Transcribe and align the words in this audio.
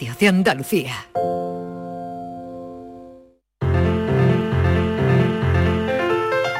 radio 0.00 0.14
de 0.18 0.28
Andalucía. 0.28 0.94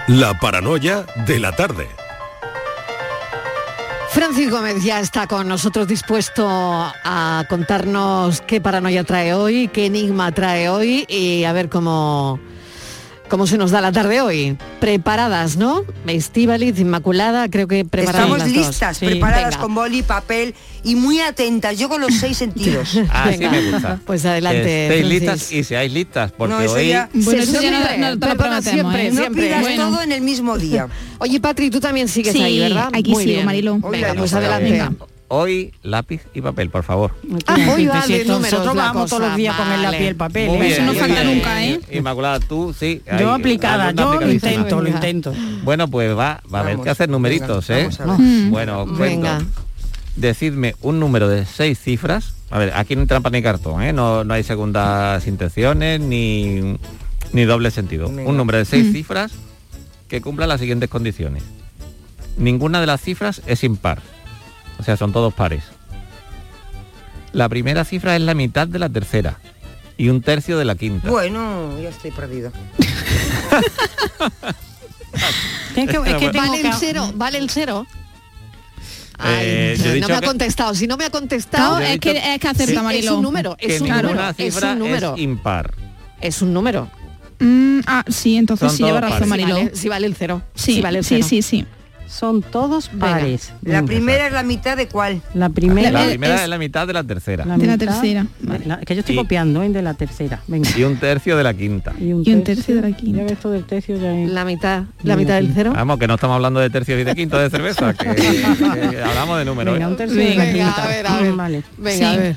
La 0.09 0.39
paranoia 0.41 1.07
de 1.27 1.39
la 1.39 1.55
tarde. 1.55 1.87
Francis 4.11 4.51
Gómez 4.51 4.83
ya 4.83 5.01
está 5.01 5.27
con 5.27 5.47
nosotros 5.47 5.87
dispuesto 5.87 6.47
a 6.49 7.45
contarnos 7.49 8.41
qué 8.43 8.61
paranoia 8.61 9.05
trae 9.05 9.35
hoy, 9.35 9.69
qué 9.69 9.87
enigma 9.87 10.33
trae 10.33 10.69
hoy 10.69 11.07
y 11.09 11.45
a 11.45 11.53
ver 11.53 11.69
cómo, 11.69 12.41
cómo 13.31 13.47
se 13.47 13.57
nos 13.57 13.71
da 13.71 13.81
la 13.81 13.93
tarde 13.93 14.21
hoy. 14.21 14.59
Preparadas, 14.81 15.57
¿no? 15.57 15.85
Estíbaliz, 16.07 16.79
Inmaculada, 16.79 17.49
creo 17.49 17.67
que 17.69 17.85
preparadas 17.87 18.27
Estamos 18.27 18.39
las 18.39 18.49
dos. 18.55 18.67
listas, 18.69 18.97
Sí. 18.99 19.07
preparadas 19.07 19.51
Venga. 19.51 19.59
con 19.61 19.75
boli, 19.75 20.03
papel 20.03 20.55
y 20.85 20.97
muy 20.97 21.21
atentas. 21.21 21.79
Yo 21.79 21.89
con 21.89 22.01
los 22.01 22.13
seis 22.15 22.37
sentidos. 22.45 22.99
Así 23.09 23.39
Venga. 23.39 23.51
me 23.51 23.71
gusta. 23.71 24.01
Pues 24.05 24.25
adelante, 24.27 24.87
estéis 24.89 25.07
listas 25.07 25.53
y 25.53 25.65
seáis 25.65 25.93
listas, 25.93 26.33
porque 26.33 26.55
No, 26.55 26.61
eso 26.61 26.75
hoy... 26.75 26.89
ya- 26.89 27.09
Bueno, 27.15 27.31
Se- 27.45 27.51
eso 27.51 27.61
ya 27.63 27.71
no- 27.71 27.77
siempre, 27.79 27.99
no 27.99 28.07
te 28.07 28.13
lo 28.15 28.19
perdona, 28.21 28.37
prometemos, 28.37 28.63
siempre, 28.93 29.07
¿eh? 29.07 29.11
No 29.13 29.21
siempre. 29.21 29.43
pidas 29.47 29.61
Bueno. 29.63 29.91
todo 29.91 30.03
en 30.03 30.13
el 30.13 30.21
mismo 30.21 30.59
día. 30.59 30.89
Oye, 31.19 31.41
Patri, 31.41 31.71
tú 31.71 31.81
también 31.81 32.09
sigues 32.09 32.33
Sí, 32.33 32.43
ahí, 32.43 32.59
¿verdad? 32.59 32.89
aquí 32.93 33.11
Muy 33.13 33.23
sigo, 33.23 33.35
bien. 33.37 33.47
Mariló. 33.47 33.75
Hoy 33.81 33.93
Venga, 33.93 34.15
pues 34.15 34.33
noche, 34.33 34.37
adelante. 34.47 34.71
venga. 34.71 34.93
Hoy 35.33 35.73
lápiz 35.85 36.23
y 36.35 36.41
papel, 36.41 36.71
por 36.71 36.83
favor. 36.83 37.13
Ah, 37.47 37.55
hoy 37.73 37.89
Si 38.05 38.25
números 38.25 38.41
nosotros 38.43 38.75
vamos 38.75 39.09
todos 39.11 39.23
los 39.29 39.37
días 39.37 39.55
con 39.55 39.67
el 39.67 39.73
vale. 39.75 39.83
lápiz 39.85 40.01
y 40.03 40.07
el 40.09 40.17
papel. 40.17 40.49
¿eh? 40.51 40.59
bien, 40.61 40.73
Eso 40.73 40.83
no 40.83 40.93
falta 40.95 41.23
bien. 41.23 41.35
nunca, 41.37 41.65
¿eh? 41.65 41.81
Inmaculada, 41.93 42.41
tú 42.41 42.75
sí. 42.77 43.01
Yo 43.07 43.33
ahí, 43.33 43.41
aplicada, 43.41 43.93
yo 43.93 44.21
lo 44.21 44.29
intento, 44.29 44.81
lo 44.83 44.89
intento. 44.89 45.33
Bueno, 45.63 45.87
pues 45.87 46.11
va, 46.19 46.43
va 46.53 46.59
a 46.59 46.63
haber 46.63 46.79
que 46.81 46.91
hacer 46.91 47.09
numeritos, 47.09 47.69
venga, 47.69 47.95
¿eh? 47.95 48.19
Mm. 48.19 48.51
Bueno, 48.51 48.81
os 48.83 48.87
cuento. 48.89 49.03
Venga. 49.05 49.43
Decidme 50.17 50.75
un 50.83 50.99
número 50.99 51.29
de 51.29 51.47
seis 51.47 51.79
cifras. 51.79 52.35
A 52.51 52.59
ver, 52.59 52.73
aquí 52.75 52.97
no 52.97 53.03
hay 53.03 53.07
trampa 53.07 53.31
ni 53.31 53.41
cartón, 53.41 53.83
¿eh? 53.83 53.93
No, 53.93 54.25
no 54.25 54.35
hay 54.35 54.43
segundas 54.43 55.29
intenciones 55.29 56.01
ni, 56.01 56.77
ni 57.33 57.45
doble 57.45 57.71
sentido. 57.71 58.09
Venga. 58.11 58.29
Un 58.29 58.37
número 58.37 58.59
de 58.59 58.65
seis 58.65 58.87
Mm. 58.89 58.93
cifras 58.93 59.31
que 60.09 60.21
cumpla 60.21 60.49
las 60.49 60.59
siguientes 60.59 60.91
condiciones. 60.91 61.45
Ninguna 62.37 62.81
de 62.81 62.89
las 62.89 63.01
cifras 63.01 63.43
es 63.47 63.63
impar. 63.63 64.03
O 64.81 64.83
sea, 64.83 64.97
son 64.97 65.13
todos 65.13 65.35
pares. 65.35 65.63
La 67.33 67.49
primera 67.51 67.85
cifra 67.85 68.17
es 68.17 68.23
la 68.23 68.33
mitad 68.35 68.67
de 68.67 68.79
la 68.79 68.89
tercera 68.89 69.39
y 69.99 70.09
un 70.09 70.23
tercio 70.23 70.57
de 70.59 70.65
la 70.65 70.75
quinta. 70.75 71.11
Bueno, 71.11 71.79
ya 71.81 71.91
estoy 71.91 72.11
perdido. 72.11 72.51
Tienes 75.75 75.91
que- 76.03 76.11
es 76.11 76.17
que 76.17 76.29
tengo 76.31 76.47
¿Vale 76.49 76.61
el 76.67 76.73
cero? 76.75 77.13
¿Vale 77.15 77.39
el 77.39 77.51
cero? 77.51 77.87
Eh, 79.23 79.77
Ay, 79.79 79.97
he 79.99 80.01
no 80.01 80.09
me 80.09 80.15
ha 80.15 80.21
contestado. 80.23 80.75
Si 80.75 80.87
no 80.87 80.97
me 80.97 81.05
ha 81.05 81.11
contestado, 81.11 81.79
No, 81.79 81.85
es 81.85 82.01
que, 82.01 82.13
es 82.13 82.41
que 82.41 82.49
acerta, 82.49 82.91
Sí, 82.91 82.97
es 82.99 83.11
un 83.11 83.23
número, 83.23 83.55
que 83.57 83.77
es 83.77 83.81
un 83.83 83.89
número, 83.89 84.35
es 84.39 84.63
un 84.63 84.79
número. 84.79 85.15
es 85.15 85.21
impar. 85.21 85.75
Es 86.23 86.41
un 86.41 86.55
número. 86.55 86.91
Mm, 87.39 87.81
ah, 87.87 88.03
sí, 88.09 88.37
entonces 88.39 88.69
Son 88.69 88.77
sí 88.79 88.83
lleva 88.85 89.03
razón, 89.03 89.19
pares. 89.19 89.29
Mariló. 89.29 89.55
Vale, 89.57 89.71
sí 89.77 89.89
vale 89.91 90.07
el 90.07 90.15
cero. 90.15 90.43
Sí, 90.55 90.81
vale 90.81 90.99
el 91.01 91.05
sí, 91.05 91.17
cero. 91.17 91.27
sí, 91.29 91.43
sí. 91.43 91.67
Son 92.11 92.43
todos 92.43 92.89
pares. 92.89 93.53
La 93.63 93.81
Venga. 93.83 93.87
primera 93.87 94.27
es 94.27 94.33
la 94.33 94.43
mitad 94.43 94.77
de 94.77 94.89
cuál. 94.89 95.23
La 95.33 95.49
primera. 95.49 95.91
La 95.93 96.07
primera 96.07 96.35
es- 96.35 96.41
es 96.43 96.49
la 96.49 96.59
mitad 96.59 96.87
de 96.87 96.93
la 96.93 97.05
tercera 97.05 97.45
la 97.45 97.57
De 97.57 97.67
la 97.67 97.79
tercera, 97.79 98.27
de 98.41 98.49
vale. 98.49 98.67
la- 98.67 98.79
que 98.81 98.95
yo 98.97 99.01
estoy 99.01 99.15
Y- 99.15 99.19
copiando, 99.19 99.63
¿eh? 99.63 99.69
De 99.69 99.81
la 99.81 99.95
tercera. 99.95 100.41
Venga. 100.49 100.69
y 100.77 100.83
un 100.83 100.97
tercio 100.99 101.37
de 101.37 101.45
la 101.45 101.55
quinta. 101.55 101.93
Y 102.01 102.13
un, 102.13 102.23
Y 102.27 102.33
un 102.35 102.43
tercio 102.43 102.75
de 102.75 102.83
la 102.91 102.97
quinta. 102.97 103.23
Ya 103.23 103.27
esto 103.33 103.51
del 103.51 103.65
tercio 103.65 103.97
ya 103.97 104.13
es... 104.13 104.29
La 104.29 104.45
mitad, 104.45 104.83
la 105.05 105.17
mitad 105.17 105.35
del 105.35 105.53
cero. 105.55 105.73
Vamos, 105.75 105.99
que 106.01 106.09
no 106.09 106.15
estamos 106.15 106.35
hablando 106.35 106.59
de 106.59 106.69
tercios 106.69 107.01
y 107.01 107.05
de 107.05 107.15
quintos 107.15 107.41
de 107.41 107.49
cerveza, 107.49 107.95
que, 107.95 108.15
que 108.17 109.03
hablamos 109.03 109.39
de 109.39 109.45
números. 109.45 109.75
Venga, 109.75 109.87
un 109.89 109.97
tercio 109.97 110.17
de 110.19 110.35
la 110.35 110.45
Venga, 110.45 110.65
quinta. 110.67 110.83
a 110.85 110.89
ver, 110.89 111.07
a 111.07 111.17
ver. 111.21 111.33
Vale. 111.33 111.63
Venga, 111.79 112.11
a 112.11 112.15
Sí. 112.15 112.19
ver. 112.19 112.37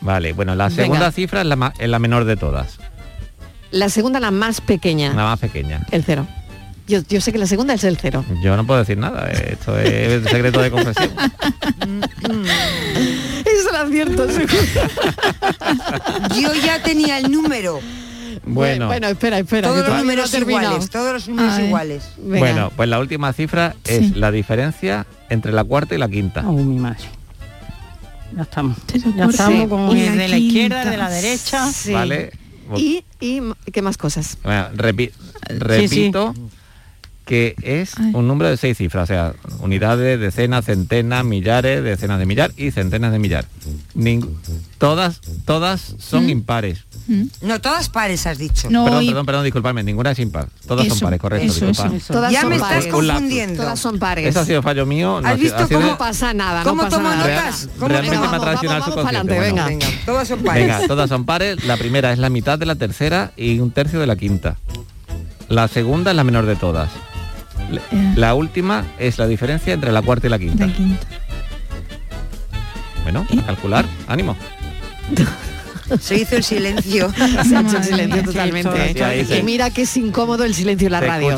Vale, 0.00 0.32
bueno, 0.32 0.54
la 0.54 0.68
Venga. 0.68 0.82
segunda 0.84 1.12
cifra 1.12 1.42
es 1.42 1.46
la, 1.46 1.72
es 1.78 1.88
la 1.88 1.98
menor 1.98 2.24
de 2.24 2.36
todas, 2.36 2.78
La 3.70 3.88
segunda, 3.90 4.20
la 4.20 4.30
más 4.30 4.60
pequeña. 4.60 5.12
la 5.14 5.24
más 5.24 5.38
pequeña. 5.38 5.80
El 5.90 6.02
cero. 6.02 6.26
Yo, 6.88 7.00
yo 7.08 7.20
sé 7.20 7.32
que 7.32 7.38
la 7.38 7.46
segunda 7.46 7.74
es 7.74 7.84
el 7.84 7.96
cero. 7.96 8.24
Yo 8.42 8.56
no 8.56 8.66
puedo 8.66 8.80
decir 8.80 8.98
nada, 8.98 9.30
eh, 9.30 9.50
esto 9.52 9.78
es 9.78 10.22
secreto 10.24 10.60
de 10.60 10.70
confesión. 10.70 11.10
Es 13.44 13.66
el 13.68 13.76
acierto, 13.76 14.26
seguro. 14.30 14.54
Yo 16.40 16.54
ya 16.64 16.82
tenía 16.82 17.18
el 17.18 17.30
número. 17.30 17.80
Bueno, 18.44 18.86
Bueno, 18.86 19.08
espera, 19.08 19.38
espera. 19.38 19.68
Todos 19.68 19.86
los 19.88 19.98
números 19.98 20.34
iguales. 20.34 20.90
Todos 20.90 21.12
los 21.12 21.28
números 21.28 21.52
Ay. 21.54 21.66
iguales. 21.66 22.04
Venga. 22.18 22.38
bueno, 22.38 22.72
pues 22.74 22.88
la 22.88 22.98
última 22.98 23.32
cifra 23.32 23.74
es 23.84 23.98
Sí. 24.08 24.12
la 24.16 24.30
diferencia 24.30 25.06
entre 25.28 25.52
la 25.52 25.64
cuarta 25.64 25.94
y 25.94 25.98
la 25.98 26.08
quinta. 26.08 26.42
Oh, 26.46 26.52
mi 26.52 26.78
madre. 26.78 26.98
Ya 28.34 28.42
estamos. 28.42 28.78
Ya 29.16 29.26
estamos 29.26 29.60
Sí. 29.62 29.66
con 29.68 29.96
el 29.96 30.16
de 30.18 30.28
la 30.28 30.38
izquierda, 30.38 30.84
de 30.84 30.96
la 30.96 31.10
derecha. 31.10 31.70
Sí. 31.70 31.92
¿Vale? 31.92 32.32
Y, 32.76 33.04
y 33.20 33.42
qué 33.72 33.82
más 33.82 33.96
cosas. 33.98 34.38
Bueno, 34.42 34.68
repi- 34.74 35.10
sí. 35.12 35.58
repito 35.58 36.34
que 37.24 37.54
es 37.62 37.96
Ay. 37.98 38.10
un 38.14 38.26
número 38.26 38.50
de 38.50 38.56
seis 38.56 38.76
cifras, 38.76 39.04
o 39.04 39.06
sea, 39.06 39.32
unidades, 39.60 40.18
decenas, 40.18 40.64
centenas, 40.64 41.24
millares, 41.24 41.82
decenas 41.84 42.18
de 42.18 42.26
millar 42.26 42.50
y 42.56 42.70
centenas 42.72 43.12
de 43.12 43.18
millar. 43.20 43.44
Nin- 43.94 44.28
todas, 44.78 45.20
todas 45.44 45.94
son 45.98 46.26
Mm. 46.26 46.30
impares. 46.30 46.78
Mm. 47.06 47.22
No, 47.42 47.60
todas 47.60 47.88
pares 47.88 48.26
has 48.26 48.38
dicho. 48.38 48.68
No, 48.70 48.84
perdón, 48.84 49.02
y- 49.04 49.06
perdón, 49.08 49.26
perdón, 49.26 49.44
disculpadme, 49.44 49.82
ninguna 49.84 50.10
es 50.10 50.18
impar. 50.18 50.48
Todas 50.66 50.86
son 50.88 50.98
pares, 51.00 51.20
correcto, 51.20 51.46
eso, 51.46 51.66
disculpa. 51.66 51.86
eso. 51.88 51.96
Eso. 52.04 52.12
Todas 52.12 52.32
ya 52.32 52.40
son 52.42 52.50
me 52.50 52.58
pares. 52.58 52.78
estás 52.86 52.92
confundiendo. 52.94 53.62
Todas 53.62 53.78
son 53.80 53.98
pares. 53.98 54.26
Eso 54.26 54.40
ha 54.40 54.44
sido 54.44 54.62
fallo 54.62 54.84
mío. 54.86 55.20
no 55.20 55.26
¿Has 55.28 55.34
ha 55.34 55.36
sido- 55.36 55.42
visto 55.44 55.62
ha 55.62 55.66
sido- 55.68 55.80
cómo 55.80 55.98
pasa 55.98 56.34
nada, 56.34 56.62
¿Cómo 56.64 56.82
no 56.82 56.88
pasa 56.88 56.96
tomo 56.96 57.08
nada. 57.08 57.28
notas? 57.44 57.68
¿Cómo 57.78 57.88
realmente 57.88 58.18
me 58.28 58.36
ha 58.36 58.40
traicionado 58.40 59.02
Bueno, 59.02 59.24
venga. 59.24 59.66
Venga, 59.66 59.86
todas 60.06 60.28
son 60.28 60.42
pares. 60.42 60.66
Venga, 60.66 60.86
todas 60.88 61.08
son 61.08 61.24
pares. 61.24 61.64
La 61.66 61.76
primera 61.76 62.12
es 62.12 62.18
la 62.18 62.30
mitad 62.30 62.58
de 62.58 62.66
la 62.66 62.74
tercera 62.74 63.32
y 63.36 63.58
un 63.60 63.70
tercio 63.70 64.00
de 64.00 64.06
la 64.06 64.16
quinta. 64.16 64.56
La 65.48 65.68
segunda 65.68 66.10
es 66.12 66.16
la 66.16 66.24
menor 66.24 66.46
de 66.46 66.56
todas. 66.56 66.90
Eh. 67.78 68.12
La 68.16 68.34
última 68.34 68.84
es 68.98 69.18
la 69.18 69.26
diferencia 69.26 69.72
entre 69.72 69.92
la 69.92 70.02
cuarta 70.02 70.26
y 70.26 70.30
la 70.30 70.38
quinta. 70.38 70.66
La 70.66 70.72
quinta. 70.72 71.06
Bueno, 73.02 73.26
a 73.42 73.46
calcular, 73.46 73.84
ánimo. 74.06 74.36
Se 76.00 76.16
hizo 76.16 76.36
el 76.36 76.44
silencio. 76.44 77.12
Se 77.48 77.56
ha 77.56 77.60
hecho 77.60 77.76
el 77.76 77.84
silencio 77.84 78.22
totalmente. 78.24 79.24
Sí, 79.26 79.34
y 79.38 79.42
mira 79.42 79.70
que 79.70 79.82
es 79.82 79.96
incómodo 79.96 80.44
el 80.44 80.54
silencio 80.54 80.86
en 80.86 80.92
la 80.92 81.00
Se 81.00 81.06
radio. 81.06 81.36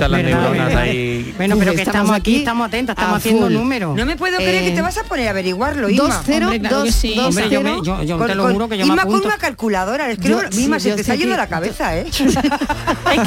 Bueno, 1.36 1.56
pero 1.58 1.72
que 1.72 1.82
estamos 1.82 1.86
estamos 2.04 2.10
aquí, 2.16 2.36
estamos 2.36 2.66
atentas, 2.68 2.94
estamos 2.94 3.14
a 3.14 3.16
haciendo 3.16 3.50
números. 3.50 3.96
No 3.96 4.06
me 4.06 4.16
puedo 4.16 4.36
creer 4.36 4.62
Eh, 4.64 4.68
que 4.68 4.72
te 4.76 4.82
vas 4.82 4.96
a 4.98 5.04
poner 5.04 5.28
a 5.28 5.30
averiguarlo, 5.30 5.88
cero, 6.24 6.46
Hombre, 6.46 6.60
claro 6.60 6.86
sí. 6.90 7.14
yo, 7.14 7.30
cero. 7.32 7.60
me- 7.62 7.82
yo, 7.84 8.02
yo 8.02 8.18
Con- 8.18 8.26
te 8.26 8.34
lo 8.34 8.42
con- 8.44 8.52
juro 8.52 8.68
que 8.68 8.78
yo 8.78 8.86
me 8.86 9.02
con 9.02 9.14
una 9.24 9.36
calculadora. 9.38 10.10
Es 10.10 10.18
que 10.18 10.28
Yo- 10.28 10.40
sí, 10.50 10.68
se 10.78 10.88
yo 10.90 10.94
te 10.94 11.00
está 11.02 11.14
yendo 11.14 11.36
la 11.36 11.46
cabeza, 11.48 11.96
¿eh? 11.96 12.06
Es 12.10 12.18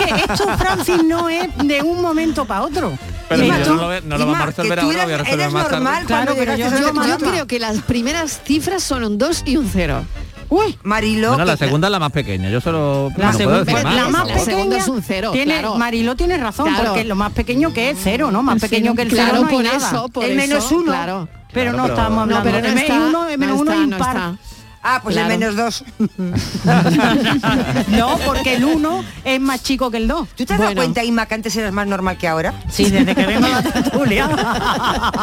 que 0.02 0.14
esto, 0.34 0.58
Francis, 0.58 1.04
no 1.04 1.30
es 1.30 1.48
de 1.64 1.82
un 1.82 2.02
momento 2.02 2.46
para 2.46 2.62
otro. 2.64 2.98
Pero 3.30 3.44
Inma, 3.44 3.60
yo 3.62 3.76
no 3.76 3.90
lo, 3.92 4.02
no 4.02 4.18
lo 4.18 4.26
vamos 4.26 4.42
a 4.42 4.46
resolver 4.46 4.80
ahora, 4.80 5.04
voy 5.04 5.12
a 5.12 5.16
eras- 5.16 5.26
resolver 5.26 5.40
eras 5.42 5.54
más 5.54 5.64
tarde. 5.68 5.76
normal 5.84 6.06
Claro, 6.06 6.26
cuando 6.26 6.40
pero 6.40 6.56
llegaste 6.56 6.80
yo- 6.82 6.88
a 7.02 7.08
Yo, 7.08 7.18
yo 7.20 7.32
creo 7.32 7.48
que 7.48 7.60
las 7.60 7.82
primeras 7.82 8.42
cifras 8.46 8.84
son 8.84 9.04
un 9.04 9.18
2 9.18 9.44
y 9.46 9.58
un 9.58 9.70
0. 9.72 10.06
Uy, 10.50 10.78
Mariló. 10.84 11.30
Bueno, 11.30 11.46
la 11.46 11.58
segunda 11.58 11.88
es 11.88 11.92
la 11.92 12.00
más 12.00 12.12
pequeña. 12.12 12.50
Yo 12.50 12.62
solo 12.62 13.10
la, 13.18 13.32
no 13.32 13.38
puedo 13.38 13.38
segunda, 13.38 13.60
decir 13.66 13.84
más. 13.84 13.96
la 13.96 14.04
por 14.04 14.12
más 14.12 14.22
la 14.28 14.34
favor. 14.34 14.46
segunda 14.46 14.64
pequeña 14.76 14.78
es 14.84 14.88
un 14.88 15.02
cero, 15.04 15.30
tiene, 15.34 15.54
claro. 15.60 15.76
Mariló 15.76 16.16
tiene 16.16 16.38
razón, 16.38 16.68
Claro. 16.70 16.86
porque 16.86 17.04
lo 17.04 17.16
más 17.16 17.34
pequeño 17.34 17.74
que 17.74 17.90
es 17.90 17.98
cero, 18.02 18.32
¿no? 18.32 18.44
Más 18.44 18.62
pequeño 18.62 18.96
que 18.96 19.02
el 19.04 19.10
Claro, 19.10 19.30
cero 19.32 19.42
no 19.42 19.48
hay 19.50 19.54
por 19.56 19.64
nada. 19.64 19.78
eso, 19.90 20.08
por 20.10 20.24
El 20.24 20.32
eso, 20.40 20.48
menos 20.48 20.72
uno. 20.72 20.86
Claro. 20.86 21.30
Pero 21.54 21.72
Claro, 21.72 21.78
no 21.78 21.84
pero- 21.84 21.94
estamos 21.96 22.16
No, 22.16 22.22
hablando 22.38 22.44
pero 22.44 22.56
de 22.58 22.62
no 22.62 22.76
menos 22.76 22.82
está, 22.84 23.08
uno, 23.08 23.26
de 23.26 23.38
menos 23.38 23.56
no 23.56 23.62
uno 23.62 23.72
está, 23.72 23.84
es 23.84 23.90
no 23.90 23.96
impar. 23.98 24.16
está. 24.16 24.38
Ah, 24.84 25.00
pues 25.04 25.16
Claro. 25.16 25.34
el 25.34 25.40
menos 25.40 25.56
dos. 25.56 25.84
No, 27.90 28.18
porque 28.26 28.56
el 28.56 28.64
1 28.66 29.04
es 29.24 29.40
más 29.42 29.64
chico 29.64 29.92
que 29.92 29.98
el 29.98 30.08
2. 30.08 30.28
¿Tú 30.36 30.46
te 30.46 30.54
has 30.54 30.60
dado 30.60 30.70
Bueno. 30.70 30.82
cuenta, 30.82 31.04
Inma, 31.04 31.26
que 31.26 31.36
antes 31.36 31.56
eras 31.56 31.74
más 31.74 31.88
normal 31.88 32.18
que 32.18 32.28
ahora? 32.28 32.54
Sí, 32.70 32.90
desde 32.90 33.16
que 33.16 33.26
vengo 33.26 33.46
a 33.48 33.50
la 33.50 33.62
tertulia. 33.64 34.28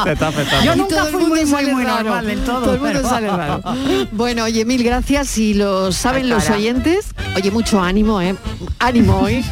Te 0.04 0.12
está 0.12 0.28
afectando. 0.28 0.64
Yo 0.64 0.76
nunca 0.76 1.04
fui 1.06 1.24
muy, 1.24 1.44
muy, 1.44 1.66
muy 1.66 1.84
raro. 1.84 2.04
normal 2.04 2.26
del 2.26 2.40
todo. 2.44 2.60
Todo 2.60 2.74
el 2.74 2.80
mundo 2.80 2.94
pero- 2.98 3.08
sale 3.08 3.28
raro. 3.28 3.62
Bueno, 4.12 4.44
oye, 4.44 4.64
mil 4.64 4.82
gracias. 4.82 5.28
Si 5.28 5.54
lo 5.54 5.92
saben 5.92 6.24
Ay, 6.24 6.28
los 6.30 6.50
oyentes, 6.50 7.06
oye, 7.36 7.50
mucho 7.50 7.80
ánimo, 7.80 8.20
¿eh? 8.20 8.36
Ánimo 8.78 9.18
hoy. 9.20 9.44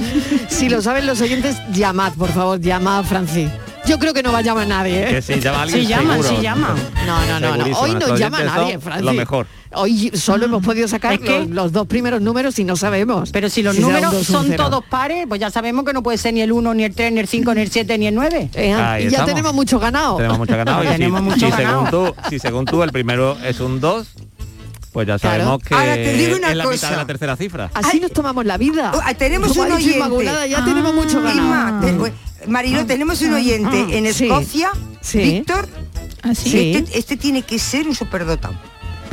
si 0.49 0.69
lo 0.69 0.83
saben 0.83 1.07
los 1.07 1.21
oyentes, 1.21 1.57
llamad, 1.73 2.13
por 2.15 2.31
favor, 2.33 2.61
llama 2.61 2.99
a 2.99 3.03
Francis. 3.03 3.49
Yo 3.85 3.99
creo 3.99 4.15
que 4.15 4.23
no 4.23 4.31
va 4.33 4.39
a 4.39 4.43
llamar 4.43 4.67
nadie, 4.69 5.03
¿eh? 5.05 5.11
Que 5.11 5.23
sí, 5.23 5.41
llama 5.41 5.59
a 5.59 5.63
alguien 5.63 5.81
Sí 5.83 5.87
llaman, 5.89 6.23
seguro. 6.23 6.29
sí 6.37 6.43
llaman. 6.43 6.75
No, 7.07 7.27
no, 7.27 7.41
no, 7.41 7.57
no. 7.57 7.79
Hoy 7.79 7.95
no 7.95 8.17
llama 8.17 8.37
oyentes 8.39 8.55
nadie, 8.57 8.79
Francis. 8.79 9.05
Lo 9.05 9.13
mejor. 9.13 9.47
Hoy 9.75 10.11
solo 10.15 10.45
hemos 10.47 10.65
podido 10.65 10.87
sacar 10.89 11.19
los, 11.21 11.49
los 11.49 11.73
dos 11.73 11.87
primeros 11.87 12.21
números 12.21 12.59
y 12.59 12.65
no 12.65 12.77
sabemos. 12.77 13.31
Pero 13.33 13.49
si 13.49 13.63
los 13.63 13.79
números 13.79 14.13
dos 14.13 14.27
son 14.27 14.47
cero. 14.49 14.65
todos 14.69 14.85
pares, 14.85 15.27
pues 15.29 15.41
ya 15.41 15.51
sabemos 15.51 15.85
que 15.85 15.93
no 15.93 16.03
puede 16.03 16.19
ser 16.19 16.35
ni 16.35 16.41
el 16.43 16.53
1, 16.53 16.75
ni 16.75 16.85
el 16.85 16.95
3, 16.95 17.13
ni 17.13 17.21
el 17.21 17.29
5, 17.29 17.55
ni 17.55 17.61
el 17.63 17.71
7, 17.71 17.99
ni 17.99 18.07
el 18.07 18.15
9. 18.15 18.51
Eh, 18.55 18.73
Ahí 18.75 19.03
y 19.03 19.05
ya 19.05 19.11
estamos. 19.11 19.31
tenemos 19.31 19.55
mucho 19.55 19.79
ganado. 19.79 20.17
Tenemos 20.17 20.39
mucho 20.39 20.57
ganado. 20.57 20.85
y 20.85 20.87
si, 20.89 20.93
Tenemos 20.93 21.23
mucho 21.23 21.37
si 21.47 21.51
ganado. 21.51 21.87
según 21.87 21.91
tú, 21.91 22.15
si 22.29 22.39
según 22.39 22.65
tú 22.67 22.83
el 22.83 22.93
primero 22.93 23.37
es 23.45 23.61
un 23.61 23.81
2, 23.81 24.09
pues 24.93 25.07
ya 25.07 25.19
Claro. 25.19 25.39
sabemos 25.45 25.63
que 25.63 25.75
Ahora 25.75 25.95
te 25.95 26.13
digo 26.15 26.37
una 26.37 26.51
es 26.51 26.57
la 26.57 26.65
cosa. 26.65 26.75
mitad 26.75 26.91
de 26.91 26.97
la 26.97 27.07
tercera 27.07 27.37
cifra. 27.37 27.71
Así 27.73 27.99
nos 27.99 28.13
tomamos 28.13 28.45
la 28.45 28.59
vida. 28.59 28.93
Ah, 29.05 29.15
tenemos 29.15 29.57
un 29.57 29.65
dicho 29.67 29.77
oyente. 30.05 30.49
Ya 30.51 30.65
tenemos 30.65 30.95
mucho 30.95 31.23
ganado. 31.23 31.89
Inma, 31.89 32.11
te- 32.43 32.49
Mariló, 32.51 32.85
tenemos 32.85 33.23
un 33.23 33.33
oyente 33.35 33.97
en. 33.97 34.05
Escocia, 34.07 34.71
Sí. 35.01 35.19
Víctor. 35.19 35.67
Así. 36.23 36.51
Sí. 36.51 36.73
Este, 36.77 36.99
este 36.99 37.17
tiene 37.17 37.43
que 37.43 37.59
ser 37.59 37.89
un 37.89 37.95
superdotado. 37.95 38.55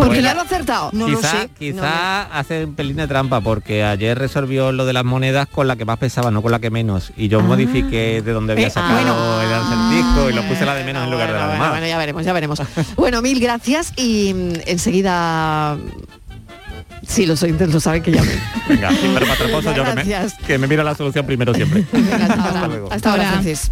Porque 0.05 0.15
le 0.17 0.21
la- 0.23 0.31
han 0.31 0.39
acertado. 0.39 0.89
No 0.93 1.07
lo 1.07 1.17
quizá 1.19 1.31
sé, 1.41 1.49
quizá 1.57 2.23
hace 2.37 2.65
un 2.65 2.75
pelín 2.75 2.95
de 2.97 3.07
trampa 3.07 3.41
porque 3.41 3.83
ayer 3.83 4.17
resolvió 4.17 4.71
lo 4.71 4.85
de 4.85 4.93
las 4.93 5.05
monedas 5.05 5.47
con 5.47 5.67
la 5.67 5.75
que 5.75 5.85
más 5.85 5.97
pesaba, 5.97 6.31
no 6.31 6.41
con 6.41 6.51
la 6.51 6.59
que 6.59 6.69
menos. 6.69 7.11
Y 7.17 7.27
yo 7.27 7.39
Ah. 7.39 7.43
modifiqué 7.43 8.21
de 8.21 8.31
donde 8.31 8.53
había 8.53 8.67
Eh, 8.67 8.71
sacado 8.71 8.93
bueno. 8.93 9.41
el 9.41 9.53
acertijo 9.53 10.29
y 10.29 10.33
lo 10.33 10.43
puse 10.43 10.65
la 10.65 10.75
de 10.75 10.83
menos 10.83 11.03
en 11.03 11.11
lugar 11.11 11.27
de 11.27 11.33
la 11.33 11.39
de 11.41 11.45
bueno, 11.47 11.59
más. 11.59 11.69
bueno, 11.71 11.87
ya 11.87 11.97
veremos, 11.97 12.25
ya 12.25 12.33
veremos. 12.33 12.61
bueno, 12.95 13.21
mil 13.21 13.39
gracias 13.39 13.93
y 13.97 14.33
mm, 14.33 14.53
enseguida... 14.67 15.77
Sí, 17.07 17.25
los 17.25 17.41
oyentes 17.41 17.73
lo 17.73 17.79
saben 17.79 18.03
que 18.03 18.11
ya 18.11 18.21
me... 18.21 18.29
Venga, 18.67 18.91
sin 18.91 19.13
ver 19.15 19.25
para 19.25 19.73
yo 19.73 19.83
que 19.83 19.95
me, 19.95 20.27
que 20.45 20.57
me 20.57 20.67
mira 20.67 20.83
la 20.83 20.93
solución 20.95 21.25
primero 21.25 21.53
siempre. 21.53 21.85
Venga, 21.91 22.15
hasta 22.17 22.33
ahora. 22.49 22.67
luego. 22.67 22.91
Hasta 22.91 23.11
ahora, 23.11 23.23
Ahora. 23.29 23.41
Francis. 23.41 23.71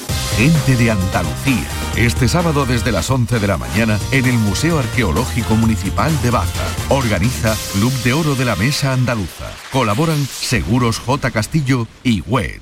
Gente 0.37 0.75
de 0.75 0.91
Andalucía. 0.91 1.67
Este 1.95 2.27
sábado 2.27 2.65
desde 2.65 2.91
las 2.91 3.09
11 3.09 3.39
de 3.39 3.47
la 3.47 3.57
mañana 3.57 3.99
en 4.11 4.25
el 4.25 4.37
Museo 4.37 4.79
Arqueológico 4.79 5.55
Municipal 5.55 6.11
de 6.21 6.31
Baza. 6.31 6.65
Organiza 6.89 7.55
Club 7.73 7.93
de 8.03 8.13
Oro 8.13 8.35
de 8.35 8.45
la 8.45 8.55
Mesa 8.55 8.93
Andaluza. 8.93 9.51
Colaboran 9.71 10.25
Seguros 10.25 10.99
J. 10.99 11.31
Castillo 11.31 11.87
y 12.03 12.21
WET. 12.21 12.61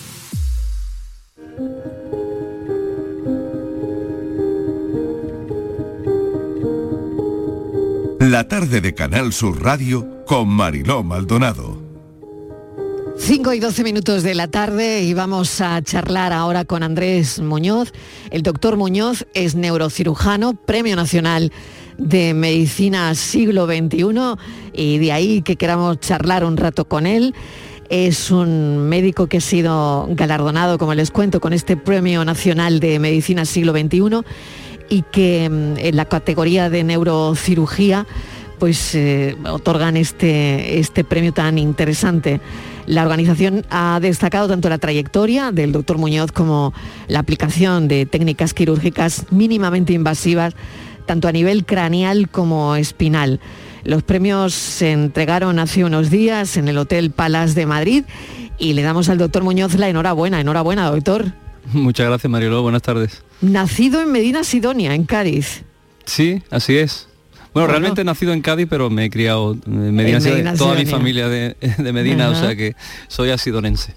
La 8.31 8.47
tarde 8.47 8.79
de 8.79 8.93
Canal 8.93 9.33
Sur 9.33 9.61
Radio 9.61 10.23
con 10.25 10.47
Mariló 10.47 11.03
Maldonado. 11.03 11.77
5 13.17 13.51
y 13.51 13.59
12 13.59 13.83
minutos 13.83 14.23
de 14.23 14.35
la 14.35 14.47
tarde 14.47 15.03
y 15.03 15.13
vamos 15.13 15.59
a 15.59 15.81
charlar 15.81 16.31
ahora 16.31 16.63
con 16.63 16.81
Andrés 16.81 17.41
Muñoz. 17.41 17.91
El 18.29 18.41
doctor 18.41 18.77
Muñoz 18.77 19.27
es 19.33 19.55
neurocirujano, 19.55 20.53
Premio 20.53 20.95
Nacional 20.95 21.51
de 21.97 22.33
Medicina 22.33 23.13
Siglo 23.15 23.65
XXI 23.65 24.37
y 24.71 24.99
de 24.99 25.11
ahí 25.11 25.41
que 25.41 25.57
queramos 25.57 25.99
charlar 25.99 26.45
un 26.45 26.55
rato 26.55 26.85
con 26.85 27.07
él. 27.07 27.35
Es 27.89 28.31
un 28.31 28.87
médico 28.87 29.27
que 29.27 29.39
ha 29.39 29.41
sido 29.41 30.07
galardonado, 30.11 30.77
como 30.77 30.93
les 30.93 31.11
cuento, 31.11 31.41
con 31.41 31.51
este 31.51 31.75
Premio 31.75 32.23
Nacional 32.23 32.79
de 32.79 32.97
Medicina 32.97 33.43
Siglo 33.43 33.73
XXI 33.73 34.23
y 34.91 35.03
que 35.03 35.49
mm, 35.49 35.77
en 35.79 35.95
la 35.95 36.05
categoría 36.05 36.69
de 36.69 36.83
neurocirugía 36.83 38.05
pues 38.59 38.93
eh, 38.93 39.35
otorgan 39.49 39.97
este, 39.97 40.77
este 40.77 41.03
premio 41.03 41.33
tan 41.33 41.57
interesante. 41.57 42.39
La 42.85 43.01
organización 43.01 43.65
ha 43.71 43.99
destacado 43.99 44.47
tanto 44.47 44.69
la 44.69 44.77
trayectoria 44.77 45.51
del 45.51 45.71
doctor 45.71 45.97
Muñoz 45.97 46.31
como 46.31 46.71
la 47.07 47.17
aplicación 47.17 47.87
de 47.87 48.05
técnicas 48.05 48.53
quirúrgicas 48.53 49.25
mínimamente 49.31 49.93
invasivas, 49.93 50.53
tanto 51.07 51.27
a 51.27 51.31
nivel 51.31 51.65
craneal 51.65 52.29
como 52.29 52.75
espinal. 52.75 53.39
Los 53.83 54.03
premios 54.03 54.53
se 54.53 54.91
entregaron 54.91 55.57
hace 55.57 55.83
unos 55.83 56.11
días 56.11 56.55
en 56.57 56.67
el 56.67 56.77
Hotel 56.77 57.09
Palace 57.09 57.55
de 57.55 57.65
Madrid 57.65 58.03
y 58.59 58.73
le 58.73 58.83
damos 58.83 59.09
al 59.09 59.17
doctor 59.17 59.43
Muñoz 59.43 59.73
la 59.73 59.89
enhorabuena. 59.89 60.39
Enhorabuena, 60.39 60.91
doctor. 60.91 61.33
Muchas 61.73 62.05
gracias, 62.05 62.29
Marielo. 62.29 62.61
Buenas 62.61 62.83
tardes. 62.83 63.23
Nacido 63.41 64.01
en 64.01 64.11
Medina 64.11 64.43
Sidonia, 64.43 64.93
en 64.93 65.03
Cádiz. 65.05 65.63
Sí, 66.05 66.41
así 66.49 66.77
es. 66.77 67.07
Bueno, 67.53 67.67
Bueno. 67.67 67.67
realmente 67.67 68.01
he 68.01 68.03
nacido 68.05 68.33
en 68.33 68.41
Cádiz, 68.41 68.67
pero 68.69 68.89
me 68.89 69.05
he 69.05 69.09
criado 69.09 69.57
en 69.65 69.93
Medina, 69.95 70.17
En 70.19 70.23
Medina 70.23 70.53
toda 70.55 70.75
mi 70.75 70.85
familia 70.85 71.27
de, 71.27 71.55
de 71.77 71.93
Medina, 71.93 72.29
o 72.29 72.35
sea 72.35 72.55
que 72.55 72.75
soy 73.07 73.29
asidonense. 73.31 73.93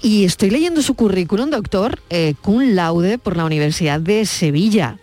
Y 0.00 0.24
estoy 0.24 0.50
leyendo 0.50 0.80
su 0.80 0.94
currículum, 0.94 1.50
doctor, 1.50 2.00
eh, 2.08 2.34
cum 2.40 2.62
laude 2.74 3.18
por 3.18 3.36
la 3.36 3.44
Universidad 3.44 4.00
de 4.00 4.24
Sevilla. 4.26 4.96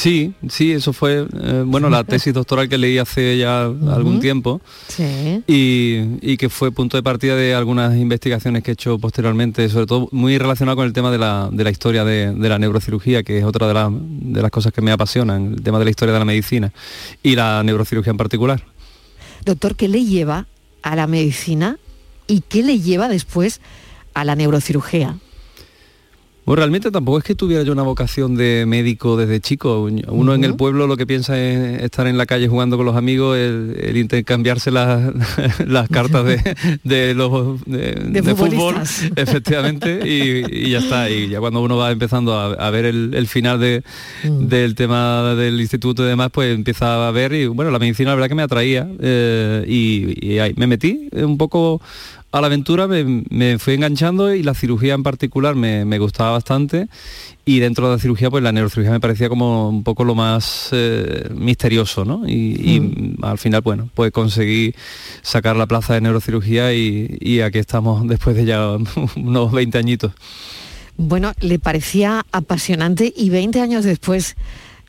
Sí, 0.00 0.32
sí, 0.48 0.72
eso 0.72 0.94
fue, 0.94 1.26
eh, 1.42 1.62
bueno, 1.66 1.90
la 1.90 2.04
tesis 2.04 2.32
doctoral 2.32 2.70
que 2.70 2.78
leí 2.78 2.96
hace 2.96 3.36
ya 3.36 3.64
algún 3.64 4.18
tiempo 4.18 4.62
Sí. 4.88 5.42
y, 5.46 6.16
y 6.22 6.38
que 6.38 6.48
fue 6.48 6.72
punto 6.72 6.96
de 6.96 7.02
partida 7.02 7.36
de 7.36 7.54
algunas 7.54 7.94
investigaciones 7.98 8.62
que 8.62 8.70
he 8.70 8.72
hecho 8.72 8.98
posteriormente, 8.98 9.68
sobre 9.68 9.84
todo 9.84 10.08
muy 10.10 10.38
relacionado 10.38 10.76
con 10.76 10.86
el 10.86 10.94
tema 10.94 11.10
de 11.10 11.18
la, 11.18 11.50
de 11.52 11.64
la 11.64 11.70
historia 11.70 12.06
de, 12.06 12.32
de 12.32 12.48
la 12.48 12.58
neurocirugía, 12.58 13.22
que 13.22 13.36
es 13.40 13.44
otra 13.44 13.68
de, 13.68 13.74
la- 13.74 13.90
de 13.92 14.40
las 14.40 14.50
cosas 14.50 14.72
que 14.72 14.80
me 14.80 14.90
apasionan, 14.90 15.52
el 15.52 15.62
tema 15.62 15.78
de 15.78 15.84
la 15.84 15.90
historia 15.90 16.14
de 16.14 16.18
la 16.18 16.24
medicina 16.24 16.72
y 17.22 17.34
la 17.36 17.62
neurocirugía 17.62 18.12
en 18.12 18.16
particular. 18.16 18.64
Doctor, 19.44 19.76
¿qué 19.76 19.86
le 19.88 20.02
lleva 20.06 20.46
a 20.80 20.96
la 20.96 21.06
medicina 21.08 21.76
y 22.26 22.40
qué 22.48 22.62
le 22.62 22.80
lleva 22.80 23.08
después 23.08 23.60
a 24.14 24.24
la 24.24 24.34
neurocirugía? 24.34 25.18
Bueno, 26.50 26.62
realmente 26.62 26.90
tampoco 26.90 27.18
es 27.18 27.22
que 27.22 27.36
tuviera 27.36 27.62
yo 27.62 27.72
una 27.72 27.84
vocación 27.84 28.34
de 28.34 28.64
médico 28.66 29.16
desde 29.16 29.38
chico. 29.38 29.88
Uno 30.08 30.34
en 30.34 30.42
el 30.42 30.56
pueblo 30.56 30.88
lo 30.88 30.96
que 30.96 31.06
piensa 31.06 31.38
es 31.40 31.80
estar 31.84 32.08
en 32.08 32.18
la 32.18 32.26
calle 32.26 32.48
jugando 32.48 32.76
con 32.76 32.86
los 32.86 32.96
amigos, 32.96 33.36
el, 33.38 33.76
el 33.80 33.96
intercambiarse 33.96 34.72
las, 34.72 35.12
las 35.64 35.88
cartas 35.88 36.24
de, 36.24 36.56
de 36.82 37.14
los 37.14 37.64
de, 37.66 37.94
De 37.94 38.22
de 38.22 38.34
fútbol, 38.34 38.74
efectivamente, 39.14 40.00
y, 40.04 40.66
y 40.66 40.70
ya 40.72 40.78
está. 40.80 41.08
Y 41.08 41.28
ya 41.28 41.38
cuando 41.38 41.62
uno 41.62 41.76
va 41.76 41.92
empezando 41.92 42.34
a, 42.34 42.54
a 42.54 42.70
ver 42.70 42.84
el, 42.84 43.12
el 43.14 43.28
final 43.28 43.60
de- 43.60 43.84
del 44.24 44.74
tema 44.74 45.36
del 45.36 45.60
instituto 45.60 46.02
y 46.04 46.08
demás, 46.08 46.30
pues 46.32 46.52
empieza 46.52 47.06
a 47.06 47.12
ver 47.12 47.32
y 47.32 47.46
bueno, 47.46 47.70
la 47.70 47.78
medicina 47.78 48.08
la 48.10 48.16
verdad 48.16 48.28
que 48.28 48.34
me 48.34 48.42
atraía 48.42 48.88
eh, 48.98 49.64
y, 49.68 50.26
y 50.32 50.40
ahí 50.40 50.52
me 50.56 50.66
metí 50.66 51.10
un 51.12 51.38
poco 51.38 51.80
a 52.32 52.40
la 52.40 52.46
aventura 52.46 52.86
me, 52.86 53.24
me 53.28 53.58
fui 53.58 53.74
enganchando 53.74 54.32
y 54.34 54.42
la 54.42 54.54
cirugía 54.54 54.94
en 54.94 55.02
particular 55.02 55.54
me, 55.54 55.84
me 55.84 55.98
gustaba 55.98 56.32
bastante. 56.32 56.88
Y 57.44 57.58
dentro 57.58 57.88
de 57.88 57.96
la 57.96 57.98
cirugía 57.98 58.30
pues 58.30 58.42
la 58.42 58.52
neurocirugía 58.52 58.92
me 58.92 59.00
parecía 59.00 59.28
como 59.28 59.68
un 59.68 59.82
poco 59.82 60.04
lo 60.04 60.14
más 60.14 60.68
eh, 60.72 61.28
misterioso 61.34 62.04
¿no? 62.04 62.28
y, 62.28 62.32
y 62.32 63.16
al 63.22 63.38
final 63.38 63.62
bueno 63.62 63.88
pues 63.94 64.12
conseguí 64.12 64.74
sacar 65.22 65.56
la 65.56 65.66
plaza 65.66 65.94
de 65.94 66.02
neurocirugía 66.02 66.72
y, 66.74 67.18
y 67.20 67.40
aquí 67.40 67.58
estamos 67.58 68.06
después 68.06 68.36
de 68.36 68.44
ya 68.44 68.76
unos 69.16 69.52
20 69.52 69.78
añitos. 69.78 70.12
Bueno, 70.96 71.32
le 71.40 71.58
parecía 71.58 72.26
apasionante 72.30 73.10
y 73.16 73.30
20 73.30 73.62
años 73.62 73.84
después, 73.84 74.36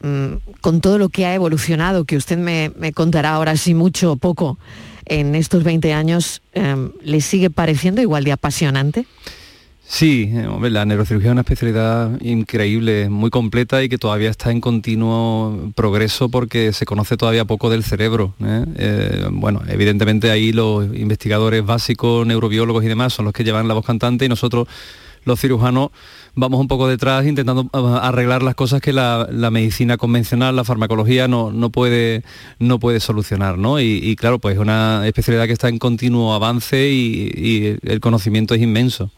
mm, 0.03 0.59
con 0.59 0.81
todo 0.81 0.97
lo 0.97 1.07
que 1.07 1.25
ha 1.25 1.33
evolucionado, 1.33 2.03
que 2.03 2.17
usted 2.17 2.37
me, 2.37 2.73
me 2.77 2.91
contará 2.91 3.31
ahora 3.31 3.55
si 3.55 3.73
mucho 3.73 4.11
o 4.11 4.15
poco, 4.17 4.59
en 5.11 5.35
estos 5.35 5.65
20 5.65 5.91
años, 5.91 6.41
em, 6.53 6.93
¿le 7.03 7.19
sigue 7.19 7.49
pareciendo 7.49 8.01
igual 8.01 8.23
de 8.23 8.31
apasionante? 8.31 9.05
Sí, 9.83 10.31
eh, 10.33 10.69
la 10.69 10.85
neurocirugía 10.85 11.27
es 11.27 11.31
una 11.33 11.41
especialidad 11.41 12.21
increíble, 12.21 13.09
muy 13.09 13.29
completa 13.29 13.83
y 13.83 13.89
que 13.89 13.97
todavía 13.97 14.29
está 14.29 14.51
en 14.51 14.61
continuo 14.61 15.73
progreso 15.75 16.29
porque 16.29 16.71
se 16.71 16.85
conoce 16.85 17.17
todavía 17.17 17.43
poco 17.43 17.69
del 17.69 17.83
cerebro. 17.83 18.33
¿eh? 18.41 18.63
Eh, 18.77 19.27
bueno, 19.31 19.61
evidentemente 19.67 20.31
ahí 20.31 20.53
los 20.53 20.85
investigadores 20.95 21.65
básicos, 21.65 22.25
neurobiólogos 22.25 22.85
y 22.85 22.87
demás 22.87 23.11
son 23.11 23.25
los 23.25 23.33
que 23.33 23.43
llevan 23.43 23.67
la 23.67 23.73
voz 23.73 23.85
cantante 23.85 24.23
y 24.23 24.29
nosotros 24.29 24.69
los 25.25 25.41
cirujanos 25.41 25.89
vamos 26.35 26.59
un 26.59 26.67
poco 26.67 26.87
detrás 26.87 27.25
intentando 27.25 27.69
uh, 27.73 27.87
arreglar 28.01 28.43
las 28.43 28.55
cosas 28.55 28.81
que 28.81 28.93
la, 28.93 29.27
medicina 29.51 29.97
convencional, 29.97 30.55
la 30.55 30.63
farmacología 30.63 31.27
no, 31.27 31.51
no, 31.51 31.69
puede, 31.69 32.23
no 32.59 32.79
puede 32.79 32.99
solucionar. 32.99 33.57
¿no? 33.57 33.79
Y, 33.79 34.15
claro, 34.15 34.39
pues 34.39 34.55
es 34.55 34.61
una 34.61 35.07
especialidad 35.07 35.47
que 35.47 35.53
está 35.53 35.69
en 35.69 35.79
continuo 35.79 36.33
avance 36.33 36.89
y, 36.89 37.77
el 37.83 37.99
conocimiento 37.99 38.53
es 38.53 38.61
inmenso. 38.61 39.11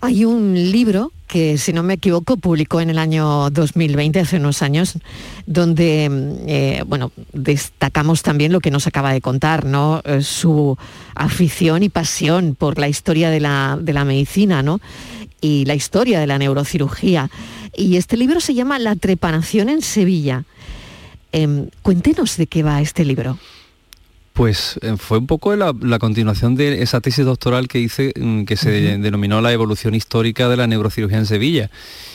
Hay 0.00 0.24
un 0.24 0.54
libro 0.54 1.12
que, 1.28 1.56
si 1.58 1.72
no 1.72 1.84
me 1.84 1.94
equivoco, 1.94 2.36
publicó 2.36 2.80
en 2.80 2.90
el 2.90 2.98
año 2.98 3.50
2020, 3.50 4.18
hace 4.18 4.36
unos 4.38 4.60
años, 4.60 4.98
donde 5.46 6.10
eh, 6.46 6.82
bueno, 6.88 7.12
destacamos 7.32 8.22
también 8.22 8.52
lo 8.52 8.58
que 8.58 8.72
nos 8.72 8.88
acaba 8.88 9.12
de 9.12 9.20
contar, 9.20 9.64
¿no? 9.64 10.02
Eh, 10.04 10.22
su 10.22 10.76
afición 11.14 11.84
y 11.84 11.88
pasión 11.88 12.56
por 12.58 12.78
la 12.78 12.88
historia 12.88 13.30
de 13.30 13.38
la, 13.38 13.78
de 13.80 13.92
la 13.92 14.04
medicina, 14.04 14.62
¿no? 14.62 14.80
Y 15.42 15.66
la 15.66 15.74
historia 15.74 16.20
de 16.20 16.26
la 16.26 16.38
neurocirugía. 16.38 17.30
Y 17.76 17.96
este 17.96 18.16
libro 18.16 18.40
se 18.40 18.54
llama 18.54 18.78
La 18.78 18.96
trepanación 18.96 19.68
en 19.68 19.82
Sevilla. 19.82 20.44
Em, 21.32 21.68
cuéntenos 21.82 22.38
de 22.38 22.46
qué 22.46 22.62
va 22.62 22.80
este 22.80 23.04
libro. 23.04 23.38
Pues 24.32 24.78
eh, 24.80 24.94
fue 24.96 25.18
un 25.18 25.26
poco 25.26 25.54
la, 25.56 25.74
la, 25.78 25.98
continuación 25.98 26.54
de 26.54 26.82
esa 26.82 27.02
tesis 27.02 27.26
doctoral 27.26 27.68
que 27.68 27.80
hice, 27.80 28.14
mm, 28.18 28.44
que 28.44 28.56
se 28.56 28.70
uh 28.70 28.72
-huh. 28.72 29.00
denominó 29.02 29.42
la 29.42 29.52
evolución 29.52 29.94
histórica 29.94 30.48
de 30.48 30.56
la 30.56 30.66
neurocirugía 30.66 31.18
en 31.18 31.26
Sevilla 31.26 31.70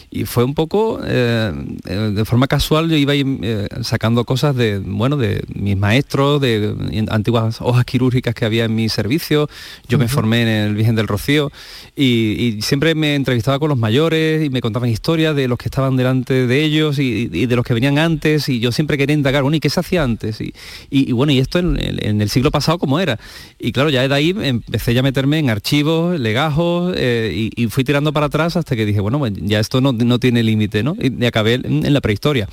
y 0.09 0.25
fue 0.25 0.43
un 0.43 0.53
poco 0.53 0.99
eh, 1.05 1.51
de 1.83 2.25
forma 2.25 2.47
casual 2.47 2.89
yo 2.89 2.95
iba 2.95 3.13
eh, 3.15 3.67
sacando 3.81 4.23
cosas 4.23 4.55
de 4.55 4.79
bueno 4.79 5.17
de 5.17 5.43
mis 5.53 5.75
maestros 5.77 6.39
de 6.41 6.75
antiguas 7.09 7.57
hojas 7.61 7.85
quirúrgicas 7.85 8.33
que 8.33 8.45
había 8.45 8.65
en 8.65 8.75
mi 8.75 8.89
servicio. 8.89 9.49
Yo 9.87 9.97
uh 9.97 9.99
-huh. 9.99 10.03
me 10.03 10.07
formé 10.07 10.41
en 10.43 10.47
el 10.47 10.75
Virgen 10.75 10.95
del 10.95 11.07
Rocío 11.07 11.51
y, 11.95 12.57
y, 12.57 12.61
siempre 12.61 12.95
me 12.95 13.15
entrevistaba 13.15 13.59
con 13.59 13.69
los 13.69 13.77
mayores 13.77 14.45
y 14.45 14.49
me 14.49 14.61
contaban 14.61 14.89
historias 14.89 15.35
de 15.35 15.47
los 15.47 15.57
que 15.57 15.67
estaban 15.67 15.97
delante 15.97 16.47
de 16.47 16.63
ellos 16.63 16.99
y, 16.99 17.29
y 17.31 17.45
de 17.45 17.55
los 17.55 17.65
que 17.65 17.73
venían 17.73 17.97
antes 17.97 18.49
y 18.49 18.59
yo 18.59 18.71
siempre 18.71 18.97
quería 18.97 19.13
indagar 19.15 19.43
bueno 19.43 19.57
y 19.57 19.59
qué 19.59 19.69
se 19.69 19.79
hacía 19.79 20.03
antes 20.03 20.39
y, 20.41 20.53
y 20.89 21.11
bueno 21.11 21.31
y 21.31 21.39
esto 21.39 21.59
en, 21.59 21.77
en, 21.79 22.21
el 22.21 22.29
siglo 22.29 22.51
pasado 22.51 22.77
cómo 22.77 22.99
era 22.99 23.19
y 23.59 23.71
claro 23.71 23.89
ya 23.89 24.07
de 24.07 24.13
ahí 24.13 24.35
empecé 24.41 24.93
ya 24.93 25.01
a 25.01 25.03
meterme 25.03 25.39
en 25.39 25.49
archivos 25.49 26.19
legajos 26.19 26.93
eh, 26.97 27.49
y, 27.55 27.67
fui 27.67 27.83
tirando 27.83 28.13
para 28.13 28.27
atrás 28.27 28.55
hasta 28.55 28.75
que 28.75 28.85
dije 28.85 28.99
bueno 29.01 29.21
ya 29.27 29.59
esto 29.59 29.81
no 29.81 29.96
no 30.05 30.19
tiene 30.19 30.43
límite, 30.43 30.83
¿no? 30.83 30.95
Y 30.99 31.25
acabé 31.25 31.55
en, 31.55 31.93
la 31.93 32.01
prehistoria. 32.01 32.47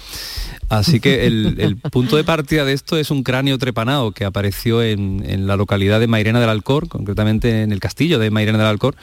Así 0.69 1.01
que 1.01 1.27
el, 1.27 1.57
el, 1.59 1.77
punto 1.93 2.17
de 2.17 2.25
partida 2.25 2.65
de 2.65 2.73
esto 2.73 2.97
es 2.97 3.11
un 3.11 3.23
cráneo 3.23 3.59
trepanado 3.59 4.13
que 4.13 4.25
apareció 4.25 4.83
en, 4.83 5.25
en, 5.27 5.47
la 5.47 5.57
localidad 5.57 6.01
de 6.01 6.07
Mairena 6.07 6.41
del 6.41 6.49
Alcor, 6.49 6.89
concretamente 6.89 7.63
en 7.63 7.73
el 7.73 7.81
castillo 7.81 8.19
de 8.19 8.31
Mairena 8.31 8.59
del 8.59 8.69
Alcor, 8.69 8.97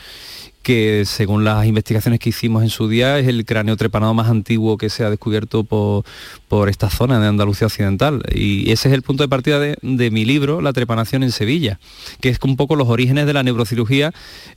que 0.61 1.03
según 1.05 1.43
las 1.43 1.65
investigaciones 1.65 2.19
que 2.19 2.29
hicimos 2.29 2.63
en 2.63 2.69
su 2.69 2.87
día 2.87 3.17
es 3.17 3.27
el 3.27 3.45
cráneo 3.45 3.77
trepanado 3.77 4.13
más 4.13 4.29
antiguo 4.29 4.77
que 4.77 4.89
se 4.89 5.03
ha 5.03 5.09
descubierto 5.09 5.63
por, 5.63 6.03
por 6.47 6.69
esta 6.69 6.89
zona 6.89 7.19
de 7.19 7.27
Andalucía 7.27 7.67
Occidental. 7.67 8.21
Y 8.33 8.71
ese 8.71 8.89
es 8.89 8.93
el 8.93 9.01
punto 9.01 9.23
de 9.23 9.29
partida 9.29 9.59
de, 9.59 9.77
de, 9.81 10.11
mi 10.11 10.25
libro, 10.25 10.61
La 10.61 10.73
trepanación 10.73 11.23
en 11.23 11.31
Sevilla, 11.31 11.79
que 12.19 12.29
es 12.29 12.39
un 12.43 12.57
poco 12.57 12.75
los 12.75 12.89
orígenes 12.89 13.25
de 13.25 13.33
la 13.33 13.43
neurocirugía 13.43 14.13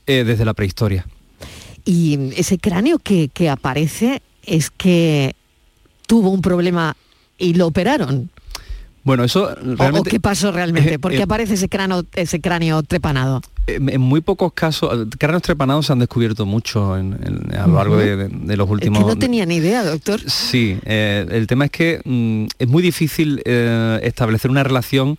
eh, 0.07 0.25
desde 0.25 0.45
la 0.45 0.55
prehistoria. 0.55 1.07
Y 1.85 2.31
ese 2.37 2.59
cráneo 2.59 2.99
que, 2.99 3.29
que 3.29 3.51
aparece 3.51 4.23
es 4.45 4.71
que 4.71 5.35
tuvo 6.07 6.31
un 6.31 6.43
problema 6.43 6.97
y 7.39 7.55
lo 7.55 7.67
operaron. 7.67 8.31
Bueno, 9.03 9.25
eso 9.25 9.55
realmente... 9.55 9.99
¿O 9.99 10.03
qué 10.03 10.21
pasó 10.21 10.51
realmente? 10.51 10.99
¿Por 11.01 11.13
qué 11.13 11.19
eh, 11.19 11.23
aparece 11.23 11.55
ese 11.55 11.69
cráneo, 11.69 12.05
ese 12.15 12.41
cráneo 12.41 12.83
trepanado? 12.83 13.43
En 13.67 14.01
muy 14.01 14.21
pocos 14.21 14.53
casos, 14.53 15.07
cráneos 15.19 15.43
trepanados 15.43 15.87
se 15.87 15.93
han 15.93 15.99
descubierto 15.99 16.45
mucho 16.45 16.99
en, 16.99 17.15
en, 17.25 17.57
a 17.59 17.67
lo 17.67 17.75
largo 17.77 17.95
uh 17.97 17.99
-huh. 17.99 18.17
de, 18.17 18.29
de, 18.29 18.57
los 18.59 18.69
últimos... 18.69 18.99
Es 18.99 19.05
que 19.07 19.11
no 19.15 19.19
tenía 19.19 19.47
ni 19.47 19.57
idea, 19.57 19.83
doctor. 19.85 20.21
Sí, 20.27 20.79
eh, 20.85 21.27
el 21.31 21.47
tema 21.47 21.65
es 21.65 21.71
que 21.71 22.01
mm, 22.05 22.45
es 22.59 22.69
muy 22.69 22.83
difícil 22.83 23.41
eh, 23.47 24.01
establecer 24.03 24.51
una 24.51 24.63
relación 24.65 25.17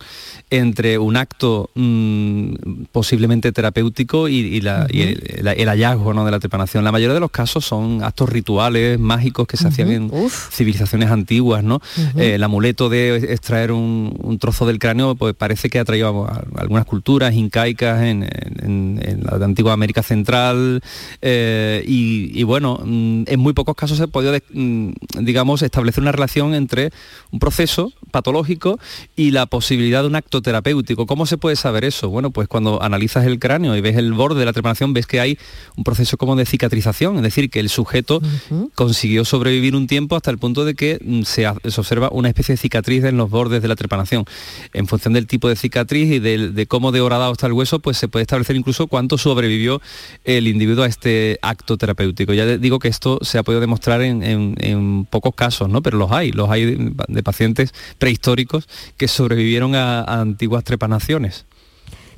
entre 0.50 0.98
un 0.98 1.16
acto 1.16 1.70
mm, 1.74 2.84
posiblemente 2.92 3.50
terapéutico 3.50 4.28
y, 4.28 4.36
y, 4.36 4.60
la, 4.60 4.82
uh 4.82 4.86
-huh. 4.86 4.94
y 4.94 5.00
el, 5.02 5.48
el, 5.48 5.68
hallazgo 5.68 6.14
¿no? 6.14 6.24
de 6.24 6.30
la 6.30 6.38
trepanación. 6.38 6.84
La 6.84 6.92
mayoría 6.92 7.14
de 7.14 7.20
los 7.20 7.32
casos 7.32 7.64
son 7.64 8.04
actos 8.04 8.28
rituales, 8.28 8.96
mágicos 9.00 9.48
que 9.48 9.56
se 9.56 9.64
uh 9.64 9.66
-huh. 9.66 9.72
hacían 9.72 9.90
en 9.90 10.10
Uf. 10.12 10.50
civilizaciones 10.54 11.10
antiguas, 11.10 11.64
¿no? 11.64 11.80
Eh, 12.16 12.34
el 12.36 12.42
amuleto 12.44 12.88
de 12.88 13.16
extraer 13.16 13.72
un, 13.72 14.14
un, 14.22 14.38
trozo 14.38 14.66
del 14.66 14.78
cráneo 14.78 15.16
pues 15.16 15.34
parece 15.34 15.68
que 15.68 15.80
ha 15.80 15.84
traído 15.84 16.24
a, 16.26 16.32
a 16.32 16.60
algunas 16.60 16.84
culturas 16.84 17.34
incaicas 17.34 18.02
en 18.02 18.22
en, 18.62 19.00
en, 19.02 19.22
la 19.24 19.44
antigua 19.44 19.72
América 19.72 20.02
Central 20.02 20.82
eh, 21.22 21.84
y, 21.86 22.38
y, 22.38 22.42
bueno, 22.44 22.80
mm, 22.84 23.24
en 23.26 23.40
muy 23.40 23.52
pocos 23.52 23.74
casos 23.74 23.98
se 23.98 24.04
ha 24.04 24.06
podido, 24.06 24.34
mm, 24.52 24.90
digamos, 25.20 25.62
establecer 25.62 26.02
una 26.02 26.12
relación 26.12 26.54
entre 26.54 26.90
un 27.30 27.38
proceso 27.38 27.92
patológico 28.10 28.78
y 29.16 29.30
la 29.30 29.46
posibilidad 29.46 30.02
de 30.02 30.08
un 30.08 30.16
acto 30.16 30.42
terapéutico. 30.42 31.06
¿Cómo 31.06 31.26
se 31.26 31.38
puede 31.38 31.56
saber 31.56 31.84
eso? 31.84 32.08
Bueno, 32.08 32.30
pues 32.30 32.48
cuando 32.48 32.82
analizas 32.82 33.26
el 33.26 33.38
cráneo 33.38 33.76
y 33.76 33.80
ves 33.80 33.96
el 33.96 34.12
borde 34.12 34.40
de 34.40 34.46
la 34.46 34.52
trepanación, 34.52 34.92
ves 34.92 35.06
que 35.06 35.20
hay 35.20 35.38
un 35.76 35.84
proceso 35.84 36.16
como 36.16 36.36
de 36.36 36.46
cicatrización, 36.46 37.16
es 37.16 37.22
decir, 37.22 37.50
que 37.50 37.60
el 37.60 37.68
sujeto 37.68 38.16
uh 38.16 38.54
-huh. 38.54 38.70
consiguió 38.74 39.24
sobrevivir 39.24 39.74
un 39.74 39.86
tiempo 39.86 40.16
hasta 40.16 40.30
el 40.30 40.38
punto 40.38 40.64
de 40.64 40.74
que 40.74 40.98
mm, 41.04 41.22
se, 41.22 41.46
se, 41.64 41.80
observa 41.80 42.08
una 42.10 42.28
especie 42.28 42.54
de 42.54 42.56
cicatriz 42.56 43.04
en 43.04 43.16
los 43.16 43.30
bordes 43.30 43.62
de 43.62 43.68
la 43.68 43.76
trepanación. 43.76 44.24
En 44.72 44.86
función 44.86 45.14
del 45.14 45.26
tipo 45.26 45.48
de 45.48 45.56
cicatriz 45.56 46.10
y 46.10 46.18
de, 46.18 46.50
de 46.50 46.66
cómo 46.66 46.92
de 46.92 47.00
horadado 47.00 47.32
está 47.32 47.46
el 47.46 47.52
hueso, 47.52 47.80
pues 47.80 47.96
se 47.96 48.08
puede 48.08 48.22
establecer 48.26 48.56
incluso 48.56 48.86
cuánto 48.86 49.16
sobrevivió 49.18 49.80
el 50.24 50.48
individuo 50.48 50.84
a 50.84 50.86
este 50.86 51.38
acto 51.42 51.76
terapéutico. 51.76 52.32
Ya 52.32 52.58
digo 52.58 52.78
que 52.78 52.88
esto 52.88 53.18
se 53.22 53.38
ha 53.38 53.42
podido 53.42 53.60
demostrar 53.60 54.02
en, 54.02 54.22
en, 54.22 55.04
pocos 55.06 55.34
casos, 55.34 55.68
¿no? 55.68 55.82
Pero 55.82 55.98
los 55.98 56.12
hay, 56.12 56.32
los 56.32 56.50
hay 56.50 56.92
de, 57.08 57.22
pacientes 57.22 57.72
prehistóricos 57.98 58.68
que 58.96 59.08
sobrevivieron 59.08 59.74
a, 59.74 60.00
a, 60.00 60.20
antiguas 60.20 60.64
trepanaciones. 60.64 61.46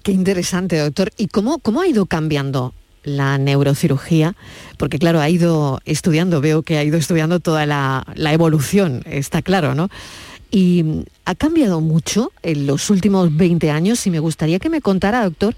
Qué 0.02 0.12
interesante, 0.12 0.78
doctor. 0.78 1.10
¿Y 1.16 1.28
cómo, 1.28 1.58
cómo 1.58 1.80
ha 1.80 1.86
ido 1.86 2.06
cambiando 2.06 2.74
la 3.04 3.38
neurocirugía? 3.38 4.36
Porque 4.76 4.98
claro, 4.98 5.20
ha 5.20 5.28
ido 5.28 5.80
estudiando, 5.84 6.40
veo 6.40 6.62
que 6.62 6.78
ha 6.78 6.84
ido 6.84 6.96
estudiando 6.96 7.40
toda 7.40 7.66
la, 7.66 8.06
la 8.14 8.32
evolución, 8.32 9.02
está 9.06 9.42
claro, 9.42 9.74
¿no? 9.74 9.88
Y 10.50 11.04
ha 11.26 11.34
cambiado 11.34 11.80
mucho 11.80 12.32
en 12.42 12.66
los 12.66 12.88
últimos 12.88 13.36
20 13.36 13.70
años 13.70 14.06
y 14.06 14.10
me 14.10 14.18
gustaría 14.18 14.58
que 14.58 14.70
me 14.70 14.80
contara, 14.80 15.24
doctor, 15.24 15.54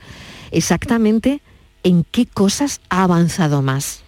exactamente 0.50 1.40
en 1.82 2.04
qué 2.04 2.26
cosas 2.26 2.80
ha 2.90 3.02
avanzado 3.02 3.62
más. 3.62 4.02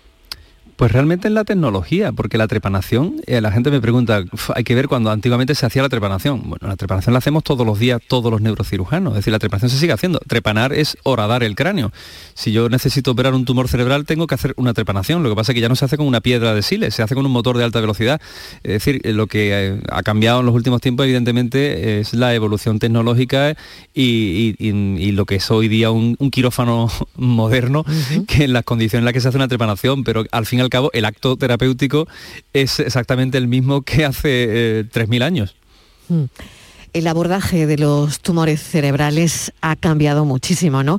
Pues 0.83 0.91
realmente 0.91 1.29
en 1.29 1.35
la 1.35 1.45
tecnología, 1.45 2.11
porque 2.11 2.37
la 2.39 2.49
trepanación, 2.49 3.21
eh, 3.29 3.41
la 3.41 3.53
gente 3.53 3.71
me 3.71 3.81
pregunta, 3.81 4.25
hay 4.53 4.65
que 4.65 4.75
ver 4.75 4.89
cuando 4.89 5.13
antiguamente 5.13 5.55
se 5.55 5.65
hacía 5.65 5.81
la 5.81 5.89
trepanación. 5.89 6.43
Bueno, 6.43 6.67
la 6.67 6.75
trepanación 6.75 7.13
la 7.13 7.19
hacemos 7.19 7.45
todos 7.45 7.65
los 7.65 7.79
días, 7.79 8.01
todos 8.05 8.33
los 8.33 8.41
neurocirujanos, 8.41 9.13
es 9.13 9.19
decir, 9.19 9.31
la 9.31 9.39
trepanación 9.39 9.71
se 9.71 9.79
sigue 9.79 9.93
haciendo. 9.93 10.19
Trepanar 10.27 10.73
es 10.73 10.99
horadar 11.05 11.45
el 11.45 11.55
cráneo. 11.55 11.93
Si 12.35 12.51
yo 12.51 12.69
necesito 12.69 13.13
operar 13.13 13.33
un 13.33 13.45
tumor 13.45 13.69
cerebral, 13.69 14.07
tengo 14.07 14.27
que 14.27 14.35
hacer 14.35 14.55
una 14.57 14.75
trepanación. 14.75 15.23
Lo 15.23 15.29
que 15.29 15.37
pasa 15.37 15.53
es 15.53 15.55
que 15.55 15.61
ya 15.61 15.69
no 15.69 15.77
se 15.77 15.85
hace 15.85 15.97
con 15.97 16.05
una 16.05 16.21
piedra 16.21 16.53
de 16.53 16.63
siles, 16.63 16.97
se 16.97 17.05
hace 17.05 17.15
con 17.15 17.25
un 17.25 17.31
motor 17.31 17.59
de 17.59 17.63
alta 17.63 17.81
velocidad. 17.81 18.21
Es 18.65 18.85
decir, 18.85 19.03
lo 19.05 19.29
que 19.29 19.51
eh, 19.53 19.81
ha 19.89 20.03
cambiado 20.03 20.41
en 20.41 20.47
los 20.47 20.55
últimos 20.57 20.81
tiempos, 20.81 21.05
evidentemente, 21.05 22.01
es 22.01 22.13
la 22.13 22.35
evolución 22.35 22.81
tecnológica 22.81 23.57
y, 23.95 24.57
y, 24.59 24.69
y 24.69 25.13
lo 25.13 25.27
que 25.27 25.37
es 25.37 25.49
hoy 25.49 25.69
día 25.69 25.93
un, 25.93 26.17
un 26.19 26.31
quirófano 26.33 26.89
moderno, 27.15 27.85
uh 27.87 27.93
-huh. 27.93 28.27
que 28.27 28.43
en 28.43 28.53
las 28.53 28.65
condiciones 28.65 29.03
en 29.03 29.05
las 29.05 29.15
que 29.15 29.21
se 29.21 29.29
hace 29.29 29.37
una 29.37 29.47
trepanación, 29.47 30.03
pero 30.03 30.25
al 30.33 30.45
fin 30.45 30.59
y 30.59 30.63
al 30.63 30.72
cabo 30.73 30.91
el 30.93 31.05
acto 31.05 31.37
terapéutico 31.37 32.09
es 32.53 32.81
exactamente 32.81 33.39
el 33.39 33.47
mismo 33.47 33.83
que 33.83 34.05
hace 34.05 34.81
eh, 34.81 34.85
3.000 34.91 35.23
años. 35.23 35.55
Mm. 36.09 36.25
El 36.95 37.07
abordaje 37.07 37.67
de 37.67 37.79
los 37.79 38.21
tumores 38.21 38.63
cerebrales 38.63 39.53
ha 39.61 39.77
cambiado 39.77 40.25
muchísimo, 40.25 40.83
¿no? 40.83 40.99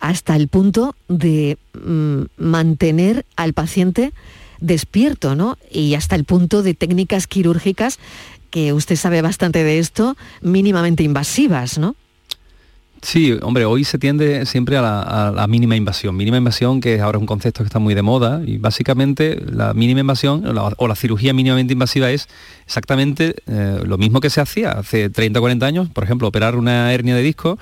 Hasta 0.00 0.36
el 0.36 0.48
punto 0.48 0.94
de 1.08 1.58
mm, 1.74 2.22
mantener 2.38 3.24
al 3.36 3.52
paciente 3.52 4.12
despierto, 4.60 5.34
¿no? 5.34 5.56
Y 5.70 5.94
hasta 5.94 6.16
el 6.16 6.24
punto 6.24 6.62
de 6.62 6.74
técnicas 6.74 7.26
quirúrgicas 7.26 7.98
que 8.50 8.72
usted 8.72 8.96
sabe 8.96 9.22
bastante 9.22 9.62
de 9.64 9.78
esto, 9.78 10.16
mínimamente 10.42 11.02
invasivas, 11.02 11.78
¿no? 11.78 11.94
Sí, 13.02 13.34
hombre, 13.40 13.64
hoy 13.64 13.84
se 13.84 13.98
tiende 13.98 14.44
siempre 14.44 14.76
a 14.76 14.82
la, 14.82 15.46
mínima 15.48 15.74
invasión. 15.74 16.16
Mínima 16.16 16.36
invasión, 16.36 16.80
que 16.80 17.00
ahora 17.00 17.16
es 17.16 17.20
un 17.20 17.26
concepto 17.26 17.62
que 17.62 17.66
está 17.66 17.78
muy 17.78 17.94
de 17.94 18.02
moda, 18.02 18.42
y 18.44 18.58
básicamente 18.58 19.40
la 19.50 19.72
mínima 19.72 20.00
invasión 20.00 20.44
o 20.76 20.88
la 20.88 20.94
cirugía 20.94 21.32
mínimamente 21.32 21.72
invasiva 21.72 22.10
es 22.10 22.28
exactamente 22.70 23.34
eh, 23.48 23.80
lo 23.84 23.98
mismo 23.98 24.20
que 24.20 24.30
se 24.30 24.40
hacía 24.40 24.70
hace 24.70 25.10
30 25.10 25.40
o 25.40 25.42
40 25.42 25.66
años, 25.66 25.88
por 25.88 26.04
ejemplo, 26.04 26.28
operar 26.28 26.54
una 26.54 26.94
hernia 26.94 27.16
de 27.16 27.22
disco, 27.22 27.58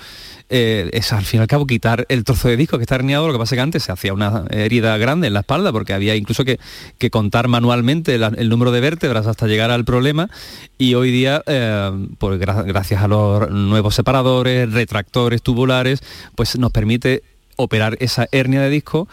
eh, 0.51 0.91
es 0.93 1.15
al 1.15 1.25
fin 1.25 1.39
y 1.39 1.41
al 1.41 1.47
cabo 1.47 1.67
quitar 1.67 2.05
el 2.11 2.25
trozo 2.25 2.49
de 2.49 2.59
disco 2.59 2.77
que 2.77 2.83
está 2.83 2.97
herniado, 2.97 3.27
lo 3.27 3.33
que 3.33 3.39
pasa 3.39 3.55
es 3.55 3.57
que 3.57 3.63
antes 3.63 3.83
se 3.85 3.91
hacía 3.91 4.13
una 4.13 4.45
herida 4.51 4.99
grande 4.99 5.27
en 5.29 5.33
la 5.33 5.41
espalda 5.41 5.73
porque 5.73 5.95
había 5.95 6.15
incluso 6.15 6.45
que, 6.45 6.61
que 6.99 7.09
contar 7.09 7.49
manualmente 7.49 8.17
el 8.17 8.49
número 8.51 8.71
de 8.71 8.81
vértebras 8.83 9.27
hasta 9.27 9.47
llegar 9.47 9.71
al 9.71 9.87
problema 9.87 10.29
y 10.77 10.93
hoy 10.93 11.11
día, 11.11 11.43
eh, 11.47 11.91
pues 12.19 12.39
gra- 12.39 12.67
gracias 12.67 13.03
a 13.03 13.09
los 13.09 13.51
nuevos 13.51 13.95
separadores, 13.95 14.71
retractores 14.71 15.41
tubulares, 15.41 16.01
pues 16.35 16.59
nos 16.59 16.71
permite 16.71 17.23
operar 17.57 17.97
esa 18.01 18.27
hernia 18.31 18.61
de 18.61 18.69
disco 18.69 19.09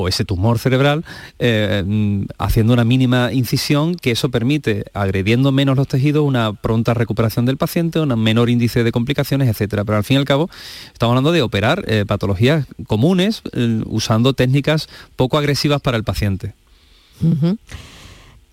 o 0.00 0.08
ese 0.08 0.24
tumor 0.24 0.58
cerebral 0.58 1.04
eh, 1.38 2.24
haciendo 2.38 2.72
una 2.72 2.84
mínima 2.84 3.32
incisión 3.32 3.94
que 3.94 4.10
eso 4.12 4.30
permite, 4.30 4.84
agrediendo 4.94 5.52
menos 5.52 5.76
los 5.76 5.88
tejidos, 5.88 6.24
una 6.24 6.52
pronta 6.52 6.94
recuperación 6.94 7.46
del 7.46 7.56
paciente, 7.56 8.00
un 8.00 8.20
menor 8.20 8.50
índice 8.50 8.84
de 8.84 8.92
complicaciones, 8.92 9.48
etcétera. 9.48 9.84
Pero 9.84 9.98
al 9.98 10.04
fin 10.04 10.16
y 10.16 10.18
al 10.18 10.24
cabo 10.24 10.50
estamos 10.92 11.12
hablando 11.12 11.32
de 11.32 11.42
operar 11.42 11.84
eh, 11.86 12.04
patologías 12.06 12.66
comunes 12.86 13.42
eh, 13.52 13.82
usando 13.86 14.32
técnicas 14.32 14.88
poco 15.16 15.38
agresivas 15.38 15.80
para 15.80 15.96
el 15.96 16.04
paciente. 16.04 16.54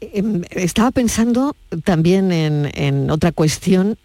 Em, 0.01 0.44
Estaba 0.51 0.92
pensando 0.92 1.56
también 1.84 2.32
en 2.32 3.10
otra 3.10 3.32
cuestión. 3.32 3.98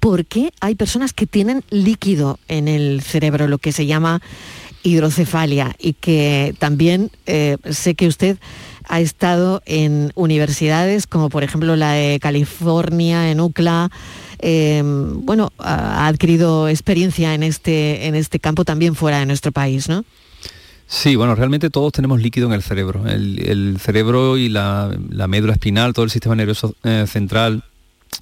¿Por 0.00 0.26
qué 0.26 0.52
hay 0.60 0.76
personas 0.76 1.12
que 1.12 1.26
tienen 1.26 1.64
líquido 1.70 2.38
en 2.46 2.68
el 2.68 3.02
cerebro, 3.02 3.48
lo 3.48 3.58
que 3.58 3.72
se 3.72 3.86
llama 3.86 4.22
hidrocefalia? 4.88 5.74
Y 5.78 5.94
que 5.94 6.54
también 6.58 7.10
eh, 7.26 7.56
sé 7.70 7.94
que 7.94 8.08
usted 8.08 8.38
ha 8.88 9.00
estado 9.00 9.62
en 9.66 10.12
universidades 10.14 11.06
como 11.06 11.28
por 11.28 11.44
ejemplo 11.44 11.76
la 11.76 11.92
de 11.92 12.18
California, 12.20 13.30
en 13.30 13.40
UCLA. 13.40 13.90
eh, 14.40 14.82
bueno, 14.84 15.52
ha 15.58 16.06
adquirido 16.06 16.68
experiencia 16.68 17.34
en 17.34 17.42
este, 17.42 18.06
en 18.06 18.14
este 18.14 18.38
campo 18.38 18.64
también 18.64 18.94
fuera 18.94 19.18
de 19.18 19.26
nuestro 19.26 19.52
país, 19.52 19.88
¿no? 19.88 20.04
Sí, 20.86 21.16
bueno, 21.16 21.34
realmente 21.34 21.68
todos 21.68 21.92
tenemos 21.92 22.22
líquido 22.22 22.46
en 22.46 22.54
el 22.54 22.62
cerebro. 22.62 23.06
El, 23.06 23.78
cerebro 23.78 24.38
y 24.38 24.48
la, 24.48 24.90
la 25.10 25.28
médula 25.28 25.52
espinal, 25.52 25.92
todo 25.92 26.06
el 26.06 26.10
sistema 26.10 26.34
nervioso 26.34 26.74
eh, 26.82 27.04
central 27.06 27.62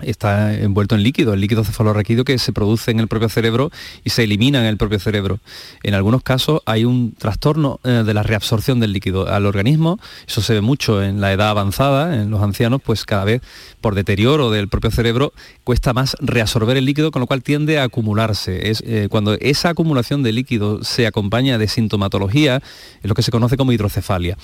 está 0.02 0.54
envuelto 0.54 0.94
en 0.94 1.02
líquido, 1.02 1.32
el 1.32 1.40
líquido 1.40 1.64
cefalorraquídeo 1.64 2.24
que 2.24 2.38
se 2.38 2.52
produce 2.52 2.90
en 2.90 3.00
el 3.00 3.08
propio 3.08 3.28
cerebro 3.28 3.70
y 4.04 4.10
se 4.10 4.24
elimina 4.24 4.60
en 4.60 4.66
el 4.66 4.76
propio 4.76 4.98
cerebro. 4.98 5.38
En 5.82 5.94
algunos 5.94 6.22
casos 6.22 6.60
hay 6.66 6.84
un 6.84 7.12
trastorno 7.12 7.80
eh, 7.84 8.02
de 8.04 8.14
la 8.14 8.22
reabsorción 8.22 8.80
del 8.80 8.92
líquido 8.92 9.28
al 9.28 9.46
organismo, 9.46 9.98
eso 10.26 10.42
se 10.42 10.54
ve 10.54 10.60
mucho 10.60 11.02
en 11.02 11.20
la 11.20 11.32
edad 11.32 11.50
avanzada, 11.50 12.22
en 12.22 12.30
los 12.30 12.42
ancianos, 12.42 12.80
pues 12.84 13.04
cada 13.04 13.24
vez 13.24 13.42
por 13.80 13.94
deterioro 13.94 14.50
del 14.50 14.68
propio 14.68 14.90
cerebro 14.90 15.32
cuesta 15.64 15.92
más 15.92 16.16
reabsorber 16.20 16.76
el 16.76 16.84
líquido, 16.84 17.10
con 17.10 17.20
lo 17.20 17.26
cual 17.26 17.42
tiende 17.42 17.78
a 17.78 17.84
acumularse. 17.84 18.70
Es, 18.70 18.82
eh, 18.86 19.08
cuando 19.10 19.34
esa 19.34 19.70
acumulación 19.70 20.22
de 20.22 20.32
líquido 20.32 20.84
se 20.84 21.06
acompaña 21.06 21.58
de 21.58 21.68
sintomatología, 21.68 22.62
es 23.02 23.08
lo 23.08 23.14
que 23.14 23.22
se 23.22 23.30
conoce 23.30 23.56
como 23.56 23.72
hidrocefalia. 23.72 24.36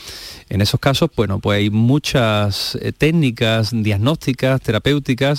En 0.49 0.61
esos 0.61 0.81
casos, 0.81 1.11
bueno, 1.17 1.41
pues 1.41 1.59
hay 1.59 1.71
muchas 1.71 2.79
eh, 2.81 2.93
técnicas 2.93 3.71
diagnósticas, 3.73 4.61
terapéuticas. 4.61 5.32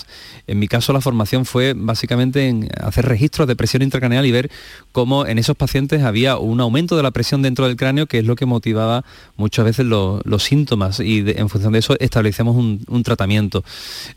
En 0.47 0.59
mi 0.59 0.67
caso 0.67 0.93
la 0.93 1.01
formación 1.01 1.45
fue 1.45 1.73
básicamente 1.75 2.47
en 2.47 2.69
hacer 2.81 3.05
registros 3.05 3.47
de 3.47 3.55
presión 3.55 3.81
intracraneal 3.81 4.25
y 4.25 4.31
ver 4.31 4.49
cómo 4.91 5.25
en 5.25 5.37
esos 5.39 5.55
pacientes 5.55 6.03
había 6.03 6.37
un 6.37 6.59
aumento 6.61 6.95
de 6.97 7.03
la 7.03 7.11
presión 7.11 7.41
dentro 7.41 7.67
del 7.67 7.75
cráneo, 7.75 8.05
que 8.07 8.19
es 8.19 8.25
lo 8.25 8.35
que 8.35 8.45
motivaba 8.45 9.03
muchas 9.37 9.65
veces 9.65 9.85
lo- 9.85 10.21
los 10.25 10.43
síntomas 10.43 10.99
y 10.99 11.21
de- 11.21 11.35
en 11.37 11.49
función 11.49 11.73
de 11.73 11.79
eso 11.79 11.95
establecemos 11.99 12.55
un, 12.55 12.81
un 12.87 13.03
tratamiento. 13.03 13.63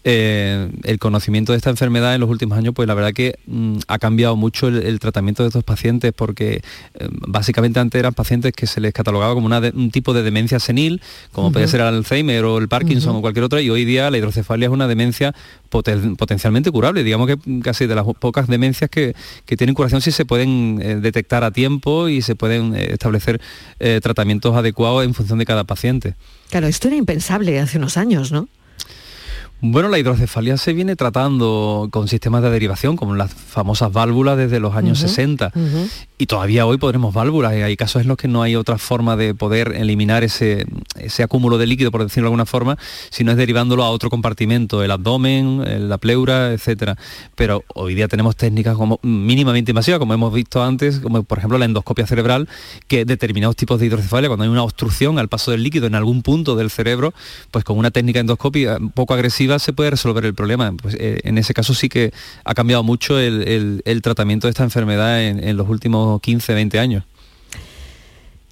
Eh, 0.05 0.71
el 0.85 0.99
conocimiento 0.99 1.53
de 1.53 1.59
esta 1.59 1.71
enfermedad 1.71 2.15
en 2.15 2.21
los 2.21 2.31
últimos 2.31 2.57
años, 2.59 2.75
pues 2.75 2.87
la 2.89 2.95
verdad 2.95 3.13
que 3.13 3.39
mm, 3.47 3.79
ha 3.89 3.99
cambiado 3.99 4.37
mucho 4.37 4.69
el, 4.69 4.83
el 4.83 4.99
tratamiento 5.01 5.43
de 5.43 5.49
estos 5.49 5.65
pacientes 5.65 6.13
porque 6.15 6.63
eh, 6.95 7.09
básicamente 7.11 7.81
antes 7.81 7.99
eran 7.99 8.15
pacientes 8.15 8.53
que 8.53 8.67
se 8.67 8.81
les 8.81 8.93
catalogaba 8.93 9.35
como 9.35 9.47
una 9.47 9.61
de- 9.61 9.73
un 9.75 9.91
tipo 9.91 10.13
de 10.15 10.23
demencia 10.23 10.59
senil, 10.61 11.01
como 11.33 11.53
podía 11.53 11.67
Ujú. 11.67 11.73
ser 11.73 11.81
el 11.81 11.87
Alzheimer 11.89 12.45
o 12.45 12.59
el 12.59 12.69
Parkinson 12.69 13.17
o 13.17 13.21
cualquier 13.21 13.45
otra, 13.45 13.61
y 13.61 13.71
hoy 13.71 13.85
día 13.85 14.11
la 14.11 14.19
hidrocefalia 14.19 14.67
es 14.67 14.73
una 14.73 14.89
demencia 14.89 15.35
poten- 15.71 16.17
potencialmente 16.17 16.71
curable, 16.71 17.03
digamos 17.05 17.27
que 17.29 17.61
casi 17.63 17.87
de 17.87 17.95
las 17.95 18.05
pocas 18.19 18.47
demencias 18.47 18.91
que, 18.91 19.15
que 19.45 19.57
tienen 19.57 19.75
curación 19.75 20.01
si 20.01 20.13
se 20.13 20.25
pueden 20.25 20.79
eh, 20.83 20.97
detectar 20.97 21.45
a 21.45 21.51
tiempo 21.51 22.09
y 22.09 22.23
se 22.23 22.35
pueden 22.35 22.75
eh, 22.75 22.89
establecer 22.93 23.41
eh, 23.81 24.01
tratamientos 24.03 24.55
adecuados 24.57 25.05
en 25.05 25.15
función 25.15 25.39
de 25.39 25.45
cada 25.47 25.65
paciente. 25.65 26.15
Claro, 26.51 26.67
esto 26.67 26.89
era 26.89 26.97
impensable 26.97 27.59
hace 27.61 27.79
unos 27.79 27.97
años, 27.97 28.33
¿no? 28.33 28.49
Bueno, 29.63 29.89
la 29.89 29.99
hidrocefalia 29.99 30.59
se 30.59 30.75
viene 30.75 30.97
tratando 30.97 31.89
con 31.91 32.09
sistemas 32.09 32.43
de 32.43 32.51
derivación, 32.51 32.95
como 32.97 33.15
las 33.15 33.33
famosas 33.33 33.91
válvulas 33.91 34.37
desde 34.37 34.61
los 34.61 34.77
años 34.77 34.99
Ujú, 34.99 35.09
60. 35.09 35.51
ujú. 35.55 35.89
Y 36.19 36.27
todavía 36.27 36.67
hoy 36.67 36.77
podremos 36.77 37.15
válvulas. 37.15 37.53
Hay 37.53 37.75
casos 37.77 38.03
en 38.03 38.09
los 38.09 38.19
que 38.19 38.29
no 38.29 38.43
hay 38.43 38.55
otra 38.55 38.77
forma 38.77 39.17
de 39.17 39.35
poder 39.35 39.73
eliminar 39.77 40.25
ese, 40.25 40.67
ese 40.99 41.23
acúmulo 41.23 41.57
de 41.57 41.67
líquido, 41.67 41.91
por 41.91 42.03
decirlo 42.03 42.25
de 42.25 42.29
alguna 42.29 42.45
forma, 42.47 42.77
si 43.11 43.25
no 43.25 43.31
es 43.33 43.39
derivándolo 43.39 43.83
a 43.83 43.91
otro 43.91 44.11
compartimento, 44.11 44.83
el 44.85 44.91
abdomen, 44.91 45.63
el- 45.67 45.89
la 45.89 45.97
pleura, 45.99 46.53
etcétera. 46.53 46.97
Pero 47.35 47.65
hoy 47.75 47.95
día 47.95 48.09
tenemos 48.09 48.37
técnicas 48.37 48.77
como 48.77 48.99
mínimamente 49.03 49.71
invasivas, 49.73 49.99
como 49.99 50.13
hemos 50.15 50.33
visto 50.35 50.63
antes, 50.63 51.01
como 51.01 51.23
por 51.23 51.39
ejemplo 51.39 51.57
la 51.59 51.65
endoscopia 51.65 52.07
cerebral, 52.07 52.47
que 52.89 53.05
determinados 53.07 53.57
tipos 53.57 53.81
de 53.81 53.87
hidrocefalia, 53.87 54.29
cuando 54.29 54.45
hay 54.45 54.51
una 54.51 54.63
obstrucción 54.63 55.19
al 55.19 55.29
paso 55.29 55.51
del 55.51 55.63
líquido 55.63 55.87
en 55.87 55.95
algún 55.95 56.23
punto 56.23 56.57
del 56.57 56.71
cerebro, 56.71 57.15
pues 57.51 57.65
con 57.65 57.79
una 57.79 57.91
técnica 57.91 58.21
endoscópica 58.21 58.79
poco 58.95 59.15
agresiva 59.15 59.46
se 59.59 59.73
puede 59.73 59.91
resolver 59.91 60.25
el 60.25 60.35
problema. 60.35 60.73
Pues, 60.81 60.97
eh, 60.99 61.21
en 61.25 61.39
ese 61.39 61.55
caso 61.55 61.75
sí 61.75 61.89
que 61.89 62.13
ha 62.45 62.55
cambiado 62.55 62.83
mucho 62.83 63.19
el, 63.19 63.83
el- 63.85 64.03
tratamiento 64.03 64.47
de 64.47 64.51
esta 64.51 64.63
enfermedad 64.65 65.23
en, 65.25 65.43
en 65.43 65.57
los 65.57 65.69
últimos 65.69 66.21
15, 66.21 66.55
20 66.55 66.79
años. 66.79 67.05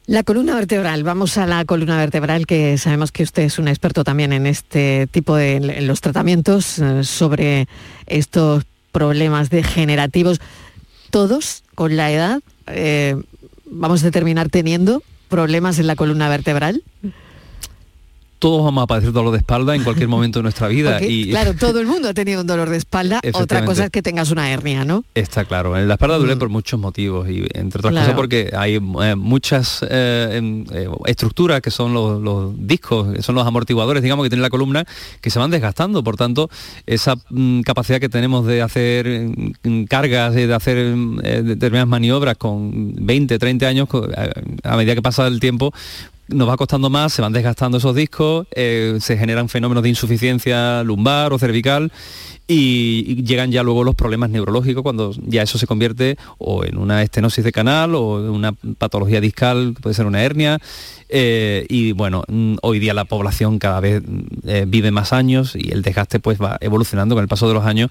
La 0.06 0.22
columna 0.22 0.54
vertebral, 0.54 1.02
vamos 1.02 1.38
a 1.38 1.46
la 1.46 1.64
columna 1.64 1.96
vertebral, 1.96 2.46
que 2.46 2.76
sabemos 2.76 3.10
que 3.10 3.22
usted 3.22 3.44
es 3.44 3.58
un 3.58 3.68
experto 3.68 4.04
también 4.04 4.32
en 4.34 4.46
este 4.46 5.06
tipo 5.10 5.34
de 5.36 5.56
en 5.56 5.86
los 5.86 6.02
tratamientos 6.02 6.78
eh, 6.78 7.04
sobre 7.04 7.68
estos 8.06 8.64
problemas 8.92 9.48
degenerativos. 9.48 10.40
Todos 11.10 11.62
con 11.74 11.96
la 11.96 12.10
edad 12.12 12.40
eh, 12.66 13.16
vamos 13.64 14.04
a 14.04 14.10
terminar 14.10 14.50
teniendo 14.50 15.02
problemas 15.28 15.78
en 15.78 15.86
la 15.86 15.96
columna 15.96 16.28
vertebral. 16.28 16.82
Todos 18.44 18.62
vamos 18.62 18.84
a 18.84 18.86
padecer 18.86 19.10
dolor 19.10 19.32
de 19.32 19.38
espalda 19.38 19.74
en 19.74 19.84
cualquier 19.84 20.06
momento 20.06 20.40
de 20.40 20.42
nuestra 20.42 20.68
vida. 20.68 20.98
Porque, 20.98 21.10
y 21.10 21.30
Claro, 21.30 21.54
todo 21.58 21.80
el 21.80 21.86
mundo 21.86 22.10
ha 22.10 22.12
tenido 22.12 22.42
un 22.42 22.46
dolor 22.46 22.68
de 22.68 22.76
espalda. 22.76 23.22
Otra 23.32 23.64
cosa 23.64 23.84
es 23.84 23.90
que 23.90 24.02
tengas 24.02 24.30
una 24.30 24.50
hernia, 24.50 24.84
¿no? 24.84 25.02
Está 25.14 25.46
claro, 25.46 25.78
en 25.78 25.88
la 25.88 25.94
espalda 25.94 26.18
duele 26.18 26.36
por 26.36 26.50
muchos 26.50 26.78
motivos 26.78 27.26
y 27.30 27.46
entre 27.54 27.78
otras 27.78 27.92
Mm. 27.92 27.94
Claro. 27.94 28.06
cosas 28.06 28.16
porque 28.16 28.50
hay 28.54 28.74
eh, 28.74 29.14
muchas 29.16 29.82
eh, 29.88 30.32
em, 30.34 30.66
eh, 30.72 30.90
estructuras 31.06 31.62
que 31.62 31.70
son 31.70 31.94
los, 31.94 32.20
los 32.20 32.52
discos, 32.58 33.14
que 33.14 33.22
son 33.22 33.34
los 33.34 33.46
amortiguadores, 33.46 34.02
digamos, 34.02 34.26
que 34.26 34.28
tiene 34.28 34.42
la 34.42 34.50
columna, 34.50 34.84
que 35.22 35.30
se 35.30 35.38
van 35.38 35.50
desgastando. 35.50 36.04
Por 36.04 36.18
tanto, 36.18 36.50
esa 36.84 37.14
mm, 37.30 37.62
capacidad 37.62 37.98
que 37.98 38.10
tenemos 38.10 38.44
de 38.46 38.60
hacer 38.60 39.06
mm, 39.62 39.84
cargas, 39.84 40.34
de 40.34 40.52
hacer 40.52 40.94
mm, 40.94 41.16
determinadas 41.16 41.88
maniobras 41.88 42.36
con 42.36 42.92
20, 42.94 43.38
30 43.38 43.66
años, 43.66 43.88
a 44.64 44.76
medida 44.76 44.94
que 44.94 45.00
pasa 45.00 45.26
el 45.28 45.40
tiempo, 45.40 45.72
nos 46.28 46.48
va 46.48 46.56
costando 46.56 46.90
más, 46.90 47.12
se 47.12 47.22
van 47.22 47.32
desgastando 47.32 47.78
esos 47.78 47.94
discos, 47.94 48.46
eh, 48.52 48.98
se 49.00 49.16
generan 49.16 49.48
fenómenos 49.48 49.82
de 49.82 49.90
insuficiencia 49.90 50.82
lumbar 50.82 51.32
o 51.32 51.38
cervical 51.38 51.92
y, 52.46 53.22
llegan 53.24 53.50
ya 53.50 53.62
luego 53.62 53.84
los 53.84 53.94
problemas 53.94 54.30
neurológicos 54.30 54.82
cuando 54.82 55.12
ya 55.26 55.42
eso 55.42 55.58
se 55.58 55.66
convierte 55.66 56.16
o 56.38 56.64
en 56.64 56.76
una 56.76 57.02
estenosis 57.02 57.44
de 57.44 57.52
canal 57.52 57.94
o 57.94 58.20
en 58.20 58.30
una 58.30 58.52
patología 58.52 59.20
discal, 59.20 59.74
puede 59.80 59.94
ser 59.94 60.06
una 60.06 60.22
hernia. 60.22 60.58
eh, 61.08 61.66
y 61.68 61.92
bueno, 61.92 62.24
mm, 62.28 62.56
hoy 62.62 62.78
día 62.78 62.94
la 62.94 63.04
población 63.04 63.58
cada 63.58 63.80
vez 63.80 64.02
mm, 64.02 64.48
eh, 64.48 64.64
vive 64.66 64.90
más 64.90 65.12
años 65.12 65.54
y 65.56 65.70
el 65.72 65.82
desgaste 65.82 66.20
pues 66.20 66.40
va 66.40 66.58
evolucionando 66.60 67.14
con 67.14 67.22
el 67.22 67.28
paso 67.28 67.48
de 67.48 67.54
los 67.54 67.64
años, 67.64 67.90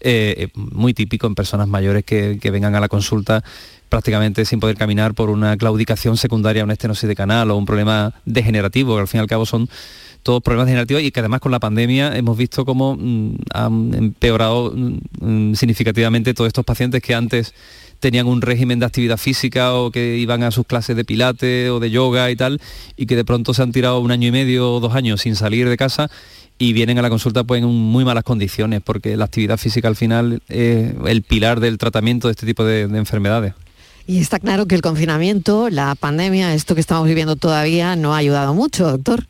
eh, 0.00 0.48
muy 0.54 0.94
típico 0.94 1.26
en 1.26 1.34
personas 1.34 1.68
mayores 1.68 2.04
que, 2.04 2.38
que 2.40 2.50
vengan 2.50 2.74
a 2.74 2.80
la 2.80 2.88
consulta 2.88 3.42
prácticamente 3.88 4.44
sin 4.44 4.60
poder 4.60 4.76
caminar 4.76 5.14
por 5.14 5.30
una 5.30 5.56
claudicación 5.56 6.16
secundaria 6.16 6.62
a 6.62 6.64
una 6.64 6.72
estenosis 6.72 7.08
de 7.08 7.14
canal 7.14 7.50
o 7.50 7.56
un 7.56 7.64
problema 7.64 8.12
degenerativo, 8.24 8.96
que 8.96 9.02
al 9.02 9.08
fin 9.08 9.18
y 9.18 9.22
al 9.22 9.28
cabo 9.28 9.46
son 9.46 9.68
todos 10.24 10.42
problemas 10.42 10.66
degenerativos 10.66 11.02
y 11.02 11.12
que 11.12 11.20
además 11.20 11.40
con 11.40 11.52
la 11.52 11.60
pandemia 11.60 12.16
hemos 12.16 12.36
visto 12.36 12.64
cómo 12.64 12.96
mm, 12.98 13.36
han 13.52 13.93
empeorado 13.94 14.72
mm, 14.74 15.54
significativamente 15.54 16.34
todos 16.34 16.48
estos 16.48 16.64
pacientes 16.64 17.02
que 17.02 17.14
antes 17.14 17.54
tenían 18.00 18.26
un 18.26 18.42
régimen 18.42 18.78
de 18.78 18.86
actividad 18.86 19.16
física 19.16 19.74
o 19.74 19.90
que 19.90 20.16
iban 20.18 20.42
a 20.42 20.50
sus 20.50 20.66
clases 20.66 20.94
de 20.94 21.04
pilates 21.04 21.70
o 21.70 21.80
de 21.80 21.90
yoga 21.90 22.30
y 22.30 22.36
tal, 22.36 22.60
y 22.96 23.06
que 23.06 23.16
de 23.16 23.24
pronto 23.24 23.54
se 23.54 23.62
han 23.62 23.72
tirado 23.72 24.00
un 24.00 24.10
año 24.10 24.28
y 24.28 24.32
medio 24.32 24.74
o 24.74 24.80
dos 24.80 24.94
años 24.94 25.22
sin 25.22 25.36
salir 25.36 25.68
de 25.68 25.76
casa 25.76 26.10
y 26.58 26.72
vienen 26.72 26.98
a 26.98 27.02
la 27.02 27.08
consulta 27.08 27.44
pues 27.44 27.62
en 27.62 27.68
muy 27.68 28.04
malas 28.04 28.24
condiciones, 28.24 28.82
porque 28.82 29.16
la 29.16 29.24
actividad 29.24 29.56
física 29.56 29.88
al 29.88 29.96
final 29.96 30.42
es 30.48 30.92
el 31.06 31.22
pilar 31.22 31.60
del 31.60 31.78
tratamiento 31.78 32.28
de 32.28 32.32
este 32.32 32.46
tipo 32.46 32.64
de, 32.64 32.88
de 32.88 32.98
enfermedades. 32.98 33.54
Y 34.06 34.18
está 34.18 34.38
claro 34.38 34.66
que 34.66 34.74
el 34.74 34.82
confinamiento, 34.82 35.70
la 35.70 35.94
pandemia, 35.94 36.52
esto 36.52 36.74
que 36.74 36.82
estamos 36.82 37.08
viviendo 37.08 37.36
todavía, 37.36 37.96
no 37.96 38.14
ha 38.14 38.18
ayudado 38.18 38.52
mucho, 38.52 38.86
doctor. 38.90 39.26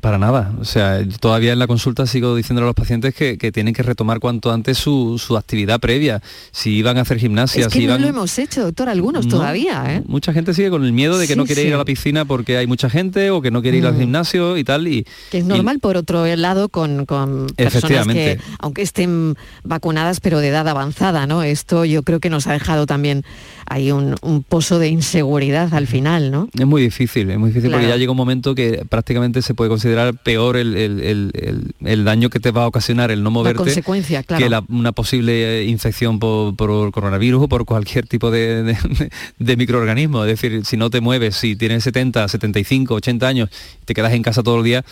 Para 0.00 0.18
nada. 0.18 0.52
O 0.60 0.64
sea, 0.64 1.00
todavía 1.20 1.52
en 1.52 1.58
la 1.58 1.66
consulta 1.66 2.06
sigo 2.06 2.34
diciendo 2.34 2.62
a 2.62 2.66
los 2.66 2.74
pacientes 2.74 3.14
que, 3.14 3.36
que 3.38 3.52
tienen 3.52 3.74
que 3.74 3.82
retomar 3.82 4.20
cuanto 4.20 4.50
antes 4.52 4.78
su, 4.78 5.18
su, 5.18 5.36
actividad 5.36 5.80
previa. 5.80 6.22
Si 6.50 6.70
iban 6.76 6.96
a 6.98 7.02
hacer 7.02 7.18
gimnasia, 7.18 7.62
es 7.62 7.66
que 7.68 7.72
si 7.74 7.78
no 7.80 7.84
iban... 7.84 8.02
lo 8.02 8.08
hemos 8.08 8.38
hecho, 8.38 8.62
doctor, 8.62 8.88
algunos 8.88 9.26
No, 9.26 9.32
todavía, 9.36 9.84
¿eh? 9.88 10.02
Mucha 10.06 10.32
gente 10.32 10.54
sigue 10.54 10.70
con 10.70 10.84
el 10.84 10.92
miedo 10.92 11.18
de 11.18 11.26
que 11.26 11.34
Sí, 11.34 11.38
no 11.38 11.44
quiere 11.46 11.62
sí. 11.62 11.68
ir 11.68 11.74
a 11.74 11.78
la 11.78 11.84
piscina 11.84 12.24
porque 12.24 12.56
hay 12.56 12.66
mucha 12.66 12.88
gente 12.88 13.30
o 13.30 13.42
que 13.42 13.50
no 13.50 13.60
quiere 13.62 13.78
ir 13.78 13.86
al 13.86 13.94
Mm. 13.94 13.98
gimnasio 13.98 14.56
y 14.56 14.64
tal. 14.64 14.88
Y, 14.88 15.04
Que 15.30 15.38
es 15.38 15.44
y- 15.44 15.48
normal, 15.48 15.78
por 15.80 15.96
otro 15.96 16.24
lado, 16.36 16.68
con, 16.68 17.04
con 17.06 17.48
personas 17.56 18.06
que, 18.08 18.38
aunque 18.60 18.82
estén 18.82 19.36
vacunadas, 19.64 20.20
pero 20.20 20.38
de 20.38 20.48
edad 20.48 20.66
avanzada, 20.68 21.26
¿no? 21.26 21.42
Esto 21.42 21.84
yo 21.84 22.02
creo 22.02 22.20
que 22.20 22.30
nos 22.30 22.46
ha 22.46 22.52
dejado 22.52 22.86
también 22.86 23.24
ahí 23.72 23.90
un, 23.92 24.14
un 24.22 24.42
pozo 24.42 24.78
de 24.78 24.88
inseguridad 24.88 25.72
al 25.74 25.86
final, 25.86 26.30
¿no? 26.30 26.48
Es 26.58 26.66
muy 26.66 26.82
difícil, 26.82 27.30
es 27.30 27.38
muy 27.38 27.48
difícil 27.50 27.70
porque 27.70 27.88
ya 27.88 27.96
llega 27.96 28.10
un 28.10 28.16
momento 28.16 28.54
que 28.54 28.84
prácticamente 28.88 29.42
se 29.42 29.54
puede 29.54 29.68
considerar 29.70 30.14
peor 30.22 30.56
el, 30.56 30.76
el- 30.76 31.00
el- 31.00 31.30
el- 31.34 31.74
el 31.86 32.04
daño 32.04 32.30
que 32.30 32.40
te 32.40 32.50
va 32.50 32.64
a 32.64 32.66
ocasionar 32.66 33.10
el 33.10 33.22
no 33.22 33.30
moverte 33.30 33.58
consecuencia, 33.58 34.22
claro. 34.22 34.42
que 34.44 34.50
la- 34.50 34.64
una 34.68 34.92
posible 34.92 35.60
eh, 35.60 35.64
infección 35.66 36.18
por, 36.18 36.54
por 36.56 36.90
coronavirus 36.92 37.42
o 37.44 37.48
por 37.48 37.64
cualquier 37.64 38.06
tipo 38.06 38.30
de, 38.30 38.62
de- 38.62 38.76
de 39.38 39.56
microorganismo. 39.56 40.24
Es 40.24 40.40
decir, 40.40 40.64
si 40.64 40.76
no 40.76 40.90
te 40.90 41.00
mueves, 41.00 41.36
si 41.36 41.56
tienes 41.56 41.84
70, 41.84 42.28
75, 42.28 42.94
80 42.94 43.26
años, 43.28 43.50
te 43.84 43.94
quedas 43.94 44.12
en 44.12 44.22
casa 44.22 44.42
todo 44.42 44.58
el 44.58 44.64
día, 44.64 44.84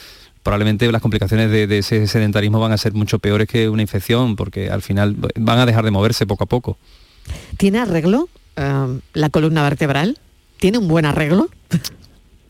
probablemente 0.42 0.90
las 0.90 1.02
complicaciones 1.02 1.50
de, 1.50 1.66
de 1.66 1.78
ese 1.78 2.06
sedentarismo 2.06 2.60
van 2.60 2.72
a 2.72 2.78
ser 2.78 2.94
mucho 2.94 3.18
peores 3.18 3.46
que 3.46 3.68
una 3.68 3.82
infección 3.82 4.36
porque 4.36 4.70
al 4.70 4.80
final 4.82 5.16
van 5.38 5.58
a 5.58 5.66
dejar 5.66 5.84
de 5.84 5.90
moverse 5.90 6.26
poco 6.26 6.44
a 6.44 6.46
poco. 6.46 6.78
¿Tiene 7.58 7.78
arreglo 7.78 8.28
la 8.56 9.30
columna 9.30 9.62
vertebral? 9.62 10.18
¿Tiene 10.58 10.78
un 10.78 10.88
buen 10.88 11.06
arreglo? 11.06 11.48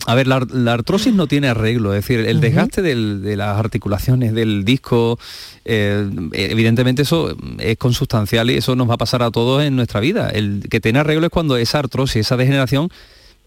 A 0.06 0.14
ver, 0.14 0.26
la, 0.26 0.44
la 0.50 0.72
artrosis 0.72 1.12
no 1.14 1.26
tiene 1.26 1.48
arreglo, 1.48 1.94
es 1.94 2.02
decir, 2.04 2.20
el 2.26 2.40
desgaste 2.40 2.80
del- 2.80 3.20
de 3.22 3.36
las 3.36 3.58
articulaciones, 3.58 4.32
del 4.34 4.64
disco, 4.64 5.18
eh, 5.66 6.08
evidentemente 6.32 7.02
eso 7.02 7.36
es 7.58 7.76
consustancial 7.76 8.50
y 8.50 8.54
eso 8.54 8.74
nos 8.76 8.88
va 8.88 8.94
a 8.94 8.98
pasar 8.98 9.22
a 9.22 9.30
todos 9.30 9.62
en 9.62 9.76
nuestra 9.76 10.00
vida. 10.00 10.30
El 10.30 10.64
que 10.70 10.80
tiene 10.80 11.00
arreglo 11.00 11.26
es 11.26 11.30
cuando 11.30 11.56
esa 11.58 11.78
artrosis, 11.80 12.16
esa 12.26 12.38
degeneración, 12.38 12.88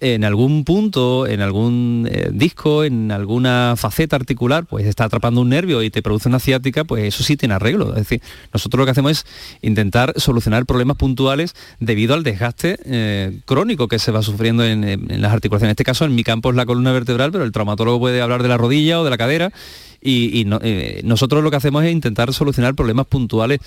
en 0.04 0.24
algún 0.26 0.64
punto, 0.66 1.26
en 1.28 1.42
algún 1.42 2.08
eh, 2.12 2.30
disco, 2.34 2.84
en 2.84 3.12
alguna 3.12 3.76
faceta 3.78 4.16
articular, 4.16 4.66
pues 4.66 4.86
está 4.86 5.06
atrapando 5.06 5.42
un 5.42 5.50
nervio 5.50 5.82
y 5.82 5.90
te 5.90 6.02
produce 6.02 6.28
una 6.30 6.40
ciática, 6.40 6.84
pues 6.84 7.04
eso 7.06 7.24
sí 7.24 7.38
tiene 7.38 7.56
arreglo. 7.56 7.90
Es 7.92 7.96
decir, 8.08 8.22
nosotros 8.54 8.80
lo 8.80 8.86
que 8.86 8.92
hacemos 8.92 9.12
es 9.12 9.26
intentar 9.62 10.14
solucionar 10.18 10.66
problemas 10.66 10.98
puntuales 10.98 11.56
debido 11.80 12.14
al 12.14 12.24
desgaste 12.24 12.78
eh, 12.86 13.40
crónico 13.46 13.88
que 13.88 14.00
se 14.00 14.12
va 14.12 14.22
sufriendo 14.22 14.64
en, 14.66 14.84
en- 14.84 15.12
en 15.12 15.22
las 15.22 15.32
articulaciones. 15.34 15.70
En 15.70 15.74
este 15.74 15.84
caso, 15.84 16.06
en 16.06 16.16
mi 16.16 16.24
campo 16.24 16.50
es 16.50 16.56
la 16.56 16.66
columna 16.66 16.92
vertebral, 16.92 17.32
pero 17.32 17.44
el 17.44 17.52
traumatólogo 17.52 18.00
puede 18.00 18.22
hablar 18.22 18.44
de 18.44 18.50
la 18.50 18.58
rodilla 18.58 19.00
o 19.00 19.04
de 19.04 19.10
la 19.10 19.18
cadera. 19.18 19.52
Y, 20.04 20.46
eh, 20.62 21.02
nosotros 21.06 21.44
lo 21.44 21.50
que 21.50 21.58
hacemos 21.58 21.84
es 21.86 21.92
intentar 21.92 22.34
solucionar 22.34 22.76
problemas 22.76 23.08
puntuales 23.08 23.60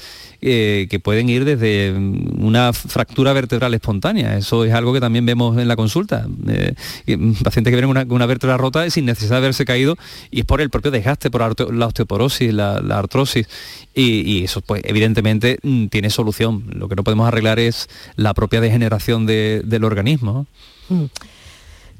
eh, 0.43 0.87
que 0.91 1.01
pueden 1.01 1.31
ir 1.31 1.45
desde 1.47 1.93
mm, 1.93 2.45
una 2.45 2.73
fractura 2.75 3.33
vertebral 3.33 3.73
espontánea. 3.73 4.37
Eso 4.37 4.65
es 4.65 4.75
algo 4.75 4.93
que 4.93 5.01
también 5.01 5.25
vemos 5.25 5.57
en 5.59 5.67
la 5.67 5.77
consulta. 5.77 6.27
Eh, 6.47 6.75
mm, 7.17 7.33
pacientes 7.43 7.71
que 7.71 7.77
vienen 7.77 7.89
con 7.89 7.97
una, 7.97 8.15
una 8.15 8.27
vértebra 8.27 8.59
rota 8.59 8.89
sin 8.91 9.07
necesidad 9.07 9.37
de 9.37 9.39
haberse 9.39 9.65
caído 9.65 9.97
y 10.31 10.41
es 10.41 10.47
por 10.47 10.61
el 10.61 10.69
propio 10.69 10.91
desgaste, 10.91 11.31
por 11.31 11.73
la 11.73 11.87
osteoporosis, 11.87 12.53
la, 12.53 12.77
artrosis. 12.77 13.49
Y, 13.95 14.45
eso, 14.45 14.61
pues, 14.61 14.83
evidentemente, 14.85 15.59
mm, 15.63 15.87
tiene 15.87 16.11
solución. 16.11 16.65
Lo 16.75 16.89
que 16.89 16.97
no 16.97 17.05
podemos 17.05 17.27
arreglar 17.27 17.59
es 17.59 17.89
la 18.17 18.35
propia 18.35 18.61
degeneración 18.61 19.25
de- 19.25 19.63
del 19.65 19.85
organismo. 19.85 20.47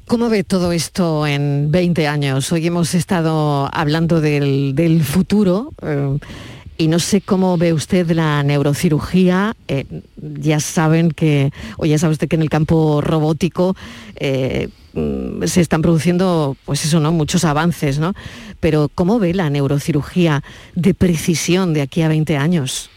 ¿Cómo 0.07 0.29
ve 0.29 0.45
todo 0.45 0.71
esto 0.71 1.27
en 1.27 1.69
20 1.69 2.07
años? 2.07 2.49
Hoy 2.53 2.65
hemos 2.65 2.95
estado 2.95 3.69
hablando 3.73 4.21
del, 4.21 5.03
futuro 5.03 5.73
eh, 5.81 6.17
y 6.77 6.87
no 6.87 6.99
sé 6.99 7.19
cómo 7.19 7.57
ve 7.57 7.73
usted 7.73 8.09
la 8.11 8.41
neurocirugía. 8.41 9.57
Eh, 9.67 9.83
ya 10.15 10.61
saben 10.61 11.11
que, 11.11 11.51
o 11.75 11.85
ya 11.85 11.97
sabe 11.97 12.13
usted 12.13 12.29
que 12.29 12.37
en 12.37 12.41
el 12.41 12.49
campo 12.49 13.01
robótico 13.01 13.75
eh, 14.15 14.69
se 15.45 15.59
están 15.59 15.81
produciendo, 15.81 16.55
pues 16.63 16.85
eso, 16.85 17.01
¿no? 17.01 17.11
Muchos 17.11 17.43
avances, 17.43 17.99
¿no? 17.99 18.13
Pero 18.61 18.89
¿cómo 18.95 19.19
ve 19.19 19.33
la 19.33 19.49
neurocirugía 19.49 20.41
de 20.73 20.93
precisión 20.93 21.73
de 21.73 21.81
aquí 21.81 22.01
a 22.01 22.07
20 22.07 22.37
años? 22.37 22.89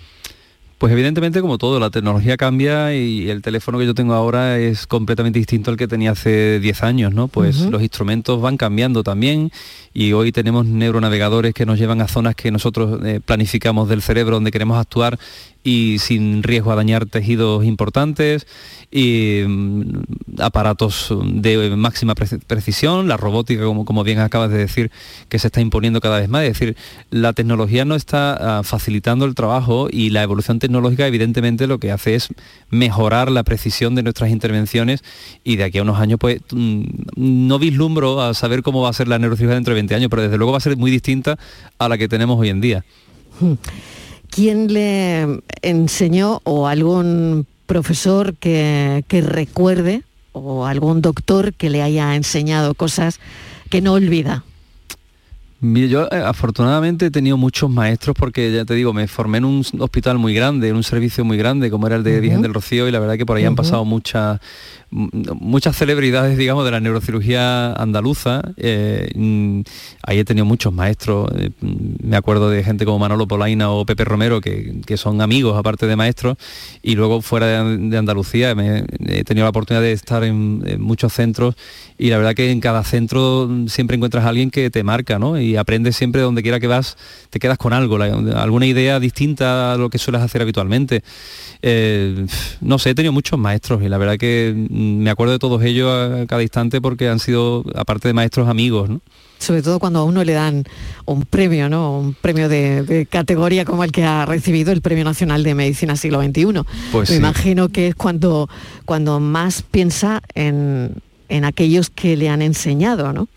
Pues 0.80 0.94
evidentemente 0.94 1.42
como 1.42 1.58
todo, 1.58 1.78
la 1.78 1.90
tecnología 1.90 2.38
cambia 2.38 2.94
y 2.94 3.28
el 3.28 3.42
teléfono 3.42 3.78
que 3.78 3.84
yo 3.84 3.92
tengo 3.92 4.14
ahora 4.14 4.58
es 4.58 4.86
completamente 4.86 5.38
distinto 5.38 5.70
al 5.70 5.76
que 5.76 5.86
tenía 5.86 6.12
hace 6.12 6.58
10 6.58 6.82
años, 6.82 7.12
¿no? 7.12 7.28
Pues 7.28 7.60
los 7.66 7.82
instrumentos 7.82 8.40
van 8.40 8.56
cambiando 8.56 9.02
también 9.02 9.52
y 9.92 10.14
hoy 10.14 10.32
tenemos 10.32 10.64
neuronavegadores 10.64 11.52
que 11.52 11.66
nos 11.66 11.78
llevan 11.78 12.00
a 12.00 12.08
zonas 12.08 12.34
que 12.34 12.50
nosotros 12.50 12.98
eh, 13.04 13.20
planificamos 13.22 13.90
del 13.90 14.00
cerebro 14.00 14.36
donde 14.36 14.50
queremos 14.52 14.78
actuar 14.78 15.18
y 15.62 15.98
sin 15.98 16.42
riesgo 16.42 16.72
a 16.72 16.76
dañar 16.76 17.06
tejidos 17.06 17.64
importantes 17.64 18.46
y 18.90 19.42
mm, 19.46 19.82
aparatos 20.40 21.14
de 21.22 21.76
máxima 21.76 22.14
pre- 22.14 22.38
precisión, 22.46 23.08
la 23.08 23.16
robótica, 23.16 23.64
como, 23.64 23.84
como 23.84 24.02
bien 24.02 24.18
acabas 24.20 24.50
de 24.50 24.58
decir, 24.58 24.90
que 25.28 25.38
se 25.38 25.48
está 25.48 25.60
imponiendo 25.60 26.00
cada 26.00 26.18
vez 26.18 26.28
más. 26.28 26.42
Es 26.44 26.58
decir, 26.58 26.76
la 27.10 27.32
tecnología 27.32 27.84
no 27.84 27.94
está 27.94 28.58
ah, 28.58 28.62
facilitando 28.62 29.24
el 29.26 29.34
trabajo 29.34 29.88
y 29.90 30.10
la 30.10 30.22
evolución 30.22 30.58
tecnológica 30.58 31.06
evidentemente 31.06 31.66
lo 31.66 31.78
que 31.78 31.92
hace 31.92 32.14
es 32.14 32.28
mejorar 32.70 33.30
la 33.30 33.42
precisión 33.44 33.94
de 33.94 34.02
nuestras 34.02 34.30
intervenciones 34.30 35.04
y 35.44 35.56
de 35.56 35.64
aquí 35.64 35.78
a 35.78 35.82
unos 35.82 35.98
años 35.98 36.18
pues 36.18 36.40
mm, 36.52 36.82
no 37.16 37.58
vislumbro 37.58 38.22
a 38.22 38.34
saber 38.34 38.62
cómo 38.62 38.82
va 38.82 38.90
a 38.90 38.92
ser 38.92 39.08
la 39.08 39.18
neurocirugía 39.18 39.54
dentro 39.54 39.72
de 39.72 39.80
20 39.80 39.94
años, 39.94 40.08
pero 40.10 40.22
desde 40.22 40.36
luego 40.38 40.52
va 40.52 40.58
a 40.58 40.62
ser 40.62 40.76
muy 40.76 40.90
distinta 40.90 41.38
a 41.78 41.88
la 41.88 41.98
que 41.98 42.08
tenemos 42.08 42.38
hoy 42.38 42.48
en 42.48 42.60
día. 42.60 42.84
¿Quién 44.40 44.72
le 44.72 45.42
enseñó 45.60 46.40
o 46.44 46.66
algún 46.66 47.46
profesor 47.66 48.34
que, 48.36 49.04
que 49.06 49.20
recuerde 49.20 50.02
o 50.32 50.64
algún 50.64 51.02
doctor 51.02 51.52
que 51.52 51.68
le 51.68 51.82
haya 51.82 52.16
enseñado 52.16 52.72
cosas 52.72 53.20
que 53.68 53.82
no 53.82 53.92
olvida? 53.92 54.42
Yo 55.62 56.08
eh, 56.10 56.16
afortunadamente 56.24 57.06
he 57.06 57.10
tenido 57.10 57.36
muchos 57.36 57.68
maestros 57.68 58.16
porque 58.18 58.50
ya 58.50 58.64
te 58.64 58.74
digo, 58.74 58.92
me 58.94 59.06
formé 59.08 59.38
en 59.38 59.44
un 59.44 59.64
hospital 59.78 60.16
muy 60.18 60.32
grande, 60.34 60.68
en 60.68 60.76
un 60.76 60.82
servicio 60.82 61.22
muy 61.24 61.36
grande 61.36 61.70
como 61.70 61.86
era 61.86 61.96
el 61.96 62.02
de 62.02 62.12
Ujú. 62.12 62.20
Virgen 62.22 62.42
del 62.42 62.54
Rocío 62.54 62.88
y 62.88 62.90
la 62.90 62.98
verdad 62.98 63.18
que 63.18 63.26
por 63.26 63.36
ahí 63.36 63.44
han 63.44 63.56
pasado 63.56 63.84
muchas 63.84 64.40
muchas 64.92 65.76
celebridades, 65.76 66.36
digamos, 66.36 66.64
de 66.64 66.72
la 66.72 66.80
neurocirugía 66.80 67.72
andaluza. 67.74 68.42
eh, 68.56 69.08
mm, 69.14 69.60
ahí 70.02 70.18
he 70.18 70.24
tenido 70.24 70.44
muchos 70.44 70.72
maestros. 70.72 71.30
eh, 71.36 71.50
mm, 71.60 72.08
me 72.08 72.16
acuerdo 72.16 72.50
de 72.50 72.64
gente 72.64 72.84
como 72.84 72.98
Manolo 72.98 73.28
Polaina 73.28 73.70
o 73.70 73.84
Pepe 73.86 74.04
Romero, 74.04 74.40
que, 74.40 74.80
que 74.86 74.96
son 74.96 75.20
amigos 75.20 75.56
aparte 75.56 75.86
de 75.86 75.94
maestros. 75.94 76.36
Y 76.82 76.96
luego 76.96 77.20
fuera 77.22 77.46
de, 77.64 77.76
de 77.78 77.98
Andalucía 77.98 78.54
me- 78.56 78.84
he 79.06 79.22
tenido 79.24 79.44
la 79.44 79.50
oportunidad 79.50 79.82
de 79.82 79.92
estar 79.92 80.24
en, 80.24 80.62
en 80.66 80.80
muchos 80.80 81.12
centros 81.12 81.54
y 81.96 82.08
la 82.10 82.16
verdad 82.16 82.34
que 82.34 82.50
en 82.50 82.60
cada 82.60 82.82
centro 82.82 83.46
mm, 83.48 83.68
siempre 83.68 83.94
encuentras 83.96 84.24
a 84.24 84.28
alguien 84.30 84.50
que 84.50 84.70
te 84.70 84.82
marca, 84.82 85.18
¿no? 85.20 85.38
Y 85.40 85.49
aprendes 85.56 85.96
siempre 85.96 86.20
donde 86.22 86.42
quiera 86.42 86.60
que 86.60 86.66
vas, 86.66 86.96
te 87.30 87.38
quedas 87.38 87.58
con 87.58 87.72
algo, 87.72 87.98
la- 87.98 88.14
alguna 88.42 88.66
idea 88.66 89.00
distinta 89.00 89.72
a 89.72 89.76
lo 89.76 89.90
que 89.90 89.98
sueles 89.98 90.22
hacer 90.22 90.42
habitualmente. 90.42 91.02
Eh, 91.62 92.26
no 92.60 92.78
sé, 92.78 92.90
he 92.90 92.94
tenido 92.94 93.12
muchos 93.12 93.38
maestros 93.38 93.82
y 93.82 93.88
la 93.88 93.98
verdad 93.98 94.16
que 94.16 94.54
mm, 94.56 94.98
me 95.02 95.10
acuerdo 95.10 95.32
de 95.32 95.38
todos 95.38 95.62
ellos 95.62 95.90
a 95.90 96.26
cada 96.26 96.42
instante 96.42 96.80
porque 96.80 97.08
han 97.08 97.18
sido, 97.18 97.64
aparte 97.74 98.08
de 98.08 98.14
maestros, 98.14 98.48
amigos, 98.48 98.88
¿no? 98.88 99.00
Sobre 99.38 99.62
todo 99.62 99.78
cuando 99.78 100.00
a 100.00 100.04
uno 100.04 100.22
le 100.22 100.34
dan 100.34 100.64
un 101.06 101.22
premio, 101.24 101.70
¿no? 101.70 101.98
Un 101.98 102.12
premio 102.14 102.48
de, 102.50 102.82
de 102.82 103.06
categoría 103.06 103.64
como 103.64 103.84
el 103.84 103.90
que 103.92 104.04
ha 104.04 104.26
recibido 104.26 104.70
el 104.70 104.82
Premio 104.82 105.02
Nacional 105.02 105.42
de 105.44 105.54
Medicina 105.54 105.96
Siglo 105.96 106.20
XXI. 106.22 106.44
Pues 106.92 107.08
Me 107.08 107.14
sí. 107.14 107.20
imagino 107.20 107.70
que 107.70 107.88
es 107.88 107.94
cuando, 107.94 108.50
cuando 108.84 109.18
más 109.18 109.62
piensa 109.62 110.20
en, 110.34 110.94
en 111.30 111.44
aquellos 111.46 111.88
que 111.88 112.18
le 112.18 112.28
han 112.28 112.42
enseñado, 112.42 113.14
¿no? 113.14 113.28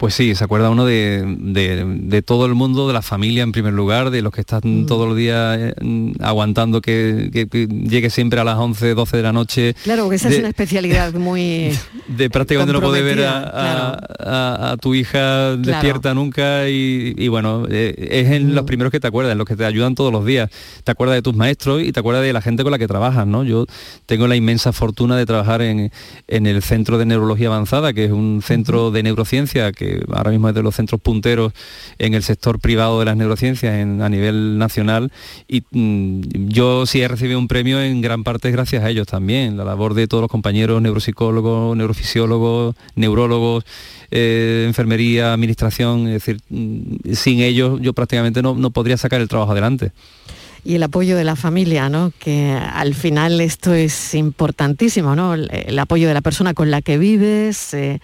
Pues 0.00 0.14
sí, 0.14 0.34
se 0.34 0.42
acuerda 0.44 0.70
uno 0.70 0.86
de, 0.86 1.22
de- 1.38 1.84
de 1.84 2.22
todo 2.22 2.46
el 2.46 2.54
mundo, 2.54 2.88
de 2.88 2.94
la 2.94 3.02
familia 3.02 3.42
en 3.42 3.52
primer 3.52 3.74
lugar, 3.74 4.08
de 4.08 4.22
los 4.22 4.32
que 4.32 4.40
están 4.40 4.86
todos 4.86 5.06
los 5.06 5.14
días 5.14 5.58
eh, 5.60 5.74
mm, 5.78 6.12
aguantando 6.22 6.80
que, 6.80 7.28
que- 7.30 7.46
que 7.48 7.66
llegue 7.66 8.08
siempre 8.08 8.40
a 8.40 8.44
las 8.44 8.56
11, 8.56 8.94
12 8.94 9.18
de 9.18 9.22
la 9.22 9.32
noche. 9.34 9.74
Claro, 9.84 10.04
porque 10.04 10.16
esa 10.16 10.30
de, 10.30 10.36
es 10.36 10.40
una 10.40 10.48
especialidad 10.48 11.12
muy... 11.12 11.72
de 12.08 12.30
prácticamente 12.30 12.72
no 12.72 12.80
poder 12.80 13.04
ver 13.04 13.26
a, 13.26 13.42
comprometida, 13.42 13.98
a- 14.20 14.68
a- 14.68 14.72
a 14.72 14.76
tu 14.78 14.94
hija 14.94 15.56
despierta 15.56 16.14
nunca 16.14 16.66
y, 16.70 17.14
y 17.18 17.28
bueno, 17.28 17.66
eh, 17.68 17.94
es 18.10 18.30
en 18.30 18.54
los 18.54 18.64
primeros 18.64 18.90
que 18.90 19.00
te 19.00 19.06
acuerdas, 19.06 19.32
en 19.32 19.38
los 19.38 19.46
que 19.46 19.54
te 19.54 19.66
ayudan 19.66 19.94
todos 19.94 20.10
los 20.10 20.24
días. 20.24 20.48
Te 20.82 20.92
acuerdas 20.92 21.16
de 21.16 21.20
tus 21.22 21.36
maestros 21.36 21.82
y 21.82 21.92
te 21.92 22.00
acuerdas 22.00 22.24
de 22.24 22.32
la 22.32 22.40
gente 22.40 22.62
con 22.62 22.72
la 22.72 22.78
que 22.78 22.88
trabajas, 22.88 23.26
¿no? 23.26 23.44
Yo 23.44 23.66
tengo 24.06 24.26
la 24.26 24.36
inmensa 24.36 24.72
fortuna 24.72 25.18
de 25.18 25.26
trabajar 25.26 25.60
en, 25.60 25.92
en 26.26 26.46
el 26.46 26.62
Centro 26.62 26.96
de 26.96 27.04
Neurología 27.04 27.48
Avanzada, 27.48 27.92
que 27.92 28.06
es 28.06 28.12
un 28.12 28.40
centro 28.42 28.90
de 28.90 29.02
neurociencia 29.02 29.72
que 29.72 29.89
ahora 30.12 30.30
mismo 30.30 30.48
es 30.48 30.54
de 30.54 30.62
los 30.62 30.74
centros 30.74 31.00
punteros 31.00 31.52
en 31.98 32.14
el 32.14 32.22
sector 32.22 32.58
privado 32.58 32.98
de 32.98 33.04
las 33.06 33.16
neurociencias 33.16 33.74
a 33.74 34.08
nivel 34.08 34.58
nacional 34.58 35.12
y 35.48 35.62
mm, 35.70 36.48
yo 36.48 36.86
sí 36.86 37.00
he 37.02 37.08
recibido 37.08 37.38
un 37.38 37.48
premio 37.48 37.80
en 37.80 38.00
gran 38.00 38.24
parte 38.24 38.50
gracias 38.50 38.82
a 38.84 38.90
ellos 38.90 39.06
también, 39.06 39.56
la 39.56 39.64
labor 39.64 39.94
de 39.94 40.06
todos 40.06 40.22
los 40.22 40.30
compañeros 40.30 40.80
neuropsicólogos, 40.82 41.76
neurofisiólogos, 41.76 42.74
neurólogos, 42.94 43.64
eh, 44.10 44.64
enfermería, 44.66 45.32
administración, 45.32 46.08
es 46.08 46.14
decir, 46.14 46.40
mm, 46.48 47.12
sin 47.14 47.40
ellos 47.40 47.80
yo 47.80 47.92
prácticamente 47.92 48.42
no, 48.42 48.54
no 48.54 48.70
podría 48.70 48.96
sacar 48.96 49.20
el 49.20 49.28
trabajo 49.28 49.52
adelante 49.52 49.92
y 50.64 50.74
el 50.74 50.82
apoyo 50.82 51.16
de 51.16 51.24
la 51.24 51.36
familia, 51.36 51.88
¿no? 51.88 52.12
Que 52.18 52.52
al 52.52 52.94
final 52.94 53.40
esto 53.40 53.72
es 53.72 54.14
importantísimo, 54.14 55.16
¿no? 55.16 55.34
El, 55.34 55.50
el 55.50 55.78
apoyo 55.78 56.08
de 56.08 56.14
la 56.14 56.20
persona 56.20 56.54
con 56.54 56.70
la 56.70 56.82
que 56.82 56.98
vives. 56.98 57.72
eh, 57.74 58.00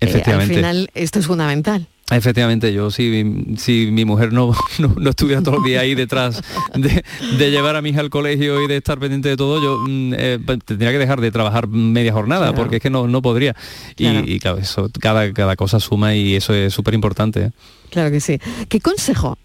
eh, 0.00 0.04
al 0.06 0.08
Efectivamente. 0.08 0.54
final 0.54 0.90
esto 0.94 1.18
es 1.18 1.26
fundamental. 1.26 1.86
Efectivamente, 2.12 2.72
yo 2.72 2.90
si, 2.90 3.24
si 3.56 3.88
mi 3.92 4.04
mujer 4.04 4.32
no, 4.32 4.52
no, 4.80 4.88
no 4.98 5.10
estuviera 5.10 5.42
todo 5.42 5.58
el 5.58 5.62
día 5.62 5.80
ahí 5.80 5.94
detrás 5.94 6.42
de, 6.74 7.04
de 7.38 7.50
llevar 7.52 7.76
a 7.76 7.82
mi 7.82 7.90
hija 7.90 8.00
al 8.00 8.10
colegio 8.10 8.64
y 8.64 8.66
de 8.66 8.78
estar 8.78 8.98
pendiente 8.98 9.28
de 9.28 9.36
todo, 9.36 9.62
yo 9.62 9.78
mm, 9.86 10.14
eh, 10.16 10.38
tendría 10.64 10.90
que 10.90 10.98
dejar 10.98 11.20
de 11.20 11.30
trabajar 11.30 11.68
media 11.68 12.12
jornada, 12.12 12.48
Claro. 12.48 12.56
porque 12.56 12.76
es 12.76 12.82
que 12.82 12.90
no, 12.90 13.06
no 13.06 13.22
podría. 13.22 13.54
Y, 13.96 14.04
Claro. 14.10 14.22
y 14.26 14.40
claro, 14.40 14.58
eso, 14.58 14.90
cada, 15.00 15.32
cada 15.32 15.54
cosa 15.54 15.78
suma 15.78 16.16
y 16.16 16.34
eso 16.34 16.52
es 16.52 16.74
súper 16.74 16.94
importante. 16.94 17.40
¿eh? 17.44 17.50
Claro 17.90 18.10
que 18.10 18.18
sí. 18.20 18.40
¿Qué 18.68 18.80
consejo, 18.80 19.38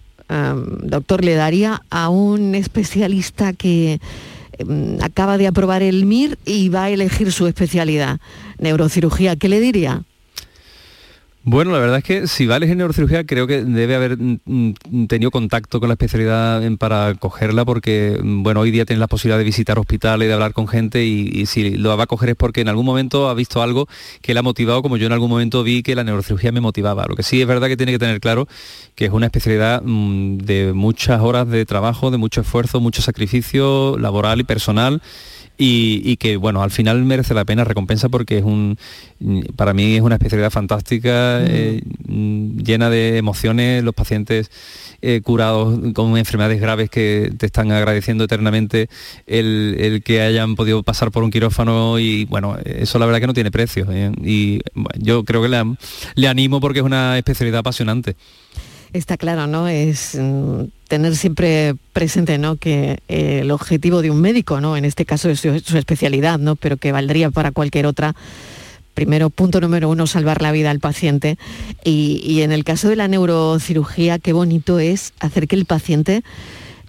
doctor, 0.81 1.23
le 1.23 1.35
daría 1.35 1.83
a 1.91 2.09
un 2.09 2.55
especialista 2.55 3.53
que 3.53 3.99
em, 4.57 4.97
acaba 5.03 5.37
de 5.37 5.45
aprobar 5.45 5.83
el 5.83 6.05
MIR 6.07 6.39
y 6.45 6.69
va 6.69 6.85
a 6.85 6.89
elegir 6.89 7.31
su 7.31 7.45
especialidad, 7.45 8.19
neurocirugía? 8.57 9.35
¿Qué 9.35 9.49
le 9.49 9.59
diría? 9.59 10.01
Bueno, 11.47 11.71
la 11.73 11.77
verdad 11.77 11.99
es 11.99 12.03
que 12.03 12.25
si 12.25 12.47
va 12.47 12.55
a 12.55 12.57
elegir 12.57 12.75
neurocirugía 12.75 13.23
creo 13.23 13.45
que 13.45 13.63
debe 13.63 13.93
haber 13.93 14.17
mm, 14.17 14.39
mm, 14.45 15.05
tenido 15.05 15.29
contacto 15.29 15.79
con 15.79 15.89
la 15.89 15.93
especialidad 15.93 16.63
en- 16.63 16.79
para 16.79 17.13
cogerla 17.13 17.63
porque, 17.65 18.19
mm, 18.19 18.41
bueno, 18.41 18.61
hoy 18.61 18.71
día 18.71 18.83
tiene 18.83 18.99
la 18.99 19.05
posibilidad 19.05 19.37
de 19.37 19.43
visitar 19.43 19.77
hospitales, 19.77 20.27
de 20.27 20.33
hablar 20.33 20.53
con 20.53 20.67
gente 20.67 21.05
y, 21.05 21.29
y 21.31 21.45
si 21.45 21.77
lo 21.77 21.95
va 21.95 22.05
a 22.05 22.07
coger 22.07 22.29
es 22.29 22.35
porque 22.35 22.61
en 22.61 22.69
algún 22.69 22.83
momento 22.87 23.29
ha 23.29 23.35
visto 23.35 23.61
algo 23.61 23.87
que 24.23 24.33
le 24.33 24.39
ha 24.39 24.43
motivado 24.43 24.81
como 24.81 24.97
yo 24.97 25.05
en 25.05 25.13
algún 25.13 25.29
momento 25.29 25.61
vi 25.61 25.83
que 25.83 25.93
la 25.93 26.03
neurocirugía 26.03 26.51
me 26.51 26.61
motivaba. 26.61 27.05
Lo 27.07 27.15
que 27.15 27.21
sí 27.21 27.39
es 27.41 27.47
verdad 27.47 27.67
que 27.67 27.77
tiene 27.77 27.91
que 27.91 27.99
tener 27.99 28.19
claro 28.19 28.47
que 28.95 29.05
es 29.05 29.11
una 29.11 29.27
especialidad 29.27 29.83
de 29.83 30.71
muchas 30.73 31.21
horas 31.21 31.47
de 31.47 31.63
trabajo, 31.67 32.09
de 32.09 32.17
mucho 32.17 32.41
esfuerzo, 32.41 32.79
mucho 32.81 33.03
sacrificio 33.03 33.97
laboral 33.99 34.39
y 34.39 34.45
personal 34.45 34.99
y, 35.57 36.01
y 36.03 36.17
que 36.17 36.37
bueno 36.37 36.63
al 36.63 36.71
final 36.71 37.03
merece 37.03 37.33
la 37.33 37.45
pena 37.45 37.63
recompensa 37.63 38.09
porque 38.09 38.37
es 38.37 38.43
un 38.43 38.77
para 39.55 39.73
mí 39.73 39.95
es 39.95 40.01
una 40.01 40.15
especialidad 40.15 40.51
fantástica 40.51 41.41
eh, 41.41 41.81
llena 42.07 42.89
de 42.89 43.17
emociones 43.17 43.83
los 43.83 43.93
pacientes 43.93 44.51
eh, 45.01 45.21
curados 45.23 45.79
con 45.93 46.17
enfermedades 46.17 46.59
graves 46.59 46.89
que 46.89 47.31
te 47.37 47.45
están 47.45 47.71
agradeciendo 47.71 48.25
eternamente 48.25 48.89
el, 49.27 49.75
el 49.79 50.03
que 50.03 50.21
hayan 50.21 50.55
podido 50.55 50.83
pasar 50.83 51.11
por 51.11 51.23
un 51.23 51.31
quirófano 51.31 51.99
y 51.99 52.25
bueno 52.25 52.57
eso 52.65 52.99
la 52.99 53.05
verdad 53.05 53.21
que 53.21 53.27
no 53.27 53.33
tiene 53.33 53.51
precio 53.51 53.87
¿eh? 53.91 54.11
y 54.23 54.59
bueno, 54.73 54.89
yo 54.99 55.23
creo 55.23 55.41
que 55.41 55.75
le 56.15 56.27
animo 56.27 56.59
porque 56.59 56.79
es 56.79 56.85
una 56.85 57.17
especialidad 57.17 57.59
apasionante 57.59 58.15
Está 58.93 59.17
claro, 59.17 59.47
¿no? 59.47 59.67
Es 59.67 60.15
mm, 60.15 60.63
tener 60.87 61.15
siempre 61.15 61.75
presente, 61.93 62.37
¿no? 62.37 62.55
Que 62.55 62.99
eh, 63.07 63.39
el 63.41 63.51
objetivo 63.51 64.01
de 64.01 64.11
un 64.11 64.21
médico, 64.21 64.61
¿no? 64.61 64.77
En 64.77 64.85
este 64.85 65.05
caso 65.05 65.29
es 65.29 65.39
su, 65.39 65.77
especialidad, 65.77 66.39
¿no? 66.39 66.55
Pero 66.55 66.77
que 66.77 66.91
valdría 66.91 67.31
para 67.31 67.51
cualquier 67.51 67.85
otra. 67.85 68.15
Primero, 68.93 69.29
punto 69.29 69.59
número 69.59 69.89
uno, 69.89 70.07
salvar 70.07 70.41
la 70.41 70.53
vida 70.53 70.71
al 70.71 70.79
paciente. 70.79 71.37
Y, 71.83 72.21
y 72.23 72.43
en 72.43 72.51
el 72.51 72.63
caso 72.63 72.87
de 72.87 72.95
la 72.95 73.09
neurocirugía, 73.09 74.19
qué 74.19 74.31
bonito 74.31 74.79
es 74.79 75.13
hacer 75.19 75.47
que 75.47 75.57
el 75.57 75.65
paciente 75.65 76.23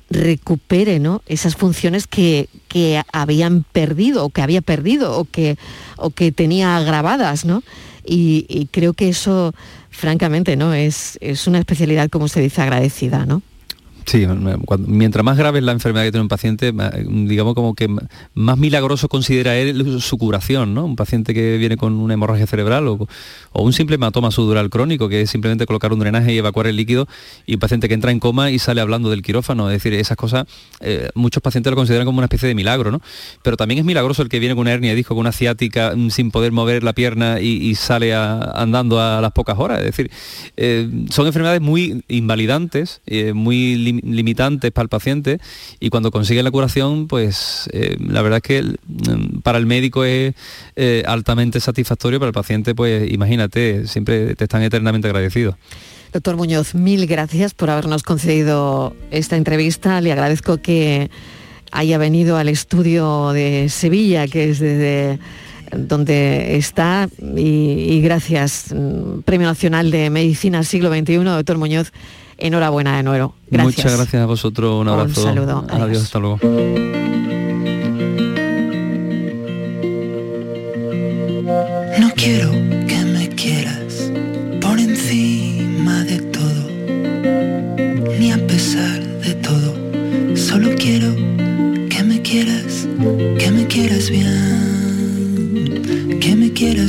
recupere 0.09 1.01
¿no? 1.01 1.23
esas 1.27 1.57
funciones 1.57 2.07
que, 2.07 2.49
que 2.69 3.03
habían 3.13 3.65
perdido 3.65 4.25
o 4.25 4.31
que 4.31 4.43
había 4.43 4.61
perdido 4.61 5.19
o 5.19 5.25
que, 5.25 5.57
o 5.97 6.11
que 6.11 6.31
tenía 6.31 6.77
agravadas, 6.77 7.45
¿no? 7.45 7.63
Y 8.09 8.69
creo 8.71 8.93
que 8.93 9.09
eso, 9.09 9.53
francamente, 9.91 10.57
¿no? 10.57 10.75
Es, 10.75 11.19
es 11.21 11.47
una 11.47 11.59
especialidad, 11.59 12.09
como 12.11 12.29
se 12.29 12.41
dice, 12.41 12.63
agradecida, 12.63 13.27
¿no? 13.27 13.43
Sí, 14.07 14.25
mientras 14.87 15.25
más 15.25 15.37
grave 15.37 15.59
es 15.59 15.65
la 15.65 15.73
enfermedad 15.73 16.05
que 16.05 16.13
tiene 16.13 16.23
un 16.23 16.29
paciente, 16.29 16.73
digamos 17.09 17.55
como 17.55 17.75
que 17.75 17.89
más 18.35 18.57
milagroso 18.57 19.09
considera 19.09 19.57
él 19.57 20.01
su 20.01 20.17
curación, 20.17 20.75
¿no? 20.75 20.85
Un 20.85 20.95
paciente 20.95 21.35
que 21.35 21.57
viene 21.57 21.77
con 21.77 21.95
una 21.95 22.15
hemorragia 22.15 22.47
cerebral 22.47 22.87
o, 22.87 23.09
un 23.53 23.73
simple 23.73 23.97
hematoma 23.97 24.31
subdural 24.31 24.71
crónico, 24.71 25.09
que 25.09 25.23
es 25.23 25.31
simplemente 25.31 25.67
colocar 25.67 25.93
un 25.93 25.99
drenaje 25.99 26.33
y 26.33 26.39
evacuar 26.39 26.69
el 26.69 26.77
líquido, 26.77 27.09
y 27.47 27.55
un 27.55 27.59
paciente 27.59 27.89
que 27.89 27.95
entra 27.95 28.13
en 28.13 28.21
coma 28.21 28.53
y 28.53 28.61
sale 28.61 28.81
hablando 28.81 29.11
del 29.11 29.23
quirófano. 29.23 29.69
Es 29.71 29.83
decir, 29.83 29.93
esas 29.95 30.17
cosas, 30.17 30.47
eh, 30.79 31.09
muchos 31.17 31.43
pacientes 31.43 31.73
lo 31.73 31.77
consideran 31.77 32.07
como 32.07 32.19
una 32.19 32.27
especie 32.27 32.47
de 32.47 32.55
milagro, 32.55 32.93
¿no? 32.93 33.01
Pero 33.43 33.57
también 33.57 33.79
es 33.81 33.85
milagroso 33.85 34.23
el 34.23 34.29
que 34.29 34.39
viene 34.39 34.55
con 34.55 34.63
una 34.63 34.73
hernia 34.73 34.95
disco, 34.95 35.15
con 35.17 35.23
una 35.23 35.33
ciática, 35.33 35.95
mm, 35.97 36.11
sin 36.11 36.31
poder 36.31 36.53
mover 36.53 36.85
la 36.85 36.93
pierna 36.93 37.41
y, 37.41 37.75
sale 37.75 38.15
andando 38.15 39.01
a 39.01 39.21
las 39.21 39.33
pocas 39.33 39.59
horas. 39.59 39.81
Es 39.81 39.87
decir, 39.87 40.11
eh, 40.57 40.89
son 41.11 41.27
enfermedades 41.27 41.61
muy 41.61 42.05
invalidantes, 42.09 43.01
eh, 43.07 43.33
muy 43.33 43.75
lim- 43.77 43.96
limitantes 44.03 44.71
para 44.73 44.85
el 44.85 44.89
paciente 44.89 45.39
y 45.81 45.91
cuando 45.91 46.11
consiguen 46.11 46.45
la 46.45 46.51
curación, 46.51 47.09
pues 47.09 47.69
eh, 47.73 47.97
la 48.01 48.23
verdad 48.23 48.39
es 48.39 48.43
que 48.43 48.63
mm, 48.63 49.41
para 49.41 49.59
el 49.59 49.67
médico 49.67 50.05
es 50.05 50.35
eh, 50.77 51.03
altamente 51.07 51.61
satisfactorio, 51.61 52.19
para 52.19 52.29
el 52.29 52.35
paciente, 52.35 52.75
pues 52.75 53.11
imagínate, 53.11 53.87
siempre 53.87 54.35
te 54.35 54.45
están 54.45 54.63
eternamente 54.63 55.09
agradecidos. 55.09 55.57
Doctor 56.13 56.37
Muñoz, 56.37 56.75
mil 56.75 57.07
gracias 57.07 57.53
por 57.53 57.69
habernos 57.69 58.03
concedido 58.03 58.95
esta 59.11 59.37
entrevista. 59.37 60.01
Le 60.01 60.13
agradezco 60.13 60.59
que 60.59 61.11
haya 61.73 61.99
venido 61.99 62.37
al 62.37 62.49
estudio 62.49 63.33
de 63.33 63.69
Sevilla, 63.69 64.27
que 64.27 64.51
es 64.51 64.59
desde 64.59 65.19
donde 65.73 66.57
está, 66.57 67.09
y, 67.37 67.41
y 67.41 68.01
gracias. 68.03 68.73
mm, 68.75 69.21
Premio 69.25 69.47
Nacional 69.47 69.91
de 69.91 70.11
Medicina 70.11 70.63
Siglo 70.63 70.91
XXI, 70.95 71.17
doctor 71.25 71.59
Muñoz, 71.59 71.93
enhorabuena 72.39 72.97
de 72.97 73.03
nuevo. 73.03 73.35
Gracias. 73.51 73.77
Muchas 73.79 73.97
gracias 73.97 74.23
a 74.23 74.27
vosotros, 74.27 74.73
un 74.75 74.89
Un 74.89 74.89
abrazo. 74.89 75.23
saludo, 75.23 75.65
Adiós, 75.69 75.83
adiós. 75.83 76.03
hasta 76.05 76.19
luego. 76.19 76.39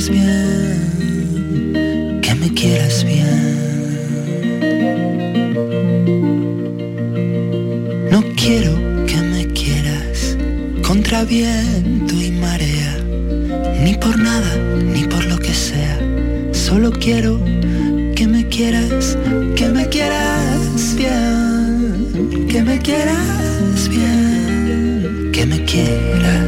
Quieras 0.08 0.40
bien, 1.72 2.20
que 2.20 2.34
me 2.34 2.52
quieras 2.54 3.04
bien. 3.04 3.68
No 8.10 8.22
quiero 8.36 8.74
que 9.06 9.16
me 9.16 9.46
quieras 9.48 10.36
contra 10.82 11.24
viento 11.24 12.14
y 12.14 12.30
marea 12.32 12.96
ni 13.84 13.94
por 13.94 14.18
nada, 14.18 14.56
ni 14.82 15.04
por 15.04 15.24
lo 15.26 15.38
que 15.38 15.54
sea. 15.54 15.98
Solo 16.52 16.90
quiero 16.92 17.40
que 18.14 18.26
me 18.26 18.46
quieras, 18.48 19.16
que 19.56 19.68
me 19.68 19.88
quieras 19.88 20.94
bien, 20.96 22.46
que 22.48 22.62
me 22.62 22.78
quieras 22.78 23.88
bien, 23.88 25.30
que 25.32 25.46
me 25.46 25.64
quieras 25.64 26.47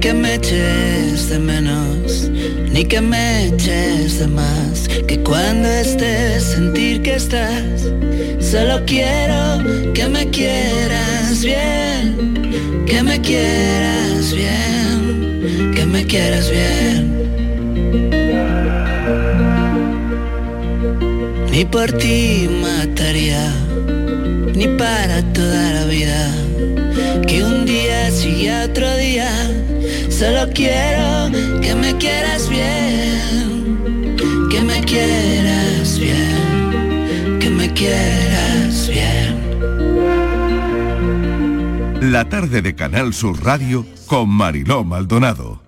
Que 0.00 0.14
me 0.14 0.36
eches 0.36 1.28
de 1.28 1.38
menos, 1.40 2.30
ni 2.72 2.84
que 2.84 3.00
me 3.00 3.46
eches 3.46 4.20
de 4.20 4.28
más, 4.28 4.88
que 5.06 5.18
cuando 5.22 5.68
estés 5.68 6.44
sentir 6.44 7.02
que 7.02 7.16
estás, 7.16 7.82
solo 8.40 8.80
quiero 8.86 9.92
que 9.92 10.06
me 10.06 10.30
quieras 10.30 11.42
bien, 11.42 12.84
que 12.86 13.02
me 13.02 13.20
quieras 13.20 14.32
bien, 14.32 15.72
que 15.74 15.84
me 15.84 16.06
quieras 16.06 16.48
bien. 16.48 17.18
Ni 21.50 21.64
por 21.64 21.90
ti 21.92 22.48
mataría, 22.62 23.52
ni 24.54 24.68
para 24.78 25.22
toda 25.32 25.72
la 25.72 25.84
vida, 25.86 26.30
que 27.26 27.42
un 27.42 27.66
día 27.66 28.10
sigue 28.12 28.54
otro 28.62 28.96
día, 28.96 29.28
solo 30.18 30.50
quiero 30.52 31.30
que 31.60 31.74
me 31.76 31.96
quieras 31.96 32.48
bien, 32.48 33.76
que 34.50 34.60
me 34.60 34.82
quieras 34.82 35.96
bien, 35.96 37.38
que 37.38 37.48
me 37.48 37.72
quieras 37.72 38.88
bien. 38.88 39.38
La 42.00 42.28
tarde 42.28 42.62
de 42.62 42.74
Canal 42.74 43.14
Sur 43.14 43.44
Radio 43.44 43.86
con 44.06 44.28
Mariló 44.28 44.82
Maldonado. 44.82 45.67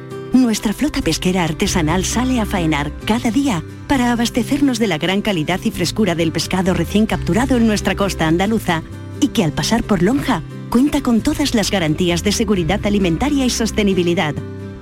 Nuestra 0.33 0.71
flota 0.71 1.01
pesquera 1.01 1.43
artesanal 1.43 2.05
sale 2.05 2.39
a 2.39 2.45
faenar 2.45 2.93
cada 3.05 3.31
día 3.31 3.63
para 3.87 4.13
abastecernos 4.13 4.79
de 4.79 4.87
la 4.87 4.97
gran 4.97 5.21
calidad 5.21 5.59
y 5.65 5.71
frescura 5.71 6.15
del 6.15 6.31
pescado 6.31 6.73
recién 6.73 7.05
capturado 7.05 7.57
en 7.57 7.67
nuestra 7.67 7.95
costa 7.95 8.27
andaluza 8.27 8.81
y 9.19 9.29
que 9.29 9.43
al 9.43 9.51
pasar 9.51 9.83
por 9.83 10.01
Lonja 10.01 10.41
cuenta 10.69 11.01
con 11.01 11.19
todas 11.19 11.53
las 11.53 11.69
garantías 11.69 12.23
de 12.23 12.31
seguridad 12.31 12.79
alimentaria 12.85 13.45
y 13.45 13.49
sostenibilidad. 13.49 14.33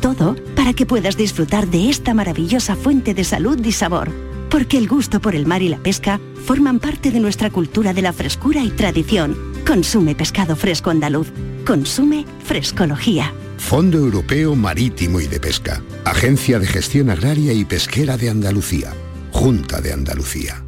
Todo 0.02 0.36
para 0.56 0.74
que 0.74 0.86
puedas 0.86 1.18
disfrutar 1.18 1.68
de 1.68 1.90
esta 1.90 2.14
maravillosa 2.14 2.76
fuente 2.76 3.16
de 3.16 3.24
salud 3.24 3.60
y 3.66 3.72
sabor. 3.72 4.12
Porque 4.52 4.78
el 4.78 4.88
gusto 4.88 5.20
por 5.20 5.34
el 5.34 5.48
mar 5.48 5.64
y 5.64 5.70
la 5.70 5.78
pesca 5.78 6.20
forman 6.46 6.80
parte 6.80 7.10
de 7.12 7.20
nuestra 7.20 7.50
cultura 7.50 7.94
de 7.94 8.04
la 8.04 8.14
frescura 8.14 8.64
y 8.64 8.70
tradición. 8.70 9.36
Consume 9.66 10.14
pescado 10.14 10.56
fresco 10.56 10.92
andaluz. 10.92 11.32
Consume 11.66 12.26
frescología. 12.44 13.34
Fondo 13.60 14.00
Europeo 14.00 14.56
Marítimo 14.56 15.20
y 15.20 15.28
de 15.28 15.40
Pesca. 15.40 15.84
Agencia 16.06 16.58
de 16.58 16.66
Gestión 16.66 17.10
Agraria 17.10 17.54
y 17.54 17.66
Pesquera 17.66 18.18
de 18.18 18.30
Andalucía. 18.30 18.94
Junta 19.32 19.80
de 19.80 19.94
Andalucía. 19.94 20.64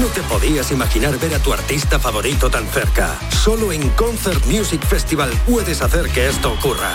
No 0.00 0.06
te 0.08 0.20
podías 0.22 0.72
imaginar 0.72 1.18
ver 1.18 1.34
a 1.34 1.38
tu 1.38 1.52
artista 1.52 1.98
favorito 1.98 2.50
tan 2.50 2.66
cerca. 2.66 3.18
Solo 3.30 3.72
en 3.72 3.88
Concert 3.90 4.44
Music 4.46 4.84
Festival 4.84 5.30
puedes 5.46 5.80
hacer 5.80 6.08
que 6.08 6.28
esto 6.28 6.52
ocurra. 6.52 6.90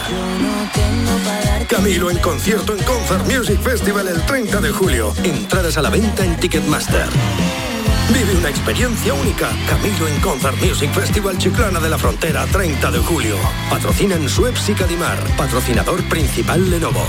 Camilo 1.67 2.11
en 2.11 2.17
concierto 2.17 2.75
en 2.75 2.83
Concert 2.83 3.25
Music 3.25 3.59
Festival 3.61 4.07
el 4.07 4.21
30 4.25 4.61
de 4.61 4.71
julio. 4.71 5.13
Entradas 5.23 5.77
a 5.77 5.81
la 5.81 5.89
venta 5.89 6.25
en 6.25 6.37
Ticketmaster. 6.37 7.07
Vive 8.13 8.35
una 8.37 8.49
experiencia 8.49 9.13
única. 9.13 9.49
Camilo 9.69 10.07
en 10.07 10.19
Concert 10.19 10.57
Music 10.61 10.91
Festival 10.91 11.37
Chiclana 11.37 11.79
de 11.79 11.89
la 11.89 11.97
Frontera, 11.97 12.45
30 12.45 12.91
de 12.91 12.99
julio. 12.99 13.35
Patrocinan 13.69 14.27
Suez 14.27 14.67
y 14.69 14.73
Cadimar. 14.73 15.17
Patrocinador 15.37 16.03
principal 16.09 16.69
Lenovo. 16.69 17.05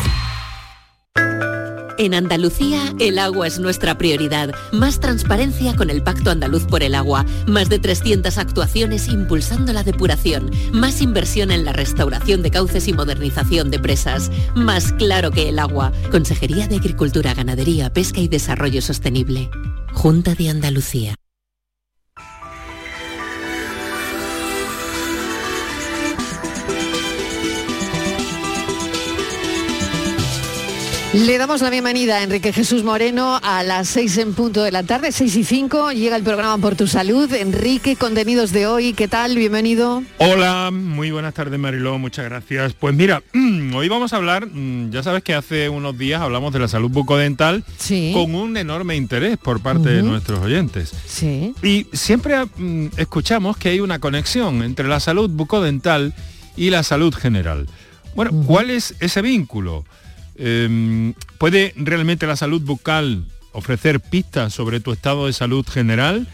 En 1.99 2.15
Andalucía, 2.15 2.95
el 2.99 3.19
agua 3.19 3.47
es 3.47 3.59
nuestra 3.59 3.99
prioridad. 3.99 4.55
Más 4.73 5.01
transparencia 5.01 5.77
con 5.77 5.91
el 5.91 6.03
Pacto 6.03 6.31
Andaluz 6.31 6.65
por 6.65 6.83
el 6.83 6.95
Agua. 6.95 7.25
Más 7.47 7.69
de 7.69 7.79
300 7.79 8.39
actuaciones 8.39 9.09
impulsando 9.09 9.73
la 9.73 9.83
depuración. 9.83 10.51
Más 10.73 11.03
inversión 11.03 11.51
en 11.51 11.65
la 11.65 11.73
restauración 11.73 12.43
de 12.43 12.51
cauces 12.51 12.89
y 12.89 12.93
modernización 12.93 13.71
de 13.71 13.79
presas. 13.79 14.31
Más 14.55 14.93
claro 14.93 15.31
que 15.31 15.49
el 15.49 15.59
agua. 15.59 15.93
Consejería 16.11 16.67
de 16.69 16.77
Agricultura, 16.77 17.35
Ganadería, 17.35 17.93
Pesca 17.93 18.21
y 18.21 18.29
Desarrollo 18.29 18.81
Sostenible. 18.81 19.51
Junta 19.95 20.35
de 20.35 20.49
Andalucía. 20.49 21.15
Le 31.15 31.37
damos 31.37 31.61
la 31.61 31.69
bienvenida 31.69 32.17
a 32.17 32.23
Enrique 32.23 32.55
Jesús 32.55 32.85
Moreno 32.85 33.39
a 33.43 33.63
las 33.63 33.89
6 33.89 34.17
en 34.17 34.33
punto 34.33 34.63
de 34.63 34.73
la 34.73 34.83
tarde, 34.83 35.13
6 35.13 35.37
y 35.37 35.45
5, 35.45 35.93
llega 35.93 36.17
el 36.17 36.23
programa 36.23 36.57
Por 36.57 36.75
tu 36.75 36.87
Salud. 36.87 37.31
Enrique, 37.35 37.97
contenidos 37.97 38.51
de 38.51 38.67
hoy, 38.67 38.95
¿qué 38.95 39.09
tal? 39.09 39.37
Bienvenido. 39.37 40.03
Hola, 40.17 40.71
muy 40.73 41.11
buenas 41.11 41.35
tardes 41.35 41.61
Mariló, 41.61 41.99
muchas 41.99 42.25
gracias. 42.25 42.73
Pues 42.73 42.95
mira, 42.95 43.23
hoy 43.75 43.89
vamos 43.91 44.15
a 44.15 44.17
hablar, 44.17 44.47
mm, 44.47 44.91
ya 44.91 45.03
sabes 45.03 45.23
que 45.23 45.35
hace 45.35 45.69
unos 45.69 45.99
días 45.99 46.23
hablamos 46.23 46.51
de 46.51 46.61
la 46.61 46.69
salud 46.69 46.91
bucodental 46.91 47.63
con 48.15 48.35
un 48.35 48.57
enorme 48.57 48.97
interés 48.97 49.37
por 49.37 49.61
parte 49.61 49.91
de 49.91 50.03
nuestros 50.03 50.41
oyentes. 50.41 50.95
Sí. 51.07 51.55
Y 51.63 51.89
siempre 51.93 52.43
mm, 52.57 52.87
escuchamos 52.97 53.59
que 53.59 53.69
hay 53.69 53.81
una 53.81 53.99
conexión 53.99 54.63
entre 54.63 54.89
la 54.89 54.99
salud 54.99 55.29
bucodental 55.29 56.15
y 56.57 56.71
la 56.71 56.83
salud 56.83 57.13
general. 57.15 57.67
Bueno, 58.15 58.31
¿cuál 58.47 58.71
es 58.71 58.95
ese 59.01 59.21
vínculo? 59.21 59.85
Em, 60.37 61.15
¿Puede 61.39 61.75
realmente 61.77 62.27
la 62.27 62.37
salud 62.37 62.63
bucal 62.63 63.25
ofrecer 63.53 64.01
pistas 64.01 64.55
sobre 64.55 64.81
tu 64.81 64.93
estado 64.93 65.27
de 65.27 65.33
salud 65.33 65.67
general? 65.67 66.27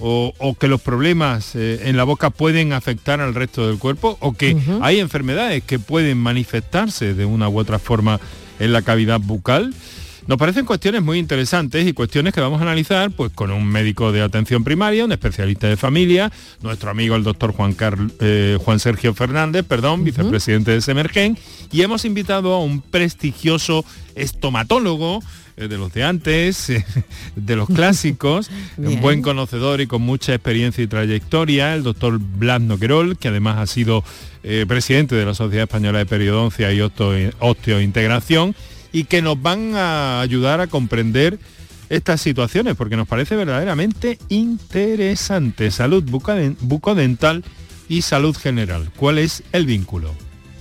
O, 0.00 0.32
o 0.38 0.54
que 0.54 0.68
los 0.68 0.80
problemas 0.80 1.56
eh, 1.56 1.80
en 1.84 1.96
la 1.96 2.04
boca 2.04 2.30
pueden 2.30 2.72
afectar 2.72 3.20
al 3.20 3.34
resto 3.34 3.66
del 3.66 3.78
cuerpo? 3.78 4.16
¿O 4.20 4.32
que 4.32 4.56
hay 4.80 5.00
enfermedades 5.00 5.64
que 5.64 5.78
pueden 5.78 6.18
manifestarse 6.18 7.14
de 7.14 7.24
una 7.24 7.48
u 7.48 7.58
otra 7.58 7.78
forma 7.80 8.20
en 8.60 8.72
la 8.72 8.82
cavidad 8.82 9.20
bucal? 9.20 9.74
Nos 10.28 10.36
parecen 10.36 10.66
cuestiones 10.66 11.02
muy 11.02 11.18
interesantes 11.18 11.86
y 11.88 11.94
cuestiones 11.94 12.34
que 12.34 12.40
vamos 12.42 12.60
a 12.60 12.64
analizar 12.64 13.10
pues, 13.10 13.32
con 13.32 13.50
un 13.50 13.64
médico 13.66 14.12
de 14.12 14.20
atención 14.20 14.62
primaria, 14.62 15.06
un 15.06 15.10
especialista 15.12 15.68
de 15.68 15.78
familia, 15.78 16.30
nuestro 16.60 16.90
amigo 16.90 17.16
el 17.16 17.24
doctor 17.24 17.52
Juan, 17.52 17.72
Carl- 17.74 18.12
eh, 18.20 18.58
Juan 18.62 18.78
Sergio 18.78 19.14
Fernández, 19.14 19.64
perdón, 19.66 20.04
vicepresidente 20.04 20.70
de 20.72 20.82
Semergen, 20.82 21.38
y 21.72 21.80
hemos 21.80 22.04
invitado 22.04 22.52
a 22.52 22.60
un 22.62 22.82
prestigioso 22.82 23.86
estomatólogo 24.16 25.20
eh, 25.56 25.66
de 25.66 25.78
los 25.78 25.94
de 25.94 26.04
antes, 26.04 26.70
de 27.36 27.56
los 27.56 27.66
clásicos, 27.66 28.50
un 28.76 29.00
buen 29.00 29.22
conocedor 29.22 29.80
y 29.80 29.86
con 29.86 30.02
mucha 30.02 30.34
experiencia 30.34 30.84
y 30.84 30.88
trayectoria, 30.88 31.74
el 31.74 31.82
doctor 31.82 32.18
Blas 32.18 32.60
Noquerol, 32.60 33.16
que 33.16 33.28
además 33.28 33.56
ha 33.56 33.66
sido 33.66 34.04
eh, 34.42 34.66
presidente 34.68 35.14
de 35.14 35.24
la 35.24 35.32
Sociedad 35.34 35.64
Española 35.64 36.00
de 36.00 36.06
Periodoncia 36.06 36.70
y 36.70 36.80
Osteo- 36.80 37.32
Osteointegración, 37.38 38.54
y 38.92 39.04
que 39.04 39.22
nos 39.22 39.40
van 39.40 39.74
a 39.74 40.20
ayudar 40.20 40.60
a 40.60 40.66
comprender 40.66 41.38
estas 41.90 42.20
situaciones, 42.20 42.74
porque 42.76 42.96
nos 42.96 43.08
parece 43.08 43.34
verdaderamente 43.36 44.18
interesante. 44.28 45.70
Salud 45.70 46.04
bucoden- 46.04 46.56
bucodental 46.60 47.44
y 47.88 48.02
salud 48.02 48.36
general. 48.36 48.90
¿Cuál 48.96 49.18
es 49.18 49.42
el 49.52 49.64
vínculo? 49.66 50.14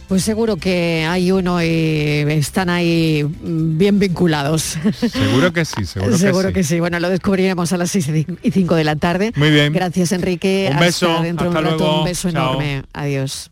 Pues 0.08 0.24
seguro 0.24 0.56
que 0.56 1.06
hay 1.06 1.34
uno 1.34 1.62
y 1.62 1.68
están 1.68 2.70
ahí 2.70 3.26
bien 3.42 4.00
vinculados. 4.00 4.78
Seguro 5.12 5.52
que 5.52 5.66
sí, 5.66 5.86
seguro, 5.86 6.18
Seguro 6.18 6.48
que, 6.48 6.54
que 6.54 6.64
sí. 6.64 6.80
Bueno, 6.80 6.98
lo 7.02 7.10
descubriremos 7.10 7.74
a 7.74 7.78
las 7.78 7.92
6 7.92 8.10
y 8.42 8.52
5 8.52 8.76
de 8.76 8.84
la 8.86 8.96
tarde. 8.96 9.34
Muy 9.36 9.52
bien. 9.52 9.74
Gracias, 9.74 10.14
Enrique. 10.14 10.70
Un 10.72 10.80
beso, 10.80 11.10
Hasta 11.12 11.24
dentro 11.24 11.50
de 11.52 11.58
hasta 11.58 11.60
un 11.60 11.66
rato. 11.74 11.78
luego. 11.84 12.00
Un 12.00 12.06
beso 12.06 12.32
Chao. 12.32 12.52
enorme. 12.54 12.84
Adiós. 12.94 13.52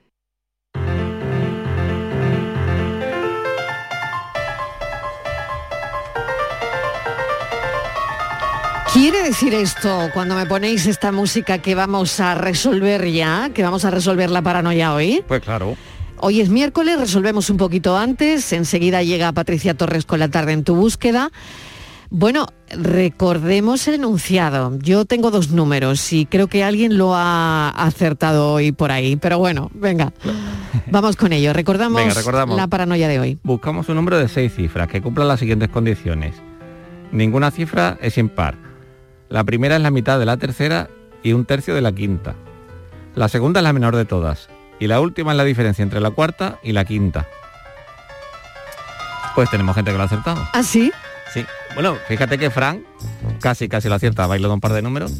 ¿Quiere 9.01 9.23
decir 9.23 9.55
esto 9.55 10.11
cuando 10.13 10.35
me 10.35 10.45
ponéis 10.45 10.85
esta 10.85 11.11
música 11.11 11.57
que 11.57 11.73
vamos 11.73 12.19
a 12.19 12.35
resolver 12.35 13.11
ya, 13.11 13.49
que 13.51 13.63
vamos 13.63 13.83
a 13.83 13.89
resolver 13.89 14.29
la 14.29 14.43
paranoia 14.43 14.93
hoy? 14.93 15.23
Pues 15.27 15.41
claro. 15.41 15.75
Hoy 16.17 16.39
es 16.39 16.49
miércoles, 16.49 16.99
resolvemos 16.99 17.49
un 17.49 17.57
poquito 17.57 17.97
antes, 17.97 18.53
enseguida 18.53 19.01
llega 19.01 19.31
Patricia 19.31 19.73
Torres 19.73 20.05
con 20.05 20.19
la 20.19 20.27
tarde 20.27 20.51
en 20.51 20.63
tu 20.63 20.75
búsqueda. 20.75 21.31
Bueno, 22.11 22.45
recordemos 22.69 23.87
el 23.87 23.95
enunciado. 23.95 24.77
Yo 24.77 25.05
tengo 25.05 25.31
dos 25.31 25.49
números 25.49 26.13
y 26.13 26.27
creo 26.27 26.45
que 26.45 26.63
alguien 26.63 26.99
lo 26.99 27.15
ha 27.15 27.69
acertado 27.69 28.53
hoy 28.53 28.71
por 28.71 28.91
ahí, 28.91 29.15
pero 29.15 29.39
bueno, 29.39 29.71
venga, 29.73 30.13
vamos 30.91 31.15
con 31.15 31.33
ello. 31.33 31.53
Recordamos, 31.53 31.99
Venga, 31.99 32.13
recordamos. 32.13 32.55
la 32.55 32.67
paranoia 32.67 33.07
de 33.07 33.19
hoy. 33.19 33.39
Buscamos 33.41 33.89
un 33.89 33.95
número 33.95 34.19
de 34.19 34.27
seis 34.27 34.53
cifras 34.53 34.87
que 34.87 35.01
cumplan 35.01 35.27
las 35.27 35.39
siguientes 35.39 35.69
condiciones. 35.69 36.35
Ninguna 37.11 37.49
cifra 37.49 37.97
es 37.99 38.19
impar. 38.19 38.69
La 39.31 39.45
primera 39.45 39.77
es 39.77 39.81
la 39.81 39.91
mitad 39.91 40.19
de 40.19 40.25
la 40.25 40.35
tercera 40.35 40.89
y 41.23 41.31
un 41.31 41.45
tercio 41.45 41.73
de 41.73 41.79
la 41.79 41.93
quinta. 41.93 42.35
La 43.15 43.29
segunda 43.29 43.61
es 43.61 43.63
la 43.63 43.71
menor 43.71 43.95
de 43.95 44.03
todas. 44.03 44.49
Y 44.77 44.87
la 44.87 44.99
última 44.99 45.31
es 45.31 45.37
la 45.37 45.45
diferencia 45.45 45.83
entre 45.83 46.01
la 46.01 46.11
cuarta 46.11 46.59
y 46.61 46.73
la 46.73 46.83
quinta. 46.83 47.25
Pues 49.33 49.49
tenemos 49.49 49.73
gente 49.73 49.91
que 49.91 49.97
lo 49.97 50.03
ha 50.03 50.07
acertado. 50.07 50.45
¿Ah, 50.51 50.63
sí? 50.63 50.91
Sí. 51.33 51.45
Bueno, 51.73 51.97
fíjate 52.07 52.37
que 52.37 52.49
Frank 52.49 52.81
casi 53.39 53.67
casi 53.69 53.87
lo 53.89 53.95
acierta, 53.95 54.25
ha 54.25 54.27
bailado 54.27 54.53
un 54.53 54.59
par 54.59 54.73
de 54.73 54.81
números. 54.81 55.13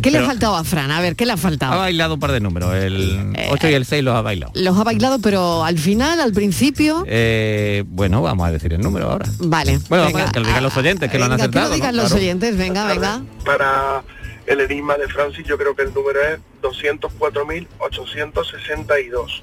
¿Qué 0.00 0.10
le 0.10 0.18
ha 0.18 0.24
faltado 0.24 0.56
a 0.56 0.64
Fran? 0.64 0.90
A 0.90 1.00
ver, 1.00 1.16
¿qué 1.16 1.26
le 1.26 1.32
ha 1.32 1.34
Ha 1.34 1.38
faltado? 1.38 1.78
bailado 1.78 2.14
un 2.14 2.20
par 2.20 2.32
de 2.32 2.40
números, 2.40 2.74
el 2.74 3.32
Eh, 3.36 3.48
8 3.50 3.68
y 3.68 3.74
el 3.74 3.84
6 3.84 4.02
los 4.04 4.14
ha 4.14 4.22
bailado. 4.22 4.52
Los 4.54 4.78
ha 4.78 4.84
bailado, 4.84 5.18
pero 5.18 5.64
al 5.64 5.78
final, 5.78 6.20
al 6.20 6.32
principio... 6.32 7.04
Eh, 7.06 7.84
bueno, 7.88 8.22
vamos 8.22 8.46
a 8.48 8.52
decir 8.52 8.72
el 8.72 8.80
número 8.80 9.10
ahora. 9.10 9.26
Vale. 9.40 9.80
Bueno, 9.88 10.06
venga. 10.06 10.30
que 10.32 10.40
lo 10.40 10.46
digan 10.46 10.62
los 10.62 10.76
oyentes, 10.76 11.10
que 11.10 11.18
lo 11.18 11.24
han 11.26 11.32
acertado. 11.32 11.64
Que 11.66 11.70
lo 11.70 11.74
digan 11.74 11.96
¿no? 11.96 12.02
los 12.02 12.10
Claro. 12.12 12.22
oyentes, 12.24 12.56
venga, 12.56 12.86
venga. 12.86 13.22
Para 13.44 14.02
el 14.46 14.60
enigma 14.60 14.94
de 14.96 15.08
Francis 15.08 15.44
yo 15.46 15.58
creo 15.58 15.74
que 15.74 15.82
el 15.82 15.92
número 15.92 16.20
es 16.22 16.38
204.862. 16.62 19.42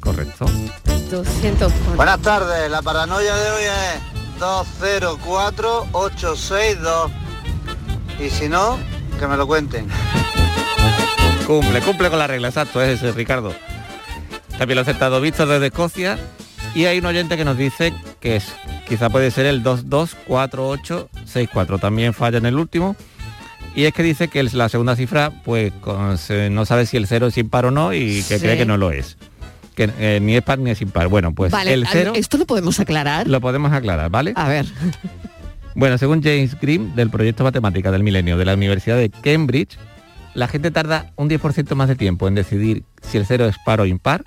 Correcto. 0.00 0.44
200. 1.10 1.72
Buenas 1.96 2.20
tardes, 2.20 2.70
la 2.70 2.82
paranoia 2.82 3.34
de 3.36 3.50
hoy 3.50 3.62
es 3.64 4.21
204862. 4.42 7.10
Y 8.20 8.28
si 8.30 8.48
no, 8.48 8.78
que 9.18 9.26
me 9.26 9.36
lo 9.36 9.46
cuenten. 9.46 9.86
Cumple, 11.46 11.80
cumple 11.80 12.08
con 12.10 12.18
la 12.18 12.26
regla, 12.26 12.48
exacto, 12.48 12.82
es 12.82 12.98
ese, 13.02 13.12
Ricardo. 13.12 13.54
También 14.58 14.74
lo 14.76 14.80
ha 14.80 14.82
acertado 14.82 15.18
Víctor 15.20 15.46
desde 15.48 15.66
Escocia. 15.66 16.18
Y 16.74 16.86
hay 16.86 16.98
un 16.98 17.06
oyente 17.06 17.36
que 17.36 17.44
nos 17.44 17.56
dice 17.58 17.92
que 18.20 18.36
es, 18.36 18.46
quizá 18.88 19.10
puede 19.10 19.30
ser 19.30 19.44
el 19.46 19.62
224864. 19.62 21.78
También 21.78 22.14
falla 22.14 22.38
en 22.38 22.46
el 22.46 22.56
último. 22.56 22.96
Y 23.74 23.84
es 23.84 23.92
que 23.94 24.02
dice 24.02 24.28
que 24.28 24.40
es 24.40 24.52
la 24.54 24.68
segunda 24.68 24.96
cifra, 24.96 25.30
pues 25.44 25.72
con- 25.80 26.18
se- 26.18 26.50
no 26.50 26.66
sabe 26.66 26.84
si 26.86 26.96
el 26.98 27.06
cero 27.06 27.26
es 27.28 27.38
impar 27.38 27.64
o 27.66 27.70
no 27.70 27.92
y 27.94 28.16
que 28.22 28.38
Sí. 28.38 28.40
cree 28.40 28.56
que 28.58 28.66
no 28.66 28.76
lo 28.76 28.90
es. 28.90 29.16
Que 29.74 29.90
eh, 29.98 30.18
ni 30.20 30.36
es 30.36 30.42
par 30.42 30.58
ni 30.58 30.70
es 30.70 30.80
impar. 30.82 31.08
Bueno, 31.08 31.34
pues 31.34 31.50
vale, 31.52 31.72
el 31.72 31.86
cero 31.86 32.12
esto 32.14 32.38
lo 32.38 32.46
podemos 32.46 32.78
aclarar. 32.80 33.26
lo 33.28 33.40
podemos 33.40 33.72
aclarar, 33.72 34.10
¿vale? 34.10 34.32
A 34.36 34.48
ver. 34.48 34.66
Bueno, 35.74 35.96
según 35.96 36.22
James 36.22 36.58
Green, 36.60 36.94
del 36.94 37.08
proyecto 37.08 37.44
Matemática 37.44 37.90
del 37.90 38.02
Milenio 38.02 38.36
de 38.36 38.44
la 38.44 38.52
Universidad 38.54 38.96
de 38.98 39.08
Cambridge, 39.08 39.78
la 40.34 40.46
gente 40.48 40.70
tarda 40.70 41.12
un 41.16 41.30
10% 41.30 41.74
más 41.74 41.88
de 41.88 41.96
tiempo 41.96 42.28
en 42.28 42.34
decidir 42.34 42.84
si 43.00 43.16
el 43.16 43.24
cero 43.26 43.46
es 43.46 43.56
par 43.64 43.80
o 43.80 43.86
impar 43.86 44.22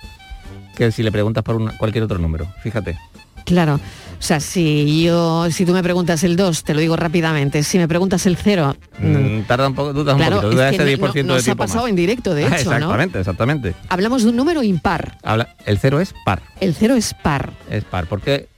que 0.76 0.90
si 0.90 1.02
le 1.04 1.12
preguntas 1.12 1.44
por 1.44 1.56
una- 1.56 1.76
cualquier 1.78 2.02
otro 2.04 2.18
número. 2.18 2.46
Fíjate. 2.62 2.98
Claro. 3.46 3.76
O 4.18 4.22
sea, 4.22 4.40
si 4.40 5.02
yo, 5.04 5.50
si 5.50 5.64
tú 5.66 5.72
me 5.72 5.82
preguntas 5.82 6.22
el 6.24 6.36
2, 6.36 6.64
te 6.64 6.74
lo 6.74 6.80
digo 6.80 6.96
rápidamente. 6.96 7.62
Si 7.62 7.78
me 7.78 7.86
preguntas 7.88 8.24
el 8.26 8.36
0, 8.36 8.74
Mm, 8.98 9.42
tarda 9.42 9.68
un 9.68 9.74
poco, 9.74 9.92
dudas 9.92 10.16
Claro, 10.16 10.36
un 10.36 10.42
poquito, 10.42 10.56
dudas 10.56 10.72
es 10.72 10.78
que 10.78 10.82
ese 10.90 10.96
no- 10.98 11.06
10% 11.08 11.26
no- 11.26 11.32
de 11.34 11.36
nos 11.38 11.42
ha 11.42 11.44
tiempo 11.44 11.62
pasado 11.64 11.82
más. 11.82 11.90
en 11.90 11.96
directo, 11.96 12.34
de 12.34 12.42
hecho, 12.42 12.50
¿no? 12.50 12.56
Exactamente, 12.56 13.18
exactamente. 13.20 13.74
hablamos 13.90 14.22
de 14.24 14.30
un 14.30 14.36
número 14.36 14.62
impar. 14.62 15.18
Habla, 15.22 15.54
el 15.64 15.78
cero 15.78 16.00
es 16.00 16.14
par, 16.24 16.42
El 16.60 16.74
0 16.74 16.94
es 16.96 17.14
par. 17.14 17.52
es 17.70 17.84
par, 17.84 18.06
porque 18.06 18.48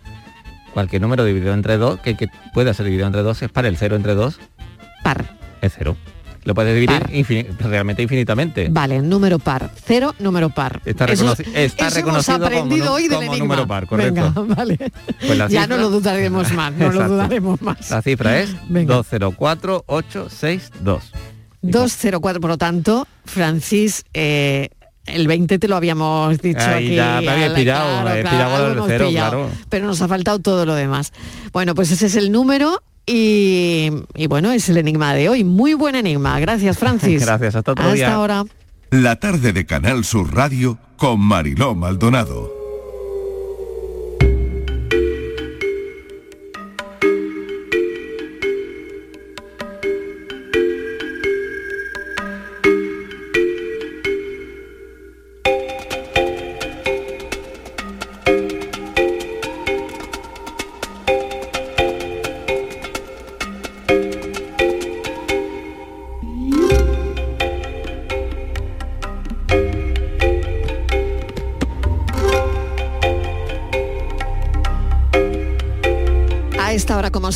cualquier 0.74 1.02
número 1.02 1.24
dividido 1.24 1.52
entre 1.54 1.76
dos, 1.76 1.98
que, 2.00 2.16
que 2.16 2.28
pueda 2.54 2.72
ser 2.72 2.84
dividido 2.86 3.06
entre 3.08 3.22
dos, 3.22 3.42
es 3.42 3.50
par. 3.50 3.66
El 3.66 3.76
cero 3.76 3.96
entre 3.96 4.14
dos, 4.14 4.38
par. 5.02 5.24
Es 5.60 5.72
cero. 5.76 5.96
Lo 6.48 6.54
puedes 6.54 6.74
dividir 6.74 7.02
infini- 7.10 7.46
realmente 7.58 8.02
infinitamente. 8.02 8.68
Vale, 8.70 9.02
número 9.02 9.38
par. 9.38 9.70
Cero, 9.84 10.14
número 10.18 10.48
par. 10.48 10.80
Está, 10.86 11.04
Eso- 11.04 11.26
reconoci- 11.26 11.46
está 11.54 11.88
eso 11.88 11.96
reconocido 11.96 12.36
hemos 12.36 12.46
aprendido 12.46 12.84
como, 12.86 12.96
hoy 12.96 13.08
del 13.08 13.18
como 13.18 13.36
número 13.36 13.66
par, 13.66 13.86
correcto. 13.86 14.32
Venga, 14.34 14.54
vale. 14.56 14.78
Pues 15.26 15.36
ya 15.36 15.46
cifra- 15.48 15.66
no 15.66 15.76
lo 15.76 15.90
dudaremos 15.90 16.50
más, 16.54 16.72
no 16.72 16.90
lo 16.90 17.06
dudaremos 17.06 17.60
más. 17.60 17.90
La 17.90 18.00
cifra 18.00 18.40
es 18.40 18.48
Venga. 18.70 18.94
204862. 18.94 21.12
204, 21.60 22.40
por 22.40 22.48
lo 22.50 22.56
tanto, 22.56 23.06
Francis, 23.26 24.06
eh, 24.14 24.70
el 25.04 25.26
20 25.26 25.58
te 25.58 25.68
lo 25.68 25.76
habíamos 25.76 26.40
dicho 26.40 26.60
Ahí 26.60 26.86
aquí. 26.86 26.94
ya 26.94 27.20
me 27.20 27.28
había 27.28 27.54
pillado, 27.54 28.04
cero, 28.06 28.86
pillado, 28.86 29.10
claro. 29.10 29.50
Pero 29.68 29.86
nos 29.86 30.00
ha 30.00 30.08
faltado 30.08 30.38
todo 30.38 30.64
lo 30.64 30.74
demás. 30.74 31.12
Bueno, 31.52 31.74
pues 31.74 31.90
ese 31.90 32.06
es 32.06 32.16
el 32.16 32.32
número 32.32 32.82
y, 33.08 33.90
y 34.14 34.26
bueno, 34.26 34.52
es 34.52 34.68
el 34.68 34.76
enigma 34.76 35.14
de 35.14 35.28
hoy. 35.28 35.42
Muy 35.44 35.74
buen 35.74 35.94
enigma. 35.94 36.38
Gracias, 36.40 36.78
Francis. 36.80 37.24
Gracias, 37.24 37.54
hasta 37.56 37.72
otro 37.72 37.84
Hasta 37.84 37.94
día. 37.94 38.14
ahora. 38.14 38.44
La 38.90 39.16
tarde 39.16 39.52
de 39.52 39.66
Canal 39.66 40.04
Sur 40.04 40.34
Radio 40.34 40.78
con 40.96 41.20
Mariló 41.20 41.74
Maldonado. 41.74 42.57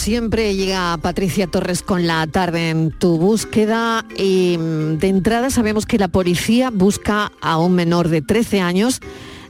Siempre, 0.02 0.56
llega 0.56 0.98
Patricia 1.00 1.46
Torres 1.46 1.82
con 1.82 2.08
la 2.08 2.26
tarde 2.26 2.70
en 2.70 2.90
tu 2.90 3.18
búsqueda 3.18 4.04
y 4.16 4.58
mm, 4.58 4.98
de 4.98 5.08
entrada 5.08 5.48
sabemos 5.48 5.86
que 5.86 5.96
la 5.96 6.08
policía 6.08 6.70
busca 6.70 7.30
a 7.40 7.58
un 7.58 7.76
menor 7.76 8.08
de 8.08 8.20
13 8.20 8.60
años 8.60 9.00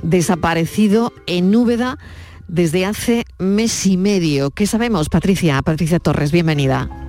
desaparecido 0.03 1.15
en 1.27 1.57
Úbeda 1.57 1.99
desde 2.49 2.85
hace 2.85 3.25
mes 3.39 3.87
y 3.87 3.97
medio. 3.97 4.51
¿Qué 4.51 4.67
sabemos, 4.67 5.09
Patricia? 5.09 5.63
Patricia 5.63 5.99
Torres, 5.99 6.33
bienvenida. 6.33 7.02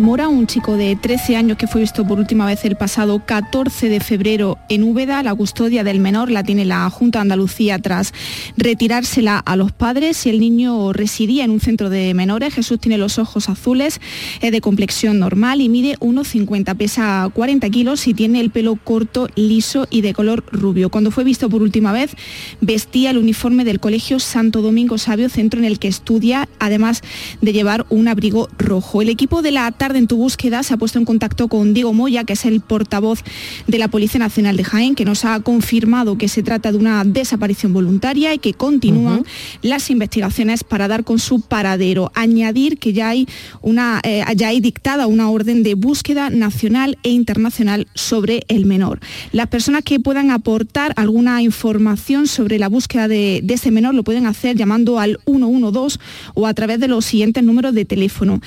Mora, 0.00 0.28
un 0.28 0.46
chico 0.46 0.78
de 0.78 0.96
13 0.96 1.36
años 1.36 1.58
que 1.58 1.66
fue 1.66 1.82
visto 1.82 2.06
por 2.06 2.18
última 2.18 2.46
vez 2.46 2.64
el 2.64 2.74
pasado 2.74 3.22
14 3.26 3.90
de 3.90 4.00
febrero 4.00 4.56
en 4.70 4.82
Úbeda. 4.82 5.22
La 5.22 5.34
custodia 5.34 5.84
del 5.84 6.00
menor 6.00 6.30
la 6.30 6.42
tiene 6.42 6.64
la 6.64 6.88
Junta 6.88 7.18
de 7.18 7.22
Andalucía 7.22 7.78
tras 7.78 8.14
retirársela 8.56 9.38
a 9.38 9.56
los 9.56 9.72
padres 9.72 10.24
el 10.24 10.40
niño 10.40 10.94
residía 10.94 11.44
en 11.44 11.50
un 11.50 11.60
centro 11.60 11.90
de 11.90 12.14
menores. 12.14 12.54
Jesús 12.54 12.80
tiene 12.80 12.96
los 12.96 13.18
ojos 13.18 13.50
azules, 13.50 14.00
es 14.40 14.50
de 14.50 14.60
complexión 14.62 15.18
normal 15.18 15.60
y 15.60 15.68
mide 15.68 15.98
1,50, 15.98 16.74
pesa 16.76 17.28
40 17.34 17.68
kilos 17.68 18.06
y 18.06 18.14
tiene 18.14 18.40
el 18.40 18.50
pelo 18.50 18.76
corto, 18.76 19.28
liso 19.34 19.86
y 19.90 20.00
de 20.00 20.14
color 20.14 20.44
rubio. 20.50 20.88
Cuando 20.88 21.10
fue 21.10 21.24
visto 21.24 21.50
por 21.50 21.60
última 21.60 21.92
vez 21.92 22.16
vestía 22.62 23.10
el 23.10 23.18
uniforme 23.18 23.66
del 23.66 23.80
Colegio 23.80 24.18
Santo 24.18 24.62
Domingo 24.62 24.96
Sabio, 24.96 25.28
centro 25.28 25.60
en 25.60 25.66
el 25.66 25.78
que 25.78 25.88
estudia, 25.88 26.48
además 26.58 27.02
de 27.42 27.52
llevar 27.52 27.84
un 27.90 28.08
abrigo 28.08 28.48
rojo. 28.56 29.02
El 29.02 29.10
equipo 29.10 29.42
de 29.42 29.50
la 29.50 29.70
en 29.96 30.06
tu 30.06 30.16
búsqueda 30.16 30.62
se 30.62 30.74
ha 30.74 30.76
puesto 30.76 30.98
en 30.98 31.04
contacto 31.04 31.48
con 31.48 31.74
Diego 31.74 31.92
Moya, 31.92 32.24
que 32.24 32.34
es 32.34 32.44
el 32.44 32.60
portavoz 32.60 33.20
de 33.66 33.78
la 33.78 33.88
Policía 33.88 34.18
Nacional 34.18 34.56
de 34.56 34.64
Jaén, 34.64 34.94
que 34.94 35.04
nos 35.04 35.24
ha 35.24 35.40
confirmado 35.40 36.18
que 36.18 36.28
se 36.28 36.42
trata 36.42 36.72
de 36.72 36.78
una 36.78 37.04
desaparición 37.04 37.72
voluntaria 37.72 38.34
y 38.34 38.38
que 38.38 38.54
continúan 38.54 39.24
las 39.62 39.90
investigaciones 39.90 40.64
para 40.64 40.88
dar 40.88 41.04
con 41.04 41.18
su 41.18 41.40
paradero. 41.40 42.10
Añadir 42.14 42.78
que 42.78 42.92
ya 42.92 43.10
hay 43.10 43.26
una 43.62 44.00
eh, 44.04 44.24
ya 44.36 44.48
hay 44.48 44.60
dictada 44.60 45.06
una 45.06 45.30
orden 45.30 45.62
de 45.62 45.74
búsqueda 45.74 46.30
nacional 46.30 46.98
e 47.02 47.10
internacional 47.10 47.86
sobre 47.94 48.44
el 48.48 48.66
menor. 48.66 49.00
Las 49.32 49.48
personas 49.48 49.82
que 49.82 50.00
puedan 50.00 50.30
aportar 50.30 50.92
alguna 50.96 51.42
información 51.42 52.26
sobre 52.26 52.58
la 52.58 52.68
búsqueda 52.68 53.08
de, 53.08 53.40
de 53.42 53.54
ese 53.54 53.70
menor 53.70 53.94
lo 53.94 54.04
pueden 54.04 54.26
hacer 54.26 54.56
llamando 54.56 54.98
al 54.98 55.18
112 55.26 55.98
o 56.34 56.46
a 56.46 56.54
través 56.54 56.80
de 56.80 56.88
los 56.88 57.04
siguientes 57.04 57.42
números 57.42 57.74
de 57.74 57.84
teléfono 57.84 58.40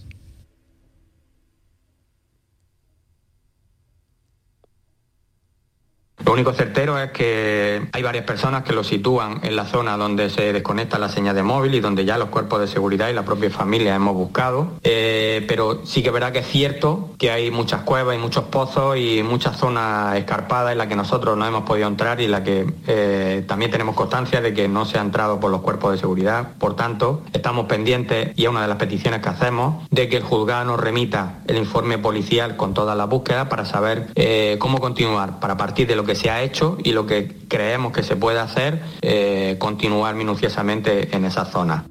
Lo 6.27 6.33
único 6.33 6.53
certero 6.53 6.99
es 7.01 7.12
que 7.12 7.81
hay 7.93 8.03
varias 8.03 8.24
personas 8.24 8.64
que 8.64 8.72
lo 8.72 8.83
sitúan 8.83 9.39
en 9.45 9.55
la 9.55 9.64
zona 9.64 9.97
donde 9.97 10.29
se 10.29 10.53
desconecta 10.53 10.99
la 10.99 11.09
señal 11.09 11.37
de 11.37 11.45
móvil 11.45 11.77
y 11.77 11.81
donde 11.81 12.05
ya 12.05 12.18
los 12.18 12.31
cuerpos 12.31 12.59
de 12.59 12.66
seguridad 12.66 13.09
y 13.09 13.12
la 13.12 13.24
propia 13.24 13.49
familia 13.49 13.95
hemos 13.95 14.14
buscado. 14.14 14.72
Eh, 14.83 15.45
pero 15.47 15.87
sí 15.87 16.03
que 16.03 16.11
verá 16.11 16.33
que 16.33 16.41
es 16.41 16.49
cierto 16.49 17.11
que 17.16 17.31
hay 17.31 17.53
muchas 17.53 17.83
cuevas 17.83 18.16
y 18.16 18.18
muchos 18.18 18.43
pozos 18.47 18.97
y 18.97 19.22
muchas 19.22 19.57
zonas 19.57 20.16
escarpadas 20.16 20.72
en 20.72 20.79
las 20.79 20.89
que 20.89 20.97
nosotros 20.97 21.39
no 21.39 21.47
hemos 21.47 21.62
podido 21.62 21.87
entrar 21.87 22.20
y 22.20 22.24
en 22.24 22.33
las 22.33 22.41
que 22.41 22.74
eh, 22.89 23.45
también 23.47 23.70
tenemos 23.70 23.95
constancia 23.95 24.41
de 24.41 24.53
que 24.53 24.66
no 24.66 24.85
se 24.85 24.99
ha 24.99 25.03
entrado 25.03 25.39
por 25.39 25.53
los 25.53 25.61
cuerpos 25.61 25.93
de 25.93 25.99
seguridad. 25.99 26.55
Por 26.59 26.74
tanto, 26.74 27.22
estamos 27.33 27.66
pendientes 27.66 28.33
y 28.35 28.43
es 28.43 28.51
una 28.51 28.62
de 28.62 28.68
las 28.68 28.79
peticiones 28.79 29.22
que 29.22 29.29
hacemos 29.29 29.87
de 29.93 30.09
que 30.09 30.16
el 30.16 30.24
juzgado 30.24 30.64
nos 30.64 30.81
remita 30.81 31.39
el 31.47 31.57
informe 31.57 31.99
policial 31.99 32.57
con 32.57 32.74
todas 32.74 32.97
las 32.97 33.09
búsquedas 33.09 33.47
para 33.47 33.64
saber 33.64 34.09
eh, 34.16 34.57
cómo 34.59 34.81
continuar, 34.81 35.39
para 35.39 35.57
partir 35.57 35.87
de 35.87 35.95
lo 35.95 36.03
que 36.03 36.16
se 36.17 36.31
ha 36.31 36.43
hecho 36.43 36.79
y 36.83 36.93
lo 36.93 37.07
que 37.07 37.37
creemos 37.49 37.93
que 37.93 38.03
se 38.03 38.17
puede 38.17 38.39
hacer, 38.39 38.83
eh, 39.03 39.57
continuar 39.59 40.14
minuciosamente 40.14 41.14
en 41.14 41.25
esa 41.25 41.45
zona. 41.45 41.85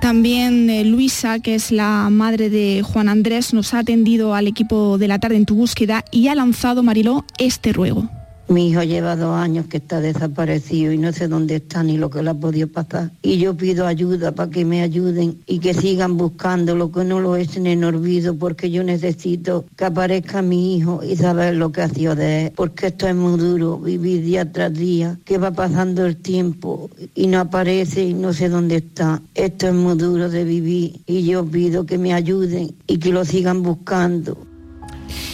También 0.00 0.70
eh, 0.70 0.84
Luisa, 0.84 1.40
que 1.40 1.54
es 1.54 1.72
la 1.72 2.08
madre 2.10 2.48
de 2.48 2.82
Juan 2.82 3.08
Andrés, 3.08 3.52
nos 3.52 3.74
ha 3.74 3.80
atendido 3.80 4.34
al 4.34 4.46
equipo 4.46 4.98
de 4.98 5.08
la 5.08 5.18
tarde 5.18 5.36
en 5.36 5.46
tu 5.46 5.56
búsqueda 5.56 6.04
y 6.12 6.28
ha 6.28 6.34
lanzado, 6.34 6.82
Mariló, 6.82 7.24
este 7.38 7.72
ruego. 7.72 8.08
Mi 8.48 8.68
hijo 8.68 8.84
lleva 8.84 9.16
dos 9.16 9.36
años 9.36 9.66
que 9.66 9.78
está 9.78 10.00
desaparecido 10.00 10.92
y 10.92 10.98
no 10.98 11.12
sé 11.12 11.26
dónde 11.26 11.56
está 11.56 11.82
ni 11.82 11.96
lo 11.96 12.10
que 12.10 12.22
le 12.22 12.30
ha 12.30 12.34
podido 12.34 12.68
pasar. 12.68 13.10
Y 13.20 13.38
yo 13.38 13.56
pido 13.56 13.86
ayuda 13.86 14.32
para 14.32 14.50
que 14.50 14.64
me 14.64 14.82
ayuden 14.82 15.38
y 15.46 15.58
que 15.58 15.74
sigan 15.74 16.16
buscando 16.16 16.76
lo 16.76 16.92
que 16.92 17.04
no 17.04 17.18
lo 17.18 17.34
echen 17.34 17.66
en 17.66 17.82
olvido 17.82 18.36
porque 18.36 18.70
yo 18.70 18.84
necesito 18.84 19.64
que 19.76 19.86
aparezca 19.86 20.42
mi 20.42 20.76
hijo 20.76 21.02
y 21.02 21.16
saber 21.16 21.56
lo 21.56 21.72
que 21.72 21.82
ha 21.82 21.88
sido 21.88 22.14
de 22.14 22.46
él. 22.46 22.52
Porque 22.54 22.86
esto 22.86 23.08
es 23.08 23.16
muy 23.16 23.36
duro, 23.36 23.78
vivir 23.78 24.22
día 24.22 24.52
tras 24.52 24.72
día, 24.72 25.18
que 25.24 25.38
va 25.38 25.50
pasando 25.50 26.06
el 26.06 26.16
tiempo 26.16 26.88
y 27.16 27.26
no 27.26 27.40
aparece 27.40 28.04
y 28.04 28.14
no 28.14 28.32
sé 28.32 28.48
dónde 28.48 28.76
está. 28.76 29.22
Esto 29.34 29.66
es 29.66 29.74
muy 29.74 29.96
duro 29.96 30.30
de 30.30 30.44
vivir 30.44 31.00
y 31.04 31.24
yo 31.24 31.44
pido 31.44 31.84
que 31.84 31.98
me 31.98 32.14
ayuden 32.14 32.76
y 32.86 32.98
que 32.98 33.10
lo 33.10 33.24
sigan 33.24 33.64
buscando. 33.64 34.38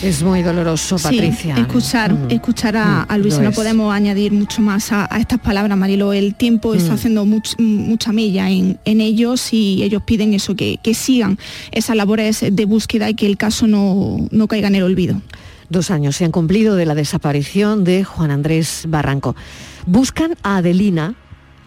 Es 0.02 0.22
muy 0.22 0.42
doloroso, 0.42 0.96
Patricia. 0.96 1.54
Sí, 1.54 1.60
escuchar, 1.60 2.12
Mm. 2.12 2.30
escuchar 2.30 2.76
a, 2.76 3.06
Mm, 3.08 3.20
Luisa, 3.20 3.36
lo 3.38 3.44
no 3.44 3.48
es. 3.50 3.56
podemos 3.56 3.94
añadir 3.94 4.32
mucho 4.32 4.60
más 4.60 4.90
a, 4.92 5.08
a 5.14 5.18
estas 5.20 5.38
palabras, 5.40 5.76
Marilo. 5.78 6.12
El 6.12 6.34
tiempo 6.34 6.74
está 6.74 6.90
Mm. 6.92 6.94
haciendo 6.94 7.24
much- 7.24 7.56
mucha 7.58 8.12
mella 8.12 8.50
en, 8.50 8.78
en 8.84 9.00
ellos 9.00 9.52
y 9.52 9.82
ellos 9.82 10.02
piden 10.04 10.34
eso, 10.34 10.54
que, 10.56 10.78
que 10.82 10.94
sigan 10.94 11.38
esas 11.70 11.96
labores 11.96 12.44
de 12.50 12.64
búsqueda 12.64 13.08
y 13.10 13.14
que 13.14 13.26
el 13.26 13.36
caso 13.36 13.66
no, 13.66 14.16
no 14.30 14.48
caiga 14.48 14.68
en 14.68 14.74
el 14.74 14.82
olvido. 14.82 15.20
Dos 15.68 15.90
años 15.90 16.16
se 16.16 16.24
han 16.24 16.32
cumplido 16.32 16.74
de 16.76 16.84
la 16.84 16.94
desaparición 16.94 17.84
de 17.84 18.04
Juan 18.04 18.30
Andrés 18.30 18.84
Barranco. 18.88 19.34
Buscan 19.86 20.34
a 20.42 20.58
Adelina. 20.58 21.14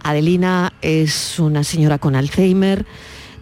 Adelina 0.03 0.74
es 0.84 1.39
una 1.39 1.64
señora 1.64 1.97
con 1.97 2.16
Alzheimer 2.16 2.86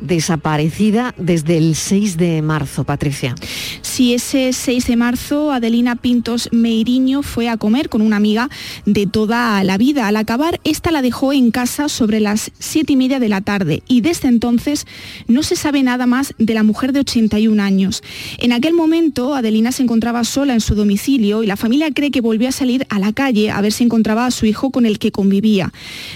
desaparecida 0.04 1.16
desde 1.18 1.58
el 1.58 1.76
6 1.76 2.18
de 2.18 2.42
marzo, 2.42 2.84
Patricia. 2.84 3.36
Si 3.82 4.14
ese 4.14 4.54
6 4.54 4.88
de 4.88 4.96
marzo 4.96 5.52
Adelina 5.52 5.96
Pintos 5.96 6.50
Meiriño 6.52 7.24
fue 7.24 7.50
a 7.50 7.58
comer 7.58 7.90
con 7.90 8.02
una 8.02 8.18
amiga 8.18 8.50
de 8.86 9.08
toda 9.08 9.64
la 9.64 9.78
vida. 9.78 10.08
Al 10.08 10.18
acabar, 10.18 10.60
esta 10.64 10.92
la 10.92 11.02
dejó 11.02 11.34
en 11.34 11.52
casa 11.52 11.90
sobre 11.90 12.20
las 12.20 12.52
7 12.60 12.94
y 12.94 12.96
media 12.96 13.20
de 13.20 13.30
la 13.30 13.42
tarde 13.42 13.84
y 13.88 14.02
desde 14.02 14.28
entonces 14.28 14.86
no 15.28 15.44
se 15.44 15.56
sabe 15.56 15.84
nada 15.84 16.06
más 16.06 16.34
de 16.38 16.54
la 16.54 16.64
mujer 16.64 16.92
de 16.92 17.02
81 17.02 17.62
años. 17.62 18.04
En 18.40 18.52
aquel 18.52 18.74
momento 18.74 19.36
Adelina 19.36 19.72
se 19.72 19.84
encontraba 19.84 20.24
sola 20.24 20.54
en 20.54 20.62
su 20.62 20.76
domicilio 20.76 21.44
y 21.44 21.48
la 21.48 21.58
familia 21.58 21.92
cree 21.94 22.12
que 22.12 22.22
volvió 22.22 22.50
a 22.50 22.52
salir 22.52 22.86
a 22.90 23.00
la 23.00 23.14
calle 23.14 23.52
a 23.52 23.62
ver 23.62 23.72
si 23.72 23.84
encontraba 23.84 24.26
a 24.26 24.32
su 24.32 24.46
hijo 24.46 24.72
con 24.72 24.86
el 24.86 25.00
que 25.00 25.12
convivía. 25.12 25.72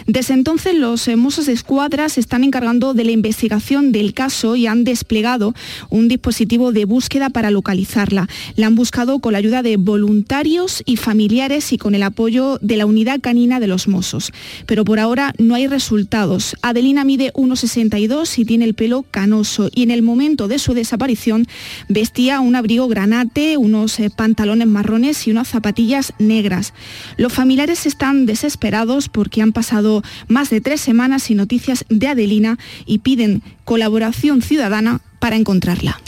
Desde 0.08 0.34
entonces 0.34 0.76
los 0.76 1.08
eh, 1.08 1.16
Mossos 1.16 1.46
de 1.46 1.54
Escuadra 1.54 2.10
se 2.10 2.20
están 2.20 2.44
encargando 2.44 2.94
de 2.94 3.04
la 3.04 3.12
investigación 3.12 3.77
del 3.82 4.14
caso 4.14 4.56
y 4.56 4.68
han 4.68 4.84
desplegado 4.84 5.54
un 5.90 6.08
dispositivo 6.08 6.72
de 6.72 6.86
búsqueda 6.86 7.30
para 7.30 7.52
localizarla. 7.52 8.28
La 8.56 8.68
han 8.68 8.76
buscado 8.76 9.20
con 9.20 9.34
la 9.34 9.40
ayuda 9.40 9.62
de 9.62 9.78
voluntarios 9.78 10.84
y 10.86 10.98
familiares 10.98 11.72
y 11.74 11.78
con 11.78 11.96
el 11.96 12.04
apoyo 12.04 12.58
de 12.62 12.78
la 12.78 12.86
unidad 12.86 13.22
canina 13.22 13.60
de 13.60 13.68
los 13.68 13.88
Mossos. 13.88 14.32
Pero 14.66 14.84
por 14.84 15.00
ahora 15.00 15.34
no 15.38 15.56
hay 15.56 15.68
resultados. 15.68 16.56
Adelina 16.62 17.04
mide 17.04 17.32
1,62 17.34 18.40
y 18.40 18.46
tiene 18.46 18.66
el 18.66 18.74
pelo 18.74 19.04
canoso 19.10 19.70
y 19.74 19.84
en 19.84 19.92
el 19.92 20.02
momento 20.02 20.48
de 20.48 20.60
su 20.60 20.74
desaparición 20.74 21.48
vestía 21.88 22.40
un 22.40 22.56
abrigo 22.56 22.88
granate, 22.88 23.58
unos 23.58 24.00
eh, 24.00 24.10
pantalones 24.10 24.68
marrones 24.68 25.28
y 25.28 25.32
unas 25.32 25.48
zapatillas 25.48 26.14
negras. 26.20 26.74
Los 27.18 27.34
familiares 27.34 27.86
están 27.86 28.26
desesperados 28.26 29.10
porque 29.10 29.42
han 29.42 29.54
pasado 29.54 30.04
más 30.28 30.50
de 30.50 30.62
tres 30.62 30.82
semanas 30.82 31.24
sin 31.24 31.38
noticias 31.38 31.86
de 31.90 32.08
Adelina 32.08 32.58
y 32.86 33.00
piden 33.00 33.42
colaboración 33.68 34.42
ciudadana 34.42 35.02
para 35.20 35.36
encontrarla. 35.36 36.00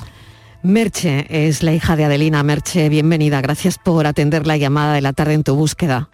Merche 0.64 1.26
es 1.30 1.62
la 1.62 1.74
hija 1.74 1.98
de 1.98 2.06
Adelina. 2.06 2.42
Merche, 2.42 2.88
bienvenida. 2.88 3.42
Gracias 3.42 3.78
por 3.78 4.08
atender 4.08 4.48
la 4.48 4.56
llamada 4.56 4.94
de 4.94 5.02
la 5.02 5.12
tarde 5.12 5.34
en 5.34 5.44
tu 5.44 5.56
búsqueda. 5.56 6.08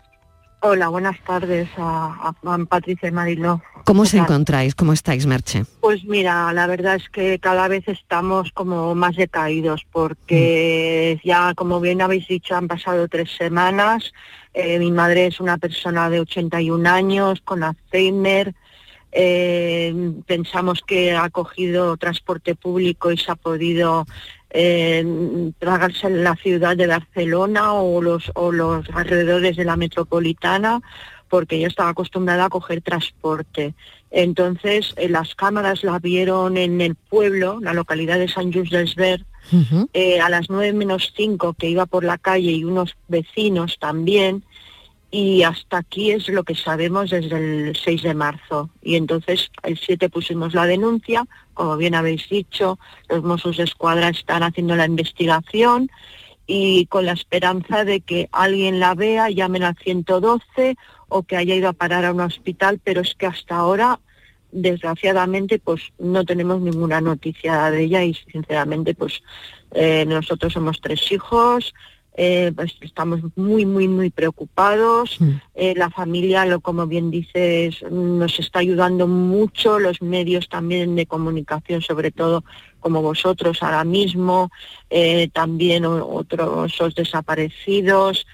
Hola, 0.62 0.88
buenas 0.88 1.18
tardes 1.24 1.70
a, 1.78 2.34
a- 2.44 2.54
a 2.54 2.58
Patricia 2.66 3.10
y 3.10 3.12
Mariló. 3.12 3.62
¿Cómo 3.84 4.02
¿Qué 4.04 4.10
se 4.10 4.18
tal? 4.18 4.26
encontráis? 4.26 4.74
¿Cómo 4.74 4.92
estáis, 4.94 5.28
Merche? 5.28 5.66
Pues 5.82 6.04
mira, 6.06 6.52
la 6.52 6.66
verdad 6.66 6.96
es 6.96 7.08
que 7.10 7.38
cada 7.38 7.68
vez 7.68 7.88
estamos 7.88 8.52
como 8.52 8.96
más 8.96 9.16
decaídos 9.16 9.86
porque 9.92 11.22
ya, 11.24 11.54
como 11.54 11.80
bien 11.80 12.02
habéis 12.02 12.28
dicho, 12.28 12.56
han 12.56 12.68
pasado 12.68 13.08
tres 13.08 13.30
semanas. 13.38 14.12
Eh, 14.56 14.80
mi 14.80 14.92
madre 14.92 15.28
es 15.28 15.40
una 15.40 15.60
persona 15.60 16.10
de 16.10 16.22
81 16.22 16.90
años 16.90 17.40
con 17.46 17.62
Alzheimer. 17.64 18.56
Eh, 19.18 20.12
pensamos 20.28 20.82
que 20.86 21.14
ha 21.14 21.30
cogido 21.30 21.96
transporte 21.96 22.54
público 22.54 23.14
y 23.14 23.18
se 23.18 23.32
ha 23.32 23.36
podido 23.36 24.06
eh, 24.50 25.52
tragarse 25.58 26.08
en 26.08 26.24
la 26.26 26.36
ciudad 26.36 26.76
de 26.76 26.88
Barcelona 26.88 27.74
o 27.74 28.02
los, 28.02 28.30
o 28.36 28.52
los 28.52 28.90
alrededores 28.90 29.56
de 29.56 29.64
la 29.64 29.78
metropolitana 29.78 30.82
porque 31.30 31.60
yo 31.60 31.68
estaba 31.68 31.90
acostumbrada 31.90 32.46
a 32.46 32.50
coger 32.50 32.82
transporte. 32.82 33.74
Entonces, 34.12 34.94
eh, 34.98 35.10
las 35.10 35.36
cámaras 35.36 35.84
la 35.84 36.00
vieron 36.00 36.58
en 36.58 36.80
el 36.82 36.96
pueblo, 36.96 37.60
la 37.62 37.74
localidad 37.74 38.18
de 38.20 38.28
San 38.28 38.54
Just 38.54 38.72
d'Esver, 38.72 39.26
eh, 39.94 40.20
a 40.20 40.30
las 40.30 40.50
9 40.50 40.74
menos 40.74 41.14
5 41.16 41.54
que 41.54 41.70
iba 41.70 41.86
por 41.86 42.04
la 42.04 42.18
calle 42.18 42.52
y 42.52 42.64
unos 42.64 42.96
vecinos 43.08 43.78
también. 43.80 44.44
Y 45.18 45.44
hasta 45.44 45.78
aquí 45.78 46.12
es 46.12 46.28
lo 46.28 46.44
que 46.44 46.56
sabemos 46.56 47.10
desde 47.10 47.38
el 47.38 47.74
6 47.74 48.04
de 48.04 48.14
marzo. 48.14 48.70
Y 48.82 48.98
entonces 48.98 49.50
el 49.64 49.78
7 49.78 50.10
pusimos 50.10 50.54
la 50.54 50.66
denuncia, 50.66 51.26
como 51.54 51.78
bien 51.78 51.96
habéis 51.96 52.28
dicho, 52.28 52.78
los 53.08 53.24
Mossos 53.24 53.56
de 53.56 53.64
Escuadra 53.64 54.10
están 54.10 54.44
haciendo 54.44 54.76
la 54.76 54.86
investigación 54.86 55.90
y 56.48 56.88
con 56.88 57.06
la 57.06 57.14
esperanza 57.14 57.86
de 57.86 58.02
que 58.02 58.28
alguien 58.34 58.82
la 58.82 58.94
vea, 58.94 59.30
llamen 59.30 59.64
al 59.64 59.78
112 59.78 60.76
o 61.08 61.24
que 61.24 61.38
haya 61.38 61.56
ido 61.56 61.70
a 61.70 61.74
parar 61.74 62.04
a 62.04 62.12
un 62.12 62.20
hospital, 62.20 62.82
pero 62.84 63.00
es 63.00 63.16
que 63.16 63.28
hasta 63.28 63.56
ahora, 63.56 64.02
desgraciadamente, 64.52 65.60
pues 65.60 65.94
no 65.98 66.26
tenemos 66.26 66.60
ninguna 66.60 67.00
noticia 67.00 67.72
de 67.72 67.84
ella 67.84 68.04
y 68.04 68.16
sinceramente, 68.16 68.94
pues 68.94 69.24
eh, 69.72 70.04
nosotros 70.06 70.52
somos 70.52 70.82
tres 70.82 71.10
hijos, 71.10 71.74
eh, 72.18 72.52
pues 72.56 72.76
estamos 72.82 73.20
muy, 73.36 73.66
muy, 73.66 73.88
muy 73.88 74.10
preocupados. 74.10 75.20
Eh, 75.54 75.74
la 75.76 75.90
familia, 75.90 76.46
lo 76.46 76.60
como 76.60 76.88
bien 76.88 77.12
dices, 77.12 77.84
nos 77.92 78.40
está 78.40 78.60
ayudando 78.60 79.08
mucho, 79.08 79.80
los 79.80 80.02
medios 80.02 80.50
también 80.50 80.96
de 80.96 81.06
comunicación, 81.06 81.82
sobre 81.82 82.12
todo 82.12 82.44
como 82.80 83.02
vosotros 83.02 83.62
ahora 83.62 83.84
mismo, 83.84 84.52
eh, 84.90 85.30
también 85.34 85.86
otros 85.86 86.74
esos 86.74 86.96
desaparecidos, 86.96 88.26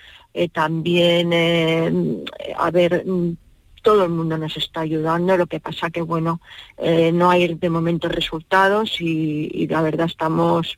también, 0.53 1.33
a 2.57 2.71
ver, 2.71 3.05
mm, 3.05 3.35
todo 3.81 4.03
el 4.05 4.11
mundo 4.11 4.37
nos 4.37 4.55
está 4.57 4.81
ayudando, 4.81 5.37
lo 5.37 5.47
que 5.47 5.59
pasa 5.59 5.89
que, 5.89 6.01
bueno, 6.01 6.39
eh, 6.77 7.11
no 7.11 7.29
hay 7.29 7.53
de 7.53 7.69
momento 7.69 8.07
resultados 8.07 9.01
y, 9.01 9.49
y 9.51 9.67
la 9.67 9.81
verdad 9.81 10.07
estamos, 10.07 10.77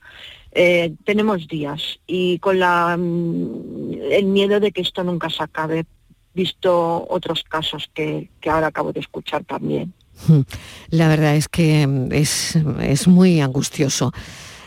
eh, 0.56 0.94
tenemos 1.04 1.48
días 1.48 2.00
y 2.06 2.40
con 2.40 2.60
la, 2.60 2.96
mm, 2.98 4.12
el 4.12 4.26
miedo 4.26 4.60
de 4.60 4.72
que 4.72 4.82
esto 4.82 5.04
nunca 5.04 5.30
se 5.30 5.44
acabe, 5.44 5.86
visto 6.34 7.06
otros 7.10 7.44
casos 7.44 7.90
que, 7.94 8.30
que 8.40 8.50
ahora 8.50 8.68
acabo 8.68 8.94
de 8.94 9.00
escuchar 9.00 9.44
también. 9.44 9.94
La 10.90 11.08
verdad 11.08 11.36
es 11.36 11.48
que 11.48 11.88
mm, 11.88 12.12
es, 12.12 12.58
es 12.82 13.08
muy 13.08 13.42
angustioso. 13.42 14.12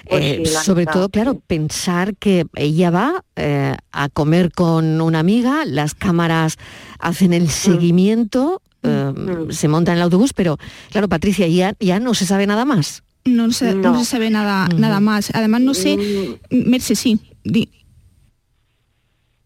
Pues 0.09 0.23
Eh, 0.25 0.43
sí, 0.45 0.53
sobre 0.65 0.87
todo, 0.87 1.09
claro, 1.09 1.41
pensar 1.47 2.15
que 2.17 2.47
ella 2.55 2.91
va 2.91 3.25
eh, 3.35 3.77
a 3.91 4.09
comer 4.09 4.53
con 4.53 5.01
una 5.01 5.19
amiga, 5.19 5.65
las 5.65 5.95
cámaras 5.95 6.59
hacen 7.01 7.33
el 7.33 7.51
seguimiento, 7.51 8.63
eh, 8.85 9.13
se 9.51 9.67
monta 9.67 9.93
en 9.93 9.99
el 9.99 10.03
autobús, 10.05 10.33
pero 10.33 10.59
claro, 10.91 11.09
Patricia, 11.09 11.49
ya, 11.49 11.75
ya 11.81 11.99
no 11.99 12.15
se 12.15 12.25
sabe 12.25 12.47
nada 12.47 12.65
más. 12.65 13.03
No 13.27 13.51
se, 13.53 13.75
no 13.75 13.99
se 13.99 14.05
sabe 14.05 14.31
nada, 14.31 14.69
nada 14.77 15.01
más. 15.01 15.31
Además, 15.35 15.61
no 15.61 15.75
sé, 15.75 16.39
Merce, 16.51 16.95
sí. 16.95 17.21
di- 17.45 17.69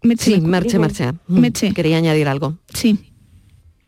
Merche, 0.02 0.24
Sí, 0.36 0.40
me- 0.40 0.48
Merche, 0.48 0.68
digo- 0.70 0.80
Merche. 0.82 1.12
Mm, 1.12 1.38
Merche. 1.40 1.74
Quería 1.74 1.96
añadir 1.98 2.28
algo. 2.28 2.54
Sí. 2.72 2.98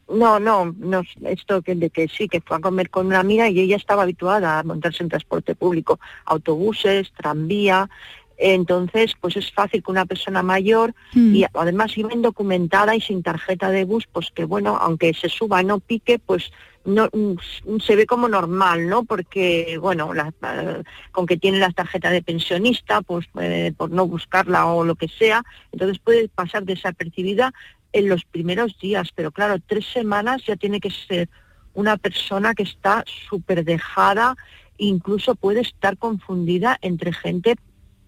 No, 0.09 0.39
no, 0.39 0.75
no, 0.79 1.03
esto 1.27 1.63
que 1.63 1.75
de 1.75 1.89
que 1.89 2.07
sí, 2.09 2.29
que 2.29 2.43
fue 2.43 2.59
a 2.59 2.61
comer 2.61 2.91
con 2.91 3.07
una 3.07 3.21
amiga 3.21 3.49
y 3.49 3.61
ella 3.61 3.77
estaba 3.77 4.03
habituada 4.03 4.59
a 4.59 4.63
montarse 4.63 5.03
en 5.03 5.09
transporte 5.09 5.55
público, 5.55 5.99
autobuses, 6.27 7.11
tranvía, 7.17 7.89
entonces 8.37 9.13
pues 9.21 9.37
es 9.39 9.51
fácil 9.53 9.83
que 9.83 9.91
una 9.91 10.05
persona 10.05 10.43
mayor 10.43 10.95
Mm. 11.15 11.35
y 11.37 11.45
además 11.55 11.97
iba 11.97 12.13
indocumentada 12.13 12.95
y 12.95 13.01
sin 13.01 13.23
tarjeta 13.23 13.71
de 13.71 13.85
bus, 13.85 14.07
pues 14.13 14.31
que 14.35 14.45
bueno, 14.45 14.77
aunque 14.79 15.15
se 15.15 15.31
suba 15.31 15.63
no 15.63 15.81
pique, 15.81 16.19
pues 16.19 16.51
no 16.85 17.09
mm, 17.13 17.79
se 17.81 17.97
ve 17.97 18.07
como 18.07 18.29
normal, 18.29 18.89
¿no? 18.89 19.05
Porque 19.05 19.79
bueno, 19.81 20.13
la- 20.15 20.33
eh, 20.43 20.83
con 21.13 21.27
que 21.27 21.37
tiene 21.37 21.59
la 21.59 21.71
tarjeta 21.71 22.11
de 22.11 22.23
pensionista, 22.23 23.03
pues 23.03 23.27
eh, 23.41 23.73
por 23.77 23.91
no 23.91 24.07
buscarla 24.07 24.67
o 24.67 24.85
lo 24.85 24.95
que 24.97 25.09
sea, 25.09 25.43
entonces 25.73 25.99
puede 25.99 26.29
pasar 26.29 26.65
desapercibida 26.65 27.53
en 27.93 28.09
los 28.09 28.25
primeros 28.25 28.79
días, 28.79 29.11
pero 29.15 29.31
claro, 29.33 29.57
tres 29.67 29.87
semanas 29.87 30.43
ya 30.47 30.57
tiene 30.57 30.81
que 30.81 30.91
ser 30.91 31.29
una 31.75 31.97
persona 31.97 32.55
que 32.55 32.63
está 32.65 33.05
súper 33.29 33.65
dejada, 33.65 34.37
incluso 34.79 35.35
puede 35.35 35.61
estar 35.61 35.97
confundida 35.99 36.79
entre 36.83 37.13
gente 37.13 37.57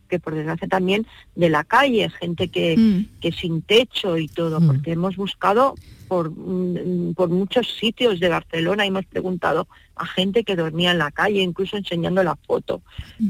que 0.09 0.19
por 0.19 0.35
desgracia 0.35 0.69
también 0.69 1.07
de 1.35 1.49
la 1.49 1.65
calle, 1.65 2.11
gente 2.11 2.49
que, 2.49 2.77
Mm. 2.77 3.21
que 3.21 3.33
sin 3.33 3.63
techo 3.63 4.19
y 4.19 4.29
todo, 4.29 4.61
porque 4.67 4.93
hemos 4.93 5.17
buscado 5.17 5.75
por, 6.09 6.31
mm, 6.31 7.15
por 7.15 7.29
muchos 7.29 7.67
sitios 7.81 8.21
de 8.21 8.29
Barcelona 8.29 8.85
y 8.85 8.89
hemos 8.89 9.07
preguntado 9.07 9.67
a 9.97 10.07
gente 10.07 10.45
que 10.45 10.57
dormía 10.57 10.91
en 10.91 10.99
la 10.99 11.11
calle, 11.11 11.41
incluso 11.41 11.77
enseñando 11.77 12.23
la 12.23 12.37
foto. 12.37 12.83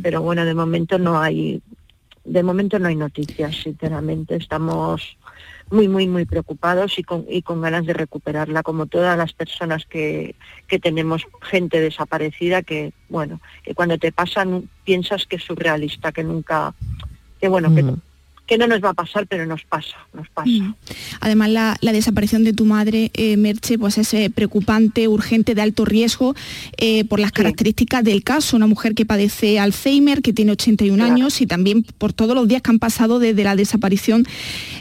Pero 0.02 0.22
bueno, 0.22 0.44
de 0.44 0.54
momento 0.54 0.98
no 0.98 1.20
hay, 1.20 1.62
de 2.24 2.42
momento 2.42 2.78
no 2.78 2.88
hay 2.88 2.96
noticias, 2.96 3.54
sinceramente. 3.62 4.36
Estamos 4.36 5.16
muy, 5.70 5.88
muy, 5.88 6.06
muy 6.06 6.24
preocupados 6.24 6.98
y 6.98 7.02
con, 7.02 7.24
y 7.28 7.42
con 7.42 7.60
ganas 7.60 7.86
de 7.86 7.92
recuperarla, 7.92 8.62
como 8.62 8.86
todas 8.86 9.16
las 9.16 9.32
personas 9.32 9.86
que, 9.86 10.34
que 10.66 10.78
tenemos 10.78 11.26
gente 11.42 11.80
desaparecida 11.80 12.62
que, 12.62 12.92
bueno, 13.08 13.40
que 13.62 13.74
cuando 13.74 13.98
te 13.98 14.12
pasan 14.12 14.68
piensas 14.84 15.26
que 15.26 15.36
es 15.36 15.42
surrealista, 15.42 16.12
que 16.12 16.24
nunca, 16.24 16.74
que 17.40 17.48
bueno, 17.48 17.74
que, 17.74 17.84
que 18.46 18.58
no 18.58 18.66
nos 18.66 18.82
va 18.82 18.90
a 18.90 18.94
pasar, 18.94 19.26
pero 19.26 19.46
nos 19.46 19.62
pasa, 19.64 19.96
nos 20.12 20.28
pasa. 20.28 20.48
Mm. 20.50 20.74
Además, 21.20 21.48
la, 21.50 21.76
la 21.80 21.92
desaparición 21.92 22.44
de 22.44 22.52
tu 22.52 22.66
madre, 22.66 23.10
eh, 23.14 23.36
Merche, 23.38 23.78
pues 23.78 23.96
es 23.96 24.12
eh, 24.12 24.30
preocupante, 24.30 25.08
urgente, 25.08 25.54
de 25.54 25.62
alto 25.62 25.84
riesgo 25.86 26.34
eh, 26.76 27.04
por 27.04 27.20
las 27.20 27.32
características 27.32 28.04
del 28.04 28.22
caso. 28.22 28.56
Una 28.56 28.66
mujer 28.66 28.94
que 28.94 29.06
padece 29.06 29.58
Alzheimer, 29.58 30.20
que 30.20 30.34
tiene 30.34 30.52
81 30.52 31.02
años 31.02 31.40
y 31.40 31.46
también 31.46 31.82
por 31.82 32.12
todos 32.12 32.34
los 32.34 32.46
días 32.46 32.60
que 32.60 32.70
han 32.70 32.78
pasado 32.78 33.18
desde 33.18 33.44
la 33.44 33.56
desaparición. 33.56 34.26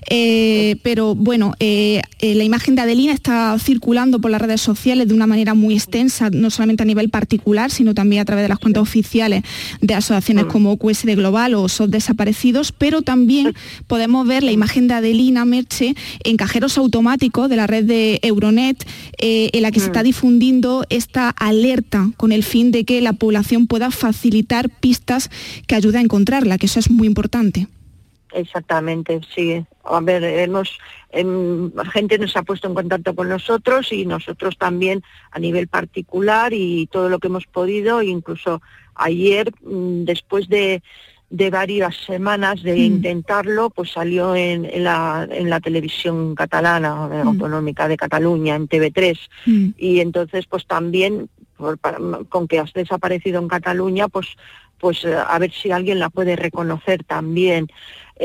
Pero 0.09 1.15
bueno, 1.15 1.55
la 1.59 2.43
imagen 2.43 2.75
de 2.75 2.81
Adelina 2.81 3.13
está 3.13 3.57
circulando 3.59 4.19
por 4.19 4.29
las 4.29 4.41
redes 4.41 4.61
sociales 4.61 5.07
de 5.07 5.13
una 5.13 5.27
manera 5.27 5.53
muy 5.53 5.75
extensa, 5.75 6.29
no 6.29 6.49
solamente 6.49 6.83
a 6.83 6.85
nivel 6.85 7.09
particular, 7.09 7.71
sino 7.71 7.93
también 7.93 8.21
a 8.21 8.25
través 8.25 8.43
de 8.43 8.49
las 8.49 8.59
cuentas 8.59 8.83
oficiales 8.83 9.43
de 9.81 9.95
asociaciones 9.95 10.45
como 10.45 10.77
QSD 10.77 11.15
Global 11.15 11.53
o 11.55 11.67
SOS 11.69 11.89
Desaparecidos, 11.89 12.71
pero 12.71 13.01
también 13.01 13.52
podemos 13.87 14.27
ver 14.27 14.43
la 14.43 14.51
imagen 14.51 14.87
de 14.87 14.95
Adelina 14.95 15.45
Merche 15.45 15.95
en 16.23 16.37
cajeros 16.37 16.77
automáticos 16.77 17.49
de 17.49 17.55
la 17.55 17.67
red 17.67 17.85
de 17.85 18.19
Euronet, 18.21 18.85
eh, 19.17 19.49
en 19.53 19.61
la 19.61 19.71
que 19.71 19.79
se 19.79 19.87
está 19.87 20.03
difundiendo 20.03 20.85
esta 20.89 21.29
alerta 21.29 22.09
con 22.17 22.31
el 22.31 22.43
fin 22.43 22.71
de 22.71 22.85
que 22.85 23.01
la 23.01 23.13
población 23.13 23.67
pueda 23.67 23.91
facilitar 23.91 24.69
pistas 24.69 25.29
que 25.67 25.75
ayuden 25.75 25.99
a 25.99 26.03
encontrarla, 26.03 26.57
que 26.57 26.65
eso 26.65 26.79
es 26.79 26.89
muy 26.89 27.07
importante. 27.07 27.67
Exactamente, 28.33 29.21
sí. 29.33 29.63
A 29.83 29.99
ver, 29.99 30.23
hemos 30.23 30.79
em, 31.11 31.71
gente 31.91 32.17
nos 32.17 32.35
ha 32.35 32.43
puesto 32.43 32.67
en 32.67 32.73
contacto 32.73 33.15
con 33.15 33.29
nosotros 33.29 33.91
y 33.91 34.05
nosotros 34.05 34.57
también 34.57 35.03
a 35.31 35.39
nivel 35.39 35.67
particular 35.67 36.51
y 36.53 36.87
todo 36.87 37.09
lo 37.09 37.19
que 37.19 37.27
hemos 37.27 37.45
podido, 37.45 38.01
incluso 38.01 38.61
ayer 38.95 39.51
mm, 39.61 40.05
después 40.05 40.49
de, 40.49 40.81
de 41.35 41.49
varias 41.49 41.95
semanas 42.05 42.61
de 42.61 42.77
intentarlo, 42.77 43.71
pues 43.71 43.91
salió 43.91 44.35
en, 44.35 44.65
en 44.65 44.83
la, 44.83 45.27
en 45.31 45.49
la 45.49 45.59
televisión 45.59 46.35
catalana, 46.35 47.09
eh, 47.11 47.23
autonómica 47.25 47.87
de 47.87 47.97
Cataluña, 47.97 48.55
en 48.55 48.67
TV3 48.67 49.17
y 49.77 49.99
entonces 49.99 50.45
pues 50.45 50.67
también 50.67 51.29
por- 51.57 51.79
para- 51.79 51.97
con 52.29 52.47
que 52.47 52.59
has 52.59 52.71
desaparecido 52.73 53.41
en 53.41 53.47
Cataluña 53.47 54.07
pues 54.09 54.27
pues 54.83 55.05
eh, 55.05 55.15
a 55.15 55.39
ver 55.39 55.51
si 55.53 55.71
alguien 55.71 55.97
la 55.97 56.09
puede 56.09 56.35
reconocer 56.35 57.03
también 57.05 57.67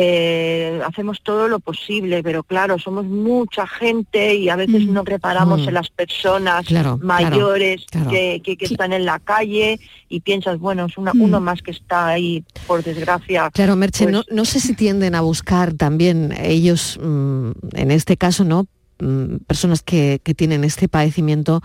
Eh, 0.01 0.81
hacemos 0.87 1.23
todo 1.23 1.49
lo 1.49 1.61
posible 1.61 2.23
pero 2.23 2.43
claro 2.43 2.79
somos 2.79 3.07
mucha 3.07 3.67
gente 3.67 4.35
y 4.35 4.51
a 4.51 4.55
veces 4.57 4.87
no 4.87 5.03
reparamos 5.03 5.63
Mm. 5.63 5.69
en 5.69 5.75
las 5.75 5.89
personas 5.89 6.67
Claro, 6.67 6.99
mayores 7.03 7.87
claro. 7.91 8.11
Que, 8.11 8.41
que- 8.45 8.57
que 8.59 8.67
están 8.67 8.93
en 8.93 9.07
la 9.07 9.19
calle 9.19 9.81
y 10.11 10.21
piensas 10.21 10.59
bueno 10.59 10.85
es 10.91 10.99
una- 10.99 11.13
uno 11.15 11.41
más 11.41 11.63
que 11.63 11.71
está 11.71 12.07
ahí 12.09 12.45
por 12.67 12.85
desgracia 12.85 13.51
Claro, 13.55 13.77
Merche, 13.77 14.05
pues, 14.05 14.15
no, 14.15 14.23
no 14.31 14.45
sé 14.45 14.61
si 14.61 14.75
tienden 14.75 15.15
a 15.15 15.23
buscar 15.23 15.73
también 15.73 16.35
ellos, 16.39 16.99
mm, 17.03 17.51
en 17.83 17.91
este 17.91 18.19
caso, 18.19 18.45
¿no? 18.45 18.67
Mm, 19.01 19.37
Personas 19.47 19.83
que, 19.83 20.21
que 20.25 20.35
tienen 20.35 20.65
este 20.65 20.89
padecimiento, 20.89 21.63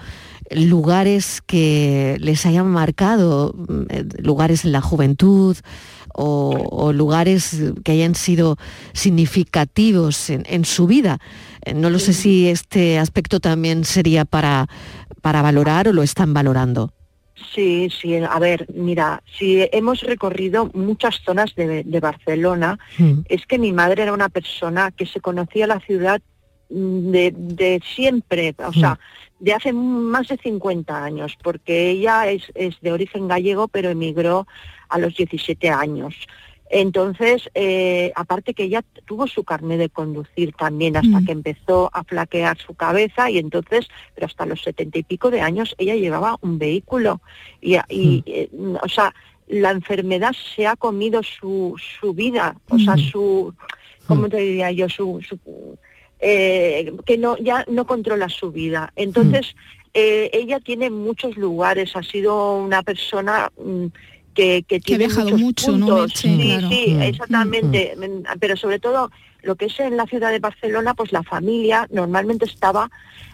lugares 0.51 1.41
que 1.41 2.15
les 2.19 2.45
hayan 2.45 2.67
marcado, 2.67 3.53
mm, 3.55 3.81
eh, 3.89 4.05
lugares 4.19 4.65
en 4.65 4.71
la 4.71 4.81
juventud 4.81 5.57
o, 6.13 6.51
o 6.69 6.93
lugares 6.93 7.59
que 7.83 7.91
hayan 7.93 8.13
sido 8.13 8.57
significativos 8.93 10.29
en, 10.29 10.43
en 10.47 10.65
su 10.65 10.85
vida. 10.87 11.17
Eh, 11.65 11.73
No 11.73 11.89
lo 11.89 11.99
sé 11.99 12.13
si 12.13 12.47
este 12.49 12.99
aspecto 12.99 13.39
también 13.39 13.83
sería 13.83 14.25
para, 14.25 14.67
para 15.21 15.41
valorar 15.41 15.87
o 15.87 15.93
lo 15.93 16.03
están 16.03 16.33
valorando. 16.33 16.91
Sí, 17.55 17.89
sí, 17.89 18.15
a 18.17 18.39
ver, 18.39 18.67
mira, 18.73 19.21
si 19.37 19.67
hemos 19.71 20.01
recorrido 20.01 20.69
muchas 20.73 21.15
zonas 21.25 21.53
de, 21.55 21.83
de 21.83 21.99
Barcelona, 21.99 22.77
es 23.27 23.45
que 23.47 23.57
mi 23.59 23.73
madre 23.73 24.03
era 24.03 24.13
una 24.13 24.29
persona 24.29 24.91
que 24.91 25.05
se 25.05 25.19
conocía 25.19 25.67
la 25.67 25.79
ciudad 25.79 26.21
mm, 26.21 26.32
de, 26.75 27.31
de 27.35 27.81
siempre, 27.95 28.55
o 28.65 28.73
sea, 28.73 28.99
de 29.39 29.53
hace 29.53 29.71
más 29.73 30.27
de 30.27 30.37
50 30.37 31.03
años, 31.03 31.37
porque 31.43 31.89
ella 31.91 32.29
es, 32.31 32.43
es 32.55 32.79
de 32.81 32.91
origen 32.91 33.27
gallego, 33.27 33.67
pero 33.67 33.89
emigró 33.89 34.47
a 34.89 34.97
los 34.97 35.15
17 35.15 35.69
años. 35.69 36.15
Entonces, 36.69 37.49
eh, 37.53 38.11
aparte 38.15 38.55
que 38.55 38.63
ella 38.63 38.83
tuvo 39.05 39.27
su 39.27 39.43
carnet 39.43 39.77
de 39.77 39.89
conducir 39.89 40.53
también 40.53 40.97
hasta 40.97 41.19
Mm. 41.19 41.25
que 41.25 41.31
empezó 41.31 41.89
a 41.93 42.03
flaquear 42.03 42.57
su 42.57 42.73
cabeza 42.73 43.29
y 43.29 43.37
entonces, 43.37 43.87
pero 44.15 44.25
hasta 44.25 44.45
los 44.47 44.61
setenta 44.63 44.97
y 44.97 45.03
pico 45.03 45.29
de 45.29 45.41
años 45.41 45.75
ella 45.77 45.93
llevaba 45.95 46.37
un 46.41 46.57
vehículo 46.57 47.21
y, 47.61 47.75
y, 47.89 48.23
eh, 48.25 48.49
o 48.81 48.89
sea, 48.89 49.13
la 49.47 49.69
enfermedad 49.71 50.31
se 50.55 50.65
ha 50.65 50.75
comido 50.75 51.21
su, 51.21 51.75
su 51.99 52.13
vida, 52.13 52.55
o 52.69 52.79
sea, 52.79 52.95
Mm. 52.95 52.99
su, 53.11 53.53
¿cómo 54.07 54.27
te 54.29 54.37
diría 54.37 54.71
yo? 54.71 54.89
Su, 54.89 55.21
su, 55.21 55.37
eh, 56.25 56.93
que 57.05 57.17
no 57.17 57.37
ya 57.37 57.65
no 57.67 57.85
controla 57.85 58.29
su 58.29 58.51
vida. 58.51 58.91
Entonces, 58.95 59.55
eh, 59.93 60.29
ella 60.33 60.59
tiene 60.61 60.89
muchos 60.89 61.35
lugares, 61.37 61.95
ha 61.95 62.01
sido 62.03 62.57
una 62.57 62.81
persona 62.81 63.51
mm, 63.63 63.85
que, 64.33 64.63
que 64.67 64.77
ha 64.77 64.79
tiene 64.79 65.05
viajado 65.07 65.29
muchos 65.37 65.41
mucho, 65.41 65.71
¿no, 65.77 65.85
puntos. 65.87 66.25
Merche? 66.25 66.29
Sí, 66.29 66.47
Claro. 66.47 66.69
sí, 66.69 66.93
Mm. 66.95 67.01
exactamente. 67.01 67.95
Mm, 67.97 68.23
Pero 68.39 68.55
sobre 68.55 68.79
todo 68.79 69.11
lo 69.43 69.55
que 69.55 69.65
es 69.65 69.79
en 69.81 69.97
la 69.97 70.05
ciudad 70.05 70.31
de 70.31 70.39
Barcelona, 70.39 70.93
pues 70.93 71.11
la 71.11 71.23
familia 71.23 71.87
normalmente 71.91 72.45
estaba, 72.45 72.89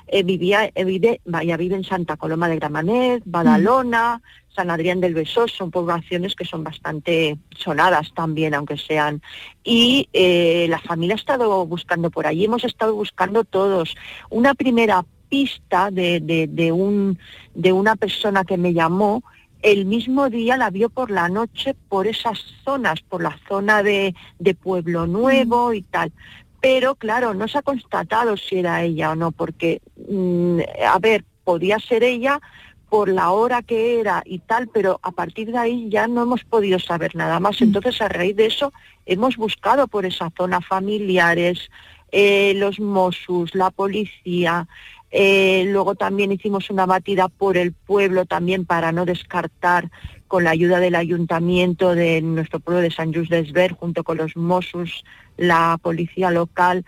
eh, 0.08 0.24
vivía, 0.24 0.72
eh, 0.74 0.84
vive, 0.84 1.22
vaya, 1.26 1.56
vive 1.56 1.76
en 1.76 1.84
Santa 1.84 2.18
Coloma 2.18 2.50
de 2.50 2.56
Gramenet, 2.56 3.22
Badalona, 3.26 4.20
San 4.56 4.72
Adrián 4.72 5.00
del 5.00 5.14
Besós, 5.14 5.52
son 5.52 5.72
poblaciones 5.72 6.36
que 6.36 6.46
son 6.46 6.64
bastante 6.64 7.38
sonadas 7.58 8.14
también, 8.14 8.54
aunque 8.54 8.78
sean. 8.78 9.22
Y 9.64 10.10
eh, 10.14 10.68
la 10.70 10.80
familia 10.80 11.16
ha 11.16 11.20
estado 11.20 11.66
buscando 11.66 12.10
por 12.10 12.28
allí, 12.28 12.46
hemos 12.46 12.64
estado 12.64 12.94
buscando 12.94 13.44
todos. 13.44 13.96
Una 14.30 14.54
primera 14.56 15.06
pista 15.30 15.92
de, 15.92 16.20
de, 16.20 16.48
de 16.48 16.72
un, 16.72 17.20
de 17.54 17.72
una 17.72 17.96
persona 17.96 18.44
que 18.44 18.58
me 18.58 18.74
llamó, 18.74 19.24
el 19.62 19.86
mismo 19.86 20.30
día 20.30 20.58
la 20.58 20.70
vio 20.70 20.90
por 20.90 21.12
la 21.12 21.28
noche 21.30 21.76
por 21.90 22.08
esas 22.08 22.40
zonas, 22.64 23.02
por 23.02 23.22
la 23.22 23.38
zona 23.48 23.84
de, 23.84 24.16
de 24.40 24.54
Pueblo 24.56 25.06
Nuevo 25.06 25.74
y 25.74 25.82
tal. 25.82 26.12
Pero 26.62 26.96
claro, 26.96 27.34
no 27.34 27.48
se 27.48 27.58
ha 27.58 27.62
constatado 27.62 28.36
si 28.38 28.60
era 28.60 28.84
ella 28.84 29.12
o 29.12 29.16
no, 29.16 29.32
porque, 29.32 29.82
mm, 30.10 30.60
a 30.88 31.00
ver, 31.00 31.24
podía 31.44 31.80
ser 31.80 32.04
ella 32.04 32.40
por 32.90 33.10
la 33.10 33.32
hora 33.32 33.62
que 33.62 34.00
era 34.00 34.24
y 34.26 34.40
tal, 34.40 34.68
pero 34.68 35.00
a 35.04 35.12
partir 35.12 35.52
de 35.52 35.58
ahí 35.58 35.90
ya 35.90 36.08
no 36.08 36.24
hemos 36.24 36.44
podido 36.44 36.80
saber 36.80 37.16
nada 37.16 37.40
más. 37.40 37.62
Entonces, 37.62 38.02
a 38.02 38.10
raíz 38.10 38.36
de 38.36 38.48
eso, 38.48 38.74
hemos 39.06 39.38
buscado 39.38 39.88
por 39.88 40.06
esa 40.06 40.32
zona 40.36 40.62
familiares, 40.62 41.70
eh, 42.12 42.54
los 42.56 42.80
Mossos, 42.80 43.54
la 43.54 43.70
policía, 43.70 44.68
eh, 45.12 45.66
luego 45.68 45.96
también 45.96 46.32
hicimos 46.32 46.70
una 46.70 46.86
batida 46.86 47.30
por 47.30 47.58
el 47.58 47.74
pueblo 47.74 48.26
también 48.26 48.66
para 48.66 48.92
no 48.92 49.06
descartar 49.06 49.90
con 50.28 50.44
la 50.44 50.52
ayuda 50.52 50.80
del 50.80 50.96
ayuntamiento 50.96 51.96
de 51.96 52.22
nuestro 52.22 52.60
pueblo 52.60 52.82
de 52.82 52.92
San 52.92 53.14
Just 53.14 53.32
d'Esver, 53.32 53.74
junto 53.74 54.04
con 54.04 54.18
los 54.18 54.36
Mossos, 54.36 55.04
la 55.38 55.80
policía 55.82 56.30
local. 56.30 56.86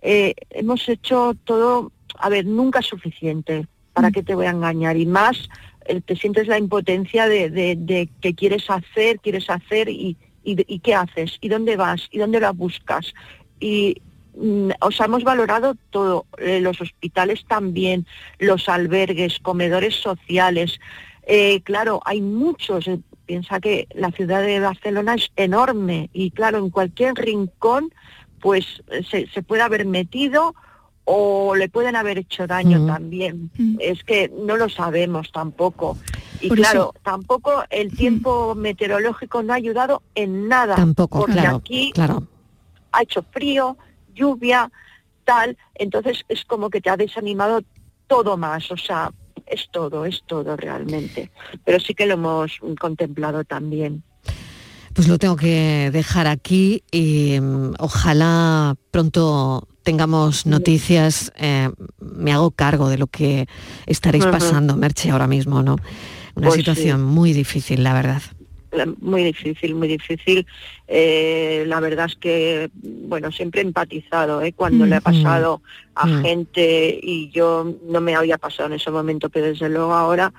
Eh, 0.00 0.34
hemos 0.50 0.88
hecho 0.88 1.34
todo, 1.44 1.92
a 2.16 2.28
ver, 2.30 2.46
nunca 2.46 2.78
es 2.78 2.86
suficiente, 2.86 3.66
¿para 3.98 4.10
qué 4.12 4.22
te 4.22 4.34
voy 4.34 4.46
a 4.46 4.50
engañar? 4.50 4.96
Y 4.96 5.06
más, 5.06 5.48
eh, 5.86 6.00
te 6.00 6.16
sientes 6.16 6.46
la 6.46 6.58
impotencia 6.58 7.28
de, 7.28 7.50
de- 7.50 7.76
de 7.76 8.08
que 8.20 8.34
quieres 8.34 8.68
hacer, 8.70 9.18
quieres 9.20 9.48
hacer 9.50 9.88
y, 9.88 10.16
y, 10.44 10.56
y 10.74 10.78
qué 10.80 10.94
haces, 10.94 11.38
y 11.40 11.48
dónde 11.48 11.76
vas, 11.76 12.08
y 12.10 12.18
dónde 12.18 12.40
la 12.40 12.52
buscas. 12.52 13.14
Y 13.60 14.00
mm, 14.36 14.70
o 14.80 14.90
sea, 14.90 15.06
hemos 15.06 15.24
valorado 15.24 15.74
todo, 15.90 16.26
eh, 16.38 16.60
los 16.60 16.80
hospitales 16.80 17.44
también, 17.48 18.06
los 18.38 18.68
albergues, 18.68 19.38
comedores 19.40 19.94
sociales. 19.96 20.78
Eh, 21.26 21.60
claro, 21.62 22.00
hay 22.04 22.20
muchos. 22.20 22.84
Piensa 23.26 23.60
que 23.60 23.86
la 23.94 24.10
ciudad 24.12 24.42
de 24.42 24.60
Barcelona 24.60 25.14
es 25.14 25.30
enorme 25.36 26.08
y 26.14 26.30
claro, 26.30 26.58
en 26.58 26.70
cualquier 26.70 27.14
rincón 27.14 27.92
pues 28.40 28.64
se, 29.10 29.26
se 29.26 29.42
puede 29.42 29.62
haber 29.62 29.84
metido 29.84 30.54
o 31.10 31.54
le 31.56 31.70
pueden 31.70 31.96
haber 31.96 32.18
hecho 32.18 32.46
daño 32.46 32.80
Mm. 32.80 32.86
también. 32.86 33.50
Es 33.78 34.04
que 34.04 34.30
no 34.46 34.58
lo 34.58 34.68
sabemos 34.68 35.32
tampoco. 35.32 35.96
Y 36.40 36.48
Por 36.48 36.58
claro, 36.58 36.92
eso- 36.92 36.94
tampoco 37.02 37.64
el 37.70 37.96
tiempo 37.96 38.54
meteorológico 38.54 39.42
no 39.42 39.54
ha 39.54 39.56
ayudado 39.56 40.02
en 40.14 40.48
nada. 40.48 40.76
Tampoco, 40.76 41.20
porque 41.20 41.32
claro, 41.40 41.56
aquí 41.56 41.92
claro. 41.94 42.24
ha 42.92 43.02
hecho 43.02 43.24
frío, 43.30 43.78
lluvia, 44.14 44.70
tal, 45.24 45.56
entonces 45.76 46.24
es 46.28 46.44
como 46.44 46.68
que 46.68 46.82
te 46.82 46.90
ha 46.90 46.96
desanimado 46.98 47.62
todo 48.06 48.36
más, 48.36 48.70
o 48.70 48.76
sea, 48.76 49.10
es 49.46 49.66
todo, 49.72 50.04
es 50.04 50.22
todo 50.26 50.56
realmente. 50.58 51.30
Pero 51.64 51.80
sí 51.80 51.94
que 51.94 52.04
lo 52.04 52.14
hemos 52.14 52.52
mm, 52.60 52.74
contemplado 52.74 53.44
también. 53.44 54.02
Pues 54.92 55.08
lo 55.08 55.16
tengo 55.18 55.36
que 55.36 55.90
dejar 55.90 56.26
aquí 56.26 56.82
y 56.90 57.40
mm, 57.40 57.74
ojalá 57.78 58.74
pronto 58.90 59.66
tengamos 59.88 60.44
noticias. 60.44 61.32
eh, 61.36 61.70
me 61.98 62.30
hago 62.32 62.50
cargo 62.50 62.90
de 62.90 62.98
lo 62.98 63.06
que 63.06 63.46
estaréis 63.86 64.26
pasando, 64.26 64.76
Merche, 64.76 65.10
ahora 65.10 65.26
mismo, 65.26 65.62
¿no? 65.62 65.76
Una 66.34 66.48
Pues 66.48 66.56
situación 66.56 67.00
sí. 67.00 67.06
muy 67.06 67.32
difícil, 67.32 67.82
la 67.82 67.94
verdad. 67.94 68.20
Muy 69.00 69.24
difícil, 69.24 69.74
muy 69.74 69.88
difícil. 69.88 70.46
Eh, 70.88 71.64
la 71.66 71.80
verdad 71.80 72.04
es 72.04 72.16
que, 72.16 72.68
bueno, 72.74 73.32
siempre 73.32 73.62
he 73.62 73.64
empatizado 73.64 74.42
¿eh? 74.42 74.52
cuando 74.52 74.84
le 74.84 74.96
ha 74.96 75.00
Mm, 75.00 75.02
pasado 75.10 75.62
a 75.94 76.04
mm. 76.06 76.22
gente 76.22 77.00
y 77.02 77.30
yo 77.30 77.74
no 77.88 78.02
me 78.02 78.14
había 78.14 78.36
pasado 78.36 78.66
en 78.68 78.74
ese 78.74 78.90
momento, 78.90 79.30
pero 79.30 79.46
desde 79.46 79.70
luego 79.70 79.94
ahora 79.94 80.34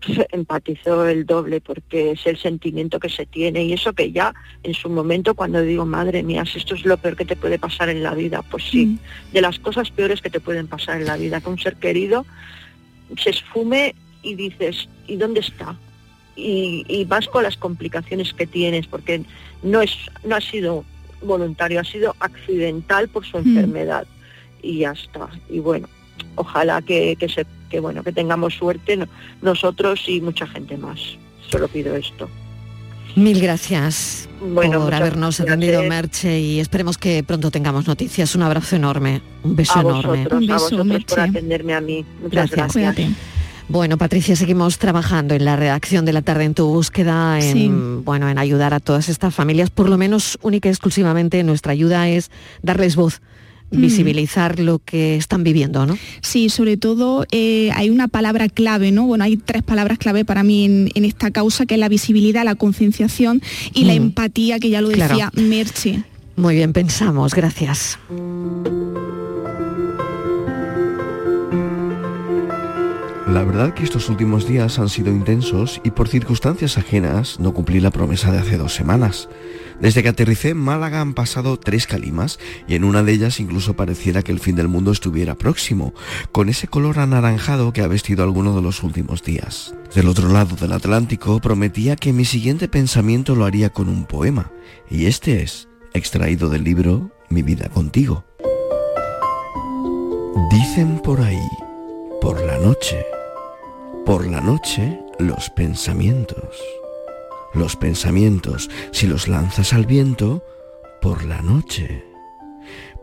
pf, 0.06 0.26
empatizo 0.32 1.06
el 1.06 1.26
doble 1.26 1.60
porque 1.60 2.12
es 2.12 2.26
el 2.26 2.36
sentimiento 2.36 2.98
que 3.00 3.08
se 3.08 3.26
tiene 3.26 3.64
y 3.64 3.72
eso 3.72 3.92
que 3.92 4.12
ya 4.12 4.34
en 4.62 4.74
su 4.74 4.88
momento 4.88 5.34
cuando 5.34 5.62
digo, 5.62 5.86
madre 5.86 6.22
mía, 6.22 6.44
si 6.44 6.58
esto 6.58 6.74
es 6.74 6.84
lo 6.84 6.96
peor 6.96 7.16
que 7.16 7.24
te 7.24 7.36
puede 7.36 7.58
pasar 7.58 7.88
en 7.88 8.02
la 8.02 8.14
vida, 8.14 8.42
pues 8.42 8.64
sí, 8.64 8.98
de 9.32 9.40
las 9.40 9.58
cosas 9.58 9.90
peores 9.90 10.20
que 10.20 10.30
te 10.30 10.40
pueden 10.40 10.66
pasar 10.66 11.00
en 11.00 11.06
la 11.06 11.16
vida, 11.16 11.40
que 11.40 11.48
un 11.48 11.58
ser 11.58 11.76
querido 11.76 12.26
se 13.16 13.30
esfume 13.30 13.94
y 14.22 14.34
dices, 14.34 14.88
¿y 15.06 15.16
dónde 15.16 15.40
está? 15.40 15.76
Y, 16.36 16.84
y 16.88 17.04
más 17.06 17.26
con 17.26 17.42
las 17.42 17.56
complicaciones 17.56 18.32
que 18.32 18.46
tienes, 18.46 18.86
porque 18.86 19.22
no 19.62 19.82
es, 19.82 19.96
no 20.24 20.36
ha 20.36 20.40
sido 20.40 20.84
voluntario, 21.22 21.80
ha 21.80 21.84
sido 21.84 22.14
accidental 22.20 23.08
por 23.08 23.26
su 23.26 23.38
enfermedad 23.38 24.06
y 24.62 24.78
ya 24.78 24.92
está. 24.92 25.28
Y 25.48 25.58
bueno, 25.58 25.88
ojalá 26.36 26.82
que, 26.82 27.16
que 27.16 27.28
se, 27.28 27.46
que 27.70 27.80
bueno, 27.80 28.02
que 28.02 28.12
tengamos 28.12 28.54
suerte 28.54 28.96
no- 28.98 29.06
nosotros 29.40 30.00
y 30.08 30.20
mucha 30.20 30.46
gente 30.46 30.76
más. 30.76 30.98
Solo 31.50 31.68
pido 31.68 31.94
esto. 31.96 32.28
Mil 33.16 33.40
gracias 33.40 34.28
Bueno, 34.40 34.84
por 34.84 34.94
habernos 34.94 35.38
gracias. 35.38 35.48
atendido, 35.48 35.82
Merche, 35.82 36.38
y 36.38 36.60
esperemos 36.60 36.96
que 36.96 37.24
pronto 37.24 37.50
tengamos 37.50 37.86
noticias. 37.88 38.34
Un 38.36 38.42
abrazo 38.42 38.76
enorme, 38.76 39.20
un 39.42 39.56
beso 39.56 39.78
a 39.78 39.80
enorme. 39.80 40.22
vosotros, 40.24 40.48
a 40.50 40.52
vosotros 40.54 41.04
por 41.04 41.20
atenderme 41.20 41.74
a 41.74 41.80
mí. 41.80 42.04
Muchas 42.22 42.50
Gracias. 42.50 42.76
gracias. 42.76 43.10
Bueno, 43.68 43.98
Patricia, 43.98 44.34
seguimos 44.36 44.78
trabajando 44.78 45.34
en 45.34 45.44
la 45.44 45.54
redacción 45.56 46.04
de 46.04 46.12
la 46.12 46.22
tarde 46.22 46.44
en 46.44 46.54
tu 46.54 46.66
búsqueda, 46.66 47.38
en, 47.40 47.52
Sí. 47.52 47.70
bueno, 48.04 48.28
en 48.28 48.36
ayudar 48.38 48.74
a 48.74 48.80
todas 48.80 49.08
estas 49.08 49.32
familias, 49.34 49.70
por 49.70 49.88
lo 49.88 49.96
menos 49.96 50.38
única 50.42 50.68
y 50.68 50.72
exclusivamente 50.72 51.42
nuestra 51.44 51.72
ayuda 51.72 52.08
es 52.08 52.30
darles 52.62 52.94
voz, 52.96 53.20
Mm. 53.70 53.80
visibilizar 53.80 54.58
lo 54.58 54.78
que 54.80 55.16
están 55.16 55.44
viviendo, 55.44 55.86
¿no? 55.86 55.96
Sí, 56.22 56.48
sobre 56.48 56.76
todo 56.76 57.24
eh, 57.30 57.70
hay 57.74 57.88
una 57.90 58.08
palabra 58.08 58.48
clave, 58.48 58.90
¿no? 58.92 59.06
Bueno, 59.06 59.24
hay 59.24 59.36
tres 59.36 59.62
palabras 59.62 59.98
clave 59.98 60.24
para 60.24 60.42
mí 60.42 60.64
en, 60.64 60.90
en 60.94 61.04
esta 61.04 61.30
causa, 61.30 61.66
que 61.66 61.74
es 61.74 61.80
la 61.80 61.88
visibilidad, 61.88 62.44
la 62.44 62.56
concienciación 62.56 63.42
y 63.74 63.84
la 63.84 63.92
Mm. 63.94 63.96
empatía, 63.96 64.58
que 64.58 64.70
ya 64.70 64.80
lo 64.80 64.90
Claro. 64.90 65.14
decía 65.14 65.30
Merche. 65.34 66.02
Muy 66.36 66.54
bien, 66.56 66.72
pensamos, 66.72 67.34
gracias. 67.34 67.98
La 73.28 73.44
verdad 73.44 73.74
que 73.74 73.84
estos 73.84 74.08
últimos 74.08 74.48
días 74.48 74.78
han 74.80 74.88
sido 74.88 75.10
intensos 75.12 75.80
y 75.84 75.90
por 75.92 76.08
circunstancias 76.08 76.76
ajenas 76.78 77.38
no 77.38 77.54
cumplí 77.54 77.78
la 77.78 77.90
promesa 77.92 78.32
de 78.32 78.38
hace 78.38 78.56
dos 78.56 78.74
semanas. 78.74 79.28
Desde 79.80 80.02
que 80.02 80.10
aterricé 80.10 80.50
en 80.50 80.58
Málaga 80.58 81.00
han 81.00 81.14
pasado 81.14 81.58
tres 81.58 81.86
calimas 81.86 82.38
y 82.68 82.74
en 82.74 82.84
una 82.84 83.02
de 83.02 83.12
ellas 83.12 83.40
incluso 83.40 83.74
pareciera 83.74 84.22
que 84.22 84.32
el 84.32 84.38
fin 84.38 84.54
del 84.56 84.68
mundo 84.68 84.92
estuviera 84.92 85.36
próximo, 85.36 85.94
con 86.32 86.48
ese 86.48 86.68
color 86.68 86.98
anaranjado 86.98 87.72
que 87.72 87.80
ha 87.80 87.88
vestido 87.88 88.22
alguno 88.22 88.54
de 88.54 88.62
los 88.62 88.82
últimos 88.82 89.22
días. 89.22 89.74
Del 89.94 90.08
otro 90.08 90.28
lado 90.28 90.54
del 90.56 90.72
Atlántico 90.72 91.40
prometía 91.40 91.96
que 91.96 92.12
mi 92.12 92.24
siguiente 92.24 92.68
pensamiento 92.68 93.34
lo 93.34 93.46
haría 93.46 93.70
con 93.70 93.88
un 93.88 94.04
poema, 94.04 94.52
y 94.90 95.06
este 95.06 95.42
es, 95.42 95.68
extraído 95.94 96.50
del 96.50 96.64
libro 96.64 97.10
Mi 97.30 97.42
vida 97.42 97.68
contigo. 97.68 98.24
Dicen 100.50 101.00
por 101.00 101.20
ahí, 101.20 101.48
por 102.20 102.40
la 102.44 102.58
noche, 102.58 103.04
por 104.04 104.26
la 104.26 104.40
noche 104.40 104.98
los 105.18 105.48
pensamientos. 105.50 106.79
Los 107.54 107.76
pensamientos, 107.76 108.70
si 108.92 109.06
los 109.06 109.26
lanzas 109.28 109.72
al 109.72 109.86
viento, 109.86 110.44
por 111.00 111.24
la 111.24 111.42
noche. 111.42 112.04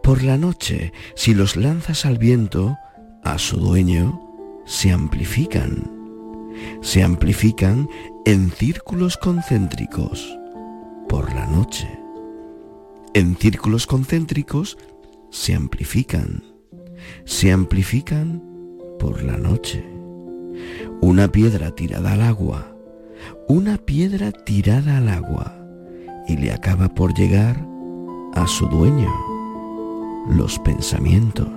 Por 0.02 0.24
la 0.24 0.38
noche, 0.38 0.94
si 1.16 1.34
los 1.34 1.56
lanzas 1.56 2.06
al 2.06 2.18
viento, 2.18 2.78
a 3.24 3.38
su 3.40 3.58
dueño, 3.58 4.22
se 4.66 4.92
amplifican. 4.92 5.92
Se 6.82 7.04
amplifican 7.04 7.90
en 8.26 8.52
círculos 8.52 9.18
concéntricos. 9.18 10.38
Por 11.10 11.34
la 11.34 11.46
noche. 11.46 11.88
En 13.14 13.36
círculos 13.36 13.86
concéntricos 13.88 14.78
se 15.30 15.56
amplifican. 15.56 16.44
Se 17.26 17.52
amplifican 17.52 18.42
por 19.00 19.24
la 19.24 19.38
noche. 19.38 19.86
Una 21.02 21.28
piedra 21.32 21.72
tirada 21.72 22.14
al 22.14 22.22
agua, 22.22 22.77
una 23.50 23.78
piedra 23.78 24.34
tirada 24.34 24.98
al 24.98 25.08
agua 25.08 25.56
y 26.28 26.36
le 26.36 26.52
acaba 26.52 26.90
por 26.90 27.14
llegar 27.14 27.66
a 28.34 28.46
su 28.46 28.68
dueño, 28.68 29.10
los 30.30 30.60
pensamientos. 30.60 31.48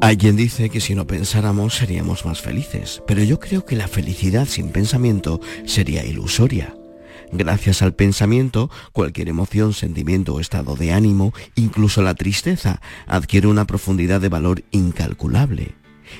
Hay 0.00 0.16
quien 0.16 0.36
dice 0.36 0.70
que 0.70 0.80
si 0.80 0.94
no 0.94 1.08
pensáramos 1.08 1.74
seríamos 1.74 2.24
más 2.24 2.40
felices, 2.40 3.02
pero 3.08 3.24
yo 3.24 3.40
creo 3.40 3.64
que 3.64 3.74
la 3.74 3.88
felicidad 3.88 4.46
sin 4.46 4.70
pensamiento 4.70 5.40
sería 5.66 6.04
ilusoria. 6.04 6.76
Gracias 7.32 7.82
al 7.82 7.94
pensamiento, 7.94 8.70
cualquier 8.92 9.28
emoción, 9.28 9.72
sentimiento 9.72 10.34
o 10.34 10.40
estado 10.40 10.76
de 10.76 10.92
ánimo, 10.92 11.34
incluso 11.56 12.00
la 12.00 12.14
tristeza, 12.14 12.80
adquiere 13.08 13.48
una 13.48 13.66
profundidad 13.66 14.20
de 14.20 14.28
valor 14.28 14.62
incalculable. 14.70 15.74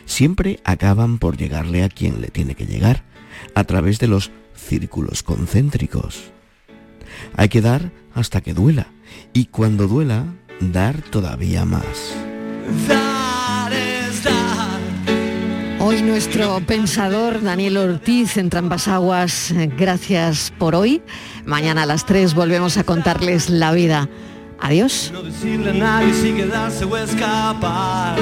Siempre 0.07 0.59
acaban 0.65 1.19
por 1.19 1.37
llegarle 1.37 1.85
a 1.85 1.89
quien 1.89 2.21
le 2.21 2.29
tiene 2.29 2.57
que 2.57 2.67
llegar, 2.67 3.05
a 3.55 3.65
través 3.65 3.99
de 3.99 4.09
los 4.09 4.31
círculos 4.55 5.23
concéntricos. 5.23 6.31
Hay 7.37 7.49
que 7.49 7.61
dar 7.61 7.93
hasta 8.15 8.41
que 8.41 8.55
duela, 8.55 8.89
y 9.33 9.47
cuando 9.47 9.87
duela, 9.87 10.25
dar 10.61 11.01
todavía 11.03 11.65
más. 11.65 12.15
Hoy 15.81 16.03
nuestro 16.03 16.61
pensador 16.67 17.43
Daniel 17.43 17.77
Ortiz 17.77 18.37
en 18.37 18.51
Trampas 18.51 18.89
Aguas, 18.89 19.55
gracias 19.79 20.53
por 20.59 20.75
hoy. 20.75 21.03
Mañana 21.47 21.85
a 21.85 21.87
las 21.87 22.05
3 22.05 22.35
volvemos 22.35 22.77
a 22.77 22.85
contarles 22.85 23.49
la 23.49 23.73
vida. 23.73 24.09
Adiós. 24.61 25.11
No 25.13 25.23
decirle 25.23 25.71
a 25.71 25.75
nadie 25.75 26.13
si 26.15 26.33
quedarse 26.33 26.85
o 26.85 26.97
escapar. 26.97 28.19